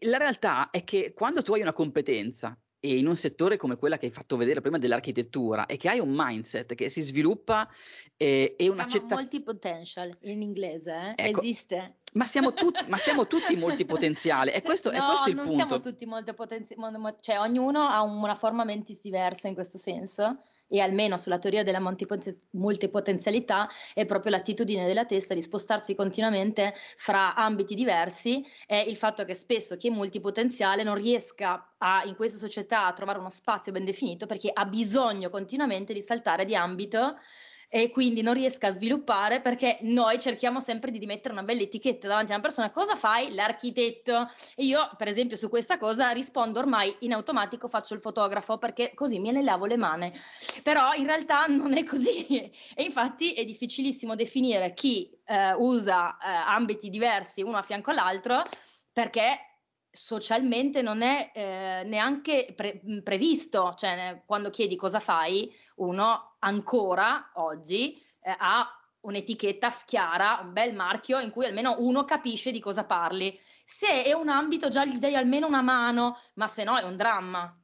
[0.00, 3.96] la realtà è che quando tu hai una competenza e in un settore come quella
[3.96, 7.68] che hai fatto vedere prima dell'architettura e che hai un mindset che si sviluppa
[8.16, 9.22] eh, e un'accettazione...
[9.22, 11.28] multipotential in inglese, eh?
[11.28, 11.98] ecco, esiste.
[12.14, 15.50] Ma siamo, tut- ma siamo tutti multipotenziali e questo, no, è questo il punto.
[15.50, 20.42] No, non siamo tutti multipotenziali, cioè ognuno ha una forma mentis diversa in questo senso
[20.72, 21.80] e almeno sulla teoria della
[22.52, 29.26] multipotenzialità è proprio l'attitudine della testa di spostarsi continuamente fra ambiti diversi e il fatto
[29.26, 33.70] che spesso chi è multipotenziale non riesca a, in questa società a trovare uno spazio
[33.70, 37.16] ben definito perché ha bisogno continuamente di saltare di ambito
[37.74, 42.06] e quindi non riesca a sviluppare perché noi cerchiamo sempre di mettere una bella etichetta
[42.06, 42.68] davanti a una persona.
[42.68, 43.32] Cosa fai?
[43.32, 44.30] L'architetto.
[44.54, 48.92] E io, per esempio, su questa cosa rispondo ormai in automatico, faccio il fotografo perché
[48.92, 50.12] così me ne lavo le mani.
[50.62, 56.26] Però in realtà non è così e infatti è difficilissimo definire chi eh, usa eh,
[56.28, 58.42] ambiti diversi uno a fianco all'altro
[58.92, 59.51] perché
[59.92, 68.02] socialmente non è eh, neanche pre- previsto, cioè quando chiedi cosa fai, uno ancora oggi
[68.20, 68.66] eh, ha
[69.00, 73.38] un'etichetta chiara, un bel marchio in cui almeno uno capisce di cosa parli.
[73.64, 76.96] Se è un ambito già gli dai almeno una mano, ma se no è un
[76.96, 77.54] dramma.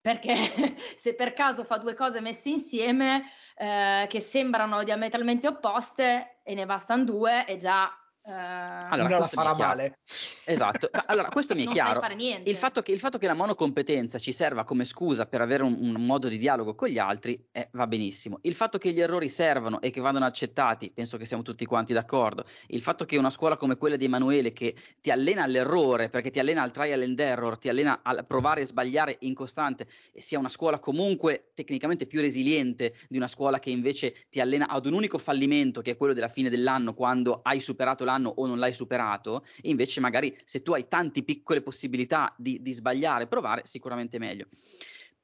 [0.00, 0.34] Perché
[0.96, 3.24] se per caso fa due cose messe insieme
[3.56, 7.90] eh, che sembrano diametralmente opposte e ne bastano due, è già
[8.28, 10.00] Uh, allora, la farà male.
[10.44, 12.02] Esatto, allora questo mi è chiaro.
[12.44, 15.78] Il fatto, che, il fatto, che, la monocompetenza ci serva come scusa per avere un,
[15.80, 18.38] un modo di dialogo con gli altri eh, va benissimo.
[18.42, 21.94] Il fatto che gli errori servano e che vadano accettati, penso che siamo tutti quanti
[21.94, 22.44] d'accordo.
[22.66, 26.38] Il fatto che una scuola come quella di Emanuele, che ti allena all'errore, perché ti
[26.38, 30.38] allena al trial and error, ti allena a provare e sbagliare in costante, e sia
[30.38, 34.92] una scuola comunque tecnicamente più resiliente di una scuola che invece ti allena ad un
[34.92, 38.58] unico fallimento, che è quello della fine dell'anno, quando hai superato l'anno anno o non
[38.58, 44.18] l'hai superato, invece magari se tu hai tante piccole possibilità di, di sbagliare, provare, sicuramente
[44.18, 44.46] meglio.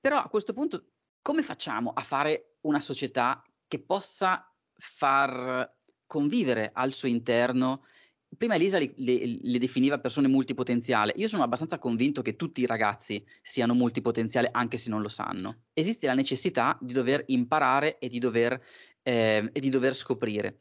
[0.00, 0.90] Però a questo punto
[1.22, 5.72] come facciamo a fare una società che possa far
[6.06, 7.82] convivere al suo interno
[8.36, 11.12] prima Elisa le, le, le, definiva persone multipotenziali.
[11.16, 15.62] Io sono abbastanza convinto che tutti i ragazzi siano multipotenziali anche se non lo sanno.
[15.72, 18.60] Esiste la necessità di dover imparare e di dover,
[19.02, 20.58] eh, e di dover scoprire.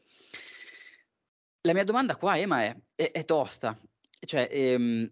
[1.66, 3.78] La mia domanda qua, Emma, è, è, è tosta.
[4.20, 5.10] Cioè, ehm,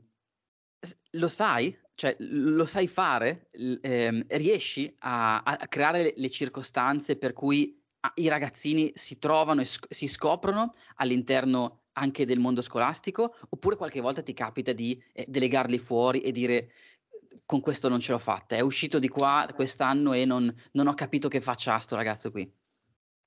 [1.12, 1.78] lo sai?
[1.94, 3.48] Cioè, lo sai fare?
[3.82, 7.82] Ehm, riesci a, a, creare le, le circostanze per cui
[8.16, 13.34] i ragazzini si trovano e sc- si scoprono all'interno anche del mondo scolastico?
[13.50, 16.72] Oppure qualche volta ti capita di eh, delegarli fuori e dire
[17.46, 20.94] con questo non ce l'ho fatta, è uscito di qua quest'anno e non, non ho
[20.94, 22.50] capito che faccia sto ragazzo qui?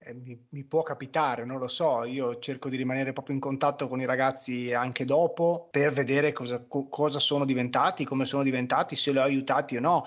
[0.06, 3.89] Eh, mi, mi, può capitare, non lo so, io cerco di rimanere proprio in contatto
[3.89, 8.97] con i ragazzi anche dopo per vedere cosa, co, cosa sono diventati, come sono diventati,
[8.97, 10.05] se li ho aiutati o no.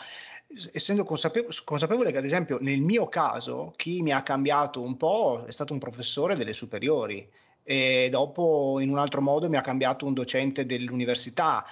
[0.72, 5.44] Essendo consapevole, consapevole che ad esempio nel mio caso chi mi ha cambiato un po'
[5.48, 7.28] è stato un professore delle superiori
[7.64, 11.65] e dopo in un altro modo mi ha cambiato un docente dell'università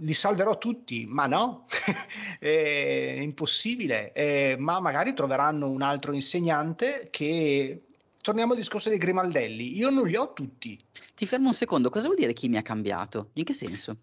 [0.00, 1.66] li salverò tutti, ma no,
[2.38, 7.82] è impossibile, eh, ma magari troveranno un altro insegnante che...
[8.20, 10.78] Torniamo al discorso dei grimaldelli, io non li ho tutti.
[11.14, 13.30] Ti fermo un secondo, cosa vuol dire chi mi ha cambiato?
[13.34, 13.96] In che senso?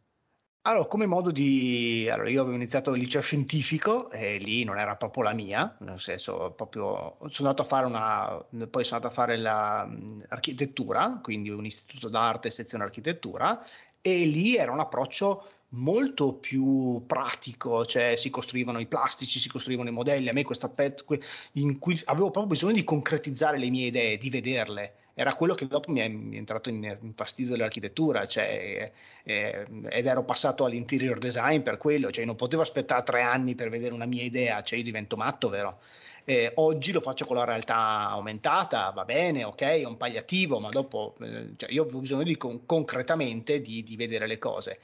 [0.68, 2.10] Allora, come modo di...
[2.10, 6.00] Allora, io avevo iniziato il liceo scientifico e lì non era proprio la mia, nel
[6.00, 7.18] senso proprio...
[7.28, 8.44] Sono andato a fare una...
[8.68, 13.64] poi sono andato a fare l'architettura, quindi un istituto d'arte, sezione architettura,
[14.02, 19.90] e lì era un approccio molto più pratico, cioè si costruivano i plastici, si costruivano
[19.90, 21.06] i modelli, a me questa pet
[21.54, 24.94] in cui avevo proprio bisogno di concretizzare le mie idee, di vederle.
[25.18, 28.92] Era quello che dopo mi è, entrato in, fastidio dell'architettura, cioè,
[29.24, 33.70] eh, ed ero passato all'interior design per quello, cioè non potevo aspettare tre anni per
[33.70, 35.80] vedere una mia idea, cioè io divento matto, vero?
[36.28, 40.70] Eh, oggi lo faccio con la realtà aumentata, va bene, ok, è un palliativo, ma
[40.70, 44.80] dopo eh, cioè io ho bisogno di con- concretamente di, di vedere le cose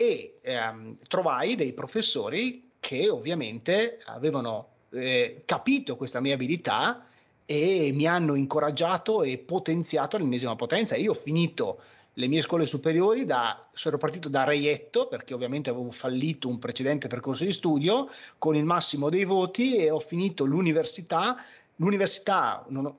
[0.00, 7.04] e ehm, trovai dei professori che ovviamente avevano eh, capito questa mia abilità
[7.44, 10.96] e mi hanno incoraggiato e potenziato all'ennesima potenza.
[10.96, 11.82] Io ho finito
[12.14, 17.06] le mie scuole superiori, da, sono partito da reietto perché ovviamente avevo fallito un precedente
[17.06, 18.08] percorso di studio
[18.38, 21.36] con il massimo dei voti e ho finito l'università.
[21.76, 22.90] L'università non,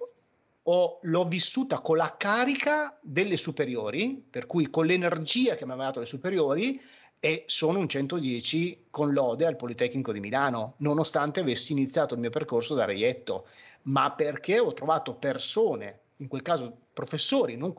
[0.64, 5.88] ho, l'ho vissuta con la carica delle superiori, per cui con l'energia che mi aveva
[5.88, 6.82] dato le superiori,
[7.20, 12.32] e sono un 110 con lode al Politecnico di Milano, nonostante avessi iniziato il mio
[12.32, 13.46] percorso da reietto,
[13.84, 17.76] ma perché ho trovato persone, in quel caso professori, non,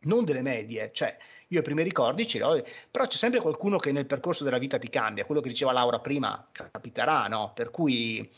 [0.00, 1.16] non delle medie, cioè
[1.48, 4.58] io i primi ricordi ce li ho, però c'è sempre qualcuno che nel percorso della
[4.58, 7.52] vita ti cambia, quello che diceva Laura prima capiterà, no?
[7.54, 8.30] Per cui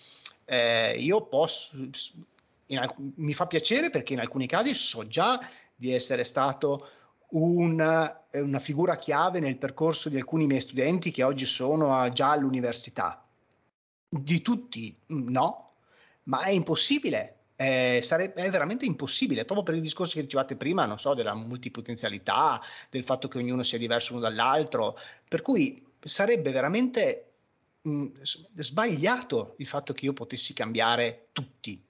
[0.44, 1.76] eh, io posso
[2.66, 5.40] in, mi fa piacere perché in alcuni casi so già
[5.74, 6.88] di essere stato
[7.30, 13.24] una, una, figura chiave nel percorso di alcuni miei studenti che oggi sono già all'università.
[14.08, 15.72] Di tutti no,
[16.24, 17.32] ma è impossibile.
[17.56, 21.34] Eh, sarebbe, è veramente impossibile, proprio per i discorsi che dicevate prima, non so, della
[21.34, 22.60] multipotenzialità,
[22.90, 27.32] del fatto che ognuno sia diverso uno dall'altro, per cui sarebbe veramente
[27.82, 28.06] mh,
[28.56, 31.82] sbagliato il fatto che io potessi cambiare tutti,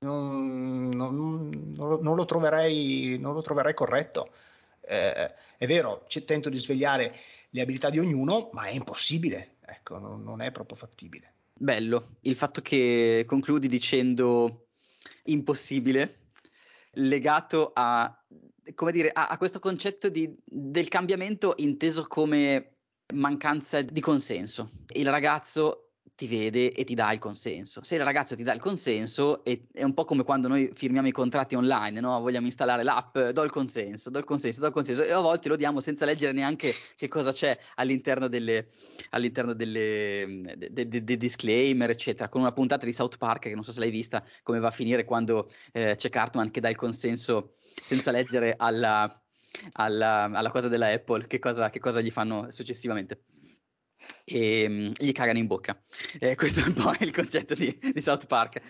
[0.00, 4.30] non, non, non, lo, troverei, non lo troverei corretto.
[4.80, 7.16] Eh, è vero, tento di svegliare
[7.50, 11.32] le abilità di ognuno, ma è impossibile, ecco, non, non è proprio fattibile.
[11.52, 14.66] Bello, il fatto che concludi dicendo
[15.24, 16.26] impossibile,
[16.92, 18.24] legato a,
[18.74, 22.76] come dire, a, a questo concetto di, del cambiamento inteso come
[23.14, 24.70] mancanza di consenso.
[24.92, 27.82] Il ragazzo ti vede e ti dà il consenso.
[27.82, 31.08] Se il ragazzo ti dà il consenso, è, è un po' come quando noi firmiamo
[31.08, 32.20] i contratti online, no?
[32.20, 35.48] vogliamo installare l'app, do il consenso, do il consenso, do il consenso, e a volte
[35.48, 38.68] lo diamo senza leggere neanche che cosa c'è all'interno delle,
[39.10, 43.64] all'interno delle de, de, de disclaimer, eccetera, con una puntata di South Park, che non
[43.64, 46.76] so se l'hai vista, come va a finire quando eh, c'è Cartman che dà il
[46.76, 47.52] consenso
[47.82, 49.20] senza leggere alla,
[49.72, 53.22] alla, alla cosa della Apple, che cosa, che cosa gli fanno successivamente
[54.24, 55.80] e um, gli cagano in bocca.
[56.18, 58.60] Eh, questo è un po' il concetto di, di South Park.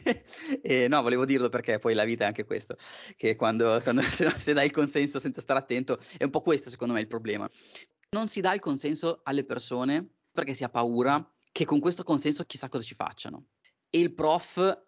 [0.62, 2.76] e, no, volevo dirlo perché poi la vita è anche questo,
[3.16, 6.70] che quando, quando se, se dai il consenso senza stare attento, è un po' questo
[6.70, 7.48] secondo me il problema.
[8.10, 12.44] Non si dà il consenso alle persone perché si ha paura che con questo consenso
[12.44, 13.46] chissà cosa ci facciano.
[13.88, 14.84] E il prof,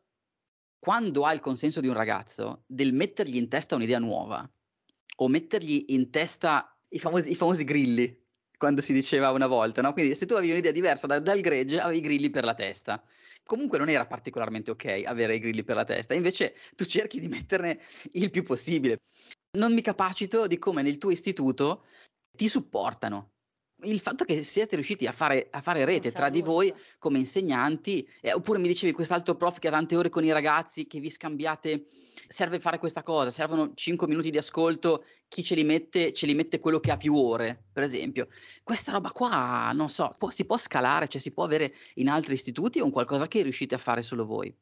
[0.78, 4.48] quando ha il consenso di un ragazzo, del mettergli in testa un'idea nuova
[5.20, 8.26] o mettergli in testa i famosi, i famosi grilli,
[8.58, 9.92] quando si diceva una volta, no?
[9.94, 13.02] Quindi se tu avevi un'idea diversa da, dal gregge, avevi i grilli per la testa.
[13.44, 17.28] Comunque non era particolarmente ok avere i grilli per la testa, invece tu cerchi di
[17.28, 17.80] metterne
[18.12, 19.00] il più possibile.
[19.52, 21.84] Non mi capacito di come nel tuo istituto
[22.36, 23.36] ti supportano,
[23.82, 28.08] il fatto che siete riusciti a fare, a fare rete tra di voi come insegnanti,
[28.20, 31.10] eh, oppure mi dicevi quest'altro prof che ha tante ore con i ragazzi, che vi
[31.10, 31.84] scambiate,
[32.26, 36.34] serve fare questa cosa, servono 5 minuti di ascolto, chi ce li mette, ce li
[36.34, 38.28] mette quello che ha più ore, per esempio.
[38.62, 42.34] Questa roba qua, non so, può, si può scalare, cioè si può avere in altri
[42.34, 44.54] istituti o un qualcosa che riuscite a fare solo voi?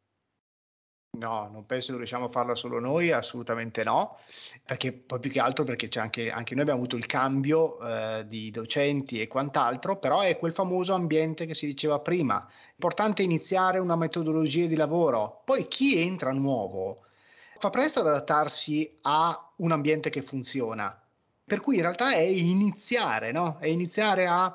[1.17, 4.19] No, non penso che riusciamo a farla solo noi, assolutamente no,
[4.65, 8.25] perché poi più che altro perché c'è anche, anche noi abbiamo avuto il cambio eh,
[8.27, 12.47] di docenti e quant'altro, però è quel famoso ambiente che si diceva prima.
[12.73, 17.05] Importante iniziare una metodologia di lavoro, poi chi entra nuovo
[17.59, 21.01] fa presto ad adattarsi a un ambiente che funziona.
[21.45, 23.57] Per cui in realtà è iniziare, no?
[23.59, 24.55] È iniziare a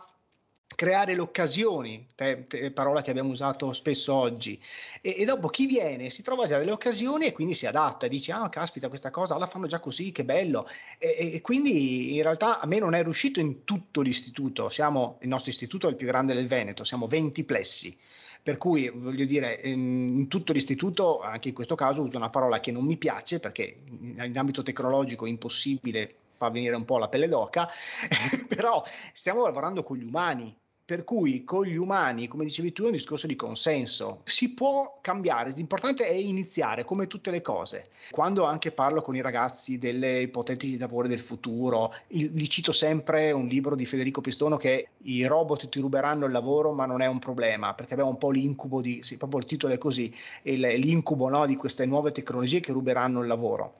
[0.76, 4.62] creare le occasioni, te, te, parola che abbiamo usato spesso oggi,
[5.02, 6.10] e, e, dopo chi viene?
[6.10, 9.48] Si trova già delle occasioni e quindi si adatta, dice ah caspita questa cosa la
[9.48, 10.68] fanno già così, che bello,
[10.98, 15.28] e, e, quindi in realtà a me non è riuscito in tutto l'istituto, siamo, il
[15.28, 17.98] nostro istituto è il più grande del Veneto, siamo 20 plessi,
[18.44, 22.72] per cui voglio dire in tutto l'istituto, anche in questo caso uso una parola che
[22.72, 27.28] non mi piace perché in ambito tecnologico è impossibile fa venire un po' la pelle
[27.28, 27.70] d'oca,
[28.50, 28.84] però
[29.14, 30.56] stiamo lavorando con gli umani,
[30.92, 34.24] per cui con gli umani, come dicevi tu, è un discorso di consenso.
[34.26, 37.92] Si può cambiare, l'importante è iniziare, come tutte le cose.
[38.10, 43.48] Quando anche parlo con i ragazzi delle ipotetici lavori del futuro, gli cito sempre un
[43.48, 47.20] libro di Federico Pistono che i robot ti ruberanno il lavoro, ma non è un
[47.20, 51.46] problema, perché abbiamo un po' l'incubo di, sì, proprio il titolo è così, l'incubo no,
[51.46, 53.76] di queste nuove tecnologie che ruberanno il lavoro.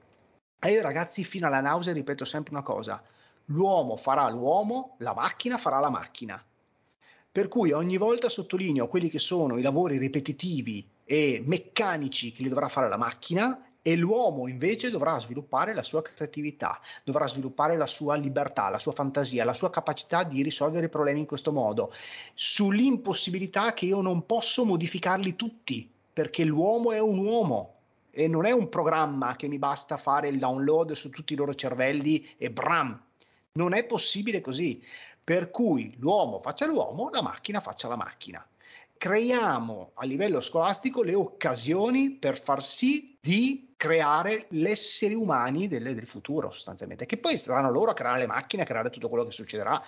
[0.58, 3.02] E io ragazzi fino alla nausea ripeto sempre una cosa,
[3.46, 6.42] l'uomo farà l'uomo, la macchina farà la macchina
[7.32, 12.50] per cui ogni volta sottolineo quelli che sono i lavori ripetitivi e meccanici che li
[12.50, 17.86] dovrà fare la macchina e l'uomo invece dovrà sviluppare la sua creatività, dovrà sviluppare la
[17.86, 21.92] sua libertà, la sua fantasia, la sua capacità di risolvere i problemi in questo modo,
[22.34, 27.74] sull'impossibilità che io non posso modificarli tutti, perché l'uomo è un uomo
[28.10, 31.54] e non è un programma che mi basta fare il download su tutti i loro
[31.54, 33.00] cervelli e bram.
[33.54, 34.82] Non è possibile così
[35.24, 38.44] per cui l'uomo faccia l'uomo, la macchina faccia la macchina.
[38.96, 45.94] Creiamo a livello scolastico le occasioni per far sì di creare gli esseri umani del,
[45.94, 49.24] del futuro, sostanzialmente, che poi saranno loro a creare le macchine, a creare tutto quello
[49.24, 49.82] che succederà.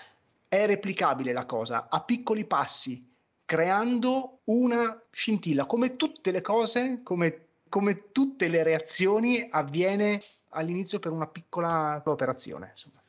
[0.48, 3.09] È replicabile la cosa a piccoli passi,
[3.44, 5.66] creando una scintilla.
[5.66, 10.20] Come tutte le cose, come, come tutte le reazioni, avviene
[10.51, 12.70] all'inizio per una piccola operazione.
[12.73, 13.02] Insomma.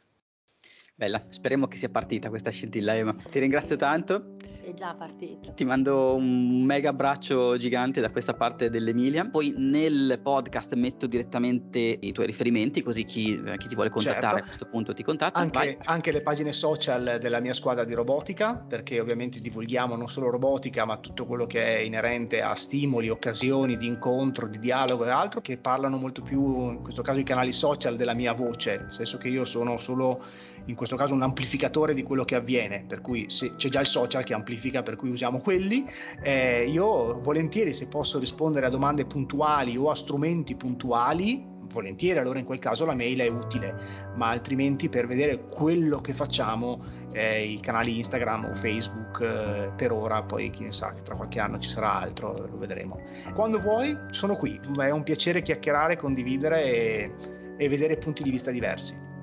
[0.97, 3.13] Bella, speriamo che sia partita questa scintilla, Ema.
[3.29, 4.37] Ti ringrazio tanto.
[4.61, 5.51] È già partita.
[5.51, 9.27] Ti mando un mega abbraccio gigante da questa parte dell'Emilia.
[9.29, 14.37] Poi nel podcast metto direttamente i tuoi riferimenti, così chi, chi ti vuole contattare certo.
[14.37, 15.37] a questo punto ti contatta.
[15.37, 20.29] Anche, anche, le pagine social della mia squadra di robotica, perché ovviamente divulghiamo non solo
[20.29, 25.09] robotica, ma tutto quello che è inerente a stimoli, occasioni di incontro, di dialogo e
[25.09, 28.93] altro, che parlano molto più, in questo caso, i canali social della mia voce, nel
[28.93, 30.23] senso che io sono solo
[30.67, 34.23] in questo caso un amplificatore di quello che avviene, per cui c'è già il social
[34.23, 35.89] che amplifica, per cui usiamo quelli.
[36.21, 42.39] Eh, io volentieri se posso rispondere a domande puntuali o a strumenti puntuali, volentieri allora
[42.39, 43.75] in quel caso la mail è utile,
[44.15, 46.81] ma altrimenti per vedere quello che facciamo
[47.11, 51.15] eh, i canali Instagram o Facebook eh, per ora, poi chi ne sa che tra
[51.15, 52.99] qualche anno ci sarà altro, lo vedremo.
[53.33, 57.11] Quando vuoi sono qui, è un piacere chiacchierare, condividere e,
[57.57, 59.13] e vedere punti di vista diversi.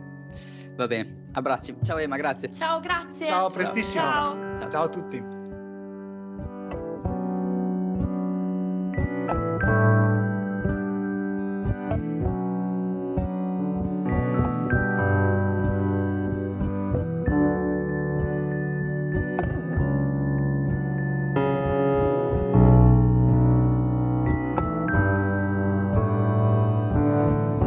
[0.82, 1.76] Va bene, abbracci.
[1.84, 2.50] Ciao Emma, grazie.
[2.50, 3.24] Ciao, grazie.
[3.24, 4.02] Ciao, prestissimo.
[4.02, 5.41] Ciao, ciao, ciao a tutti.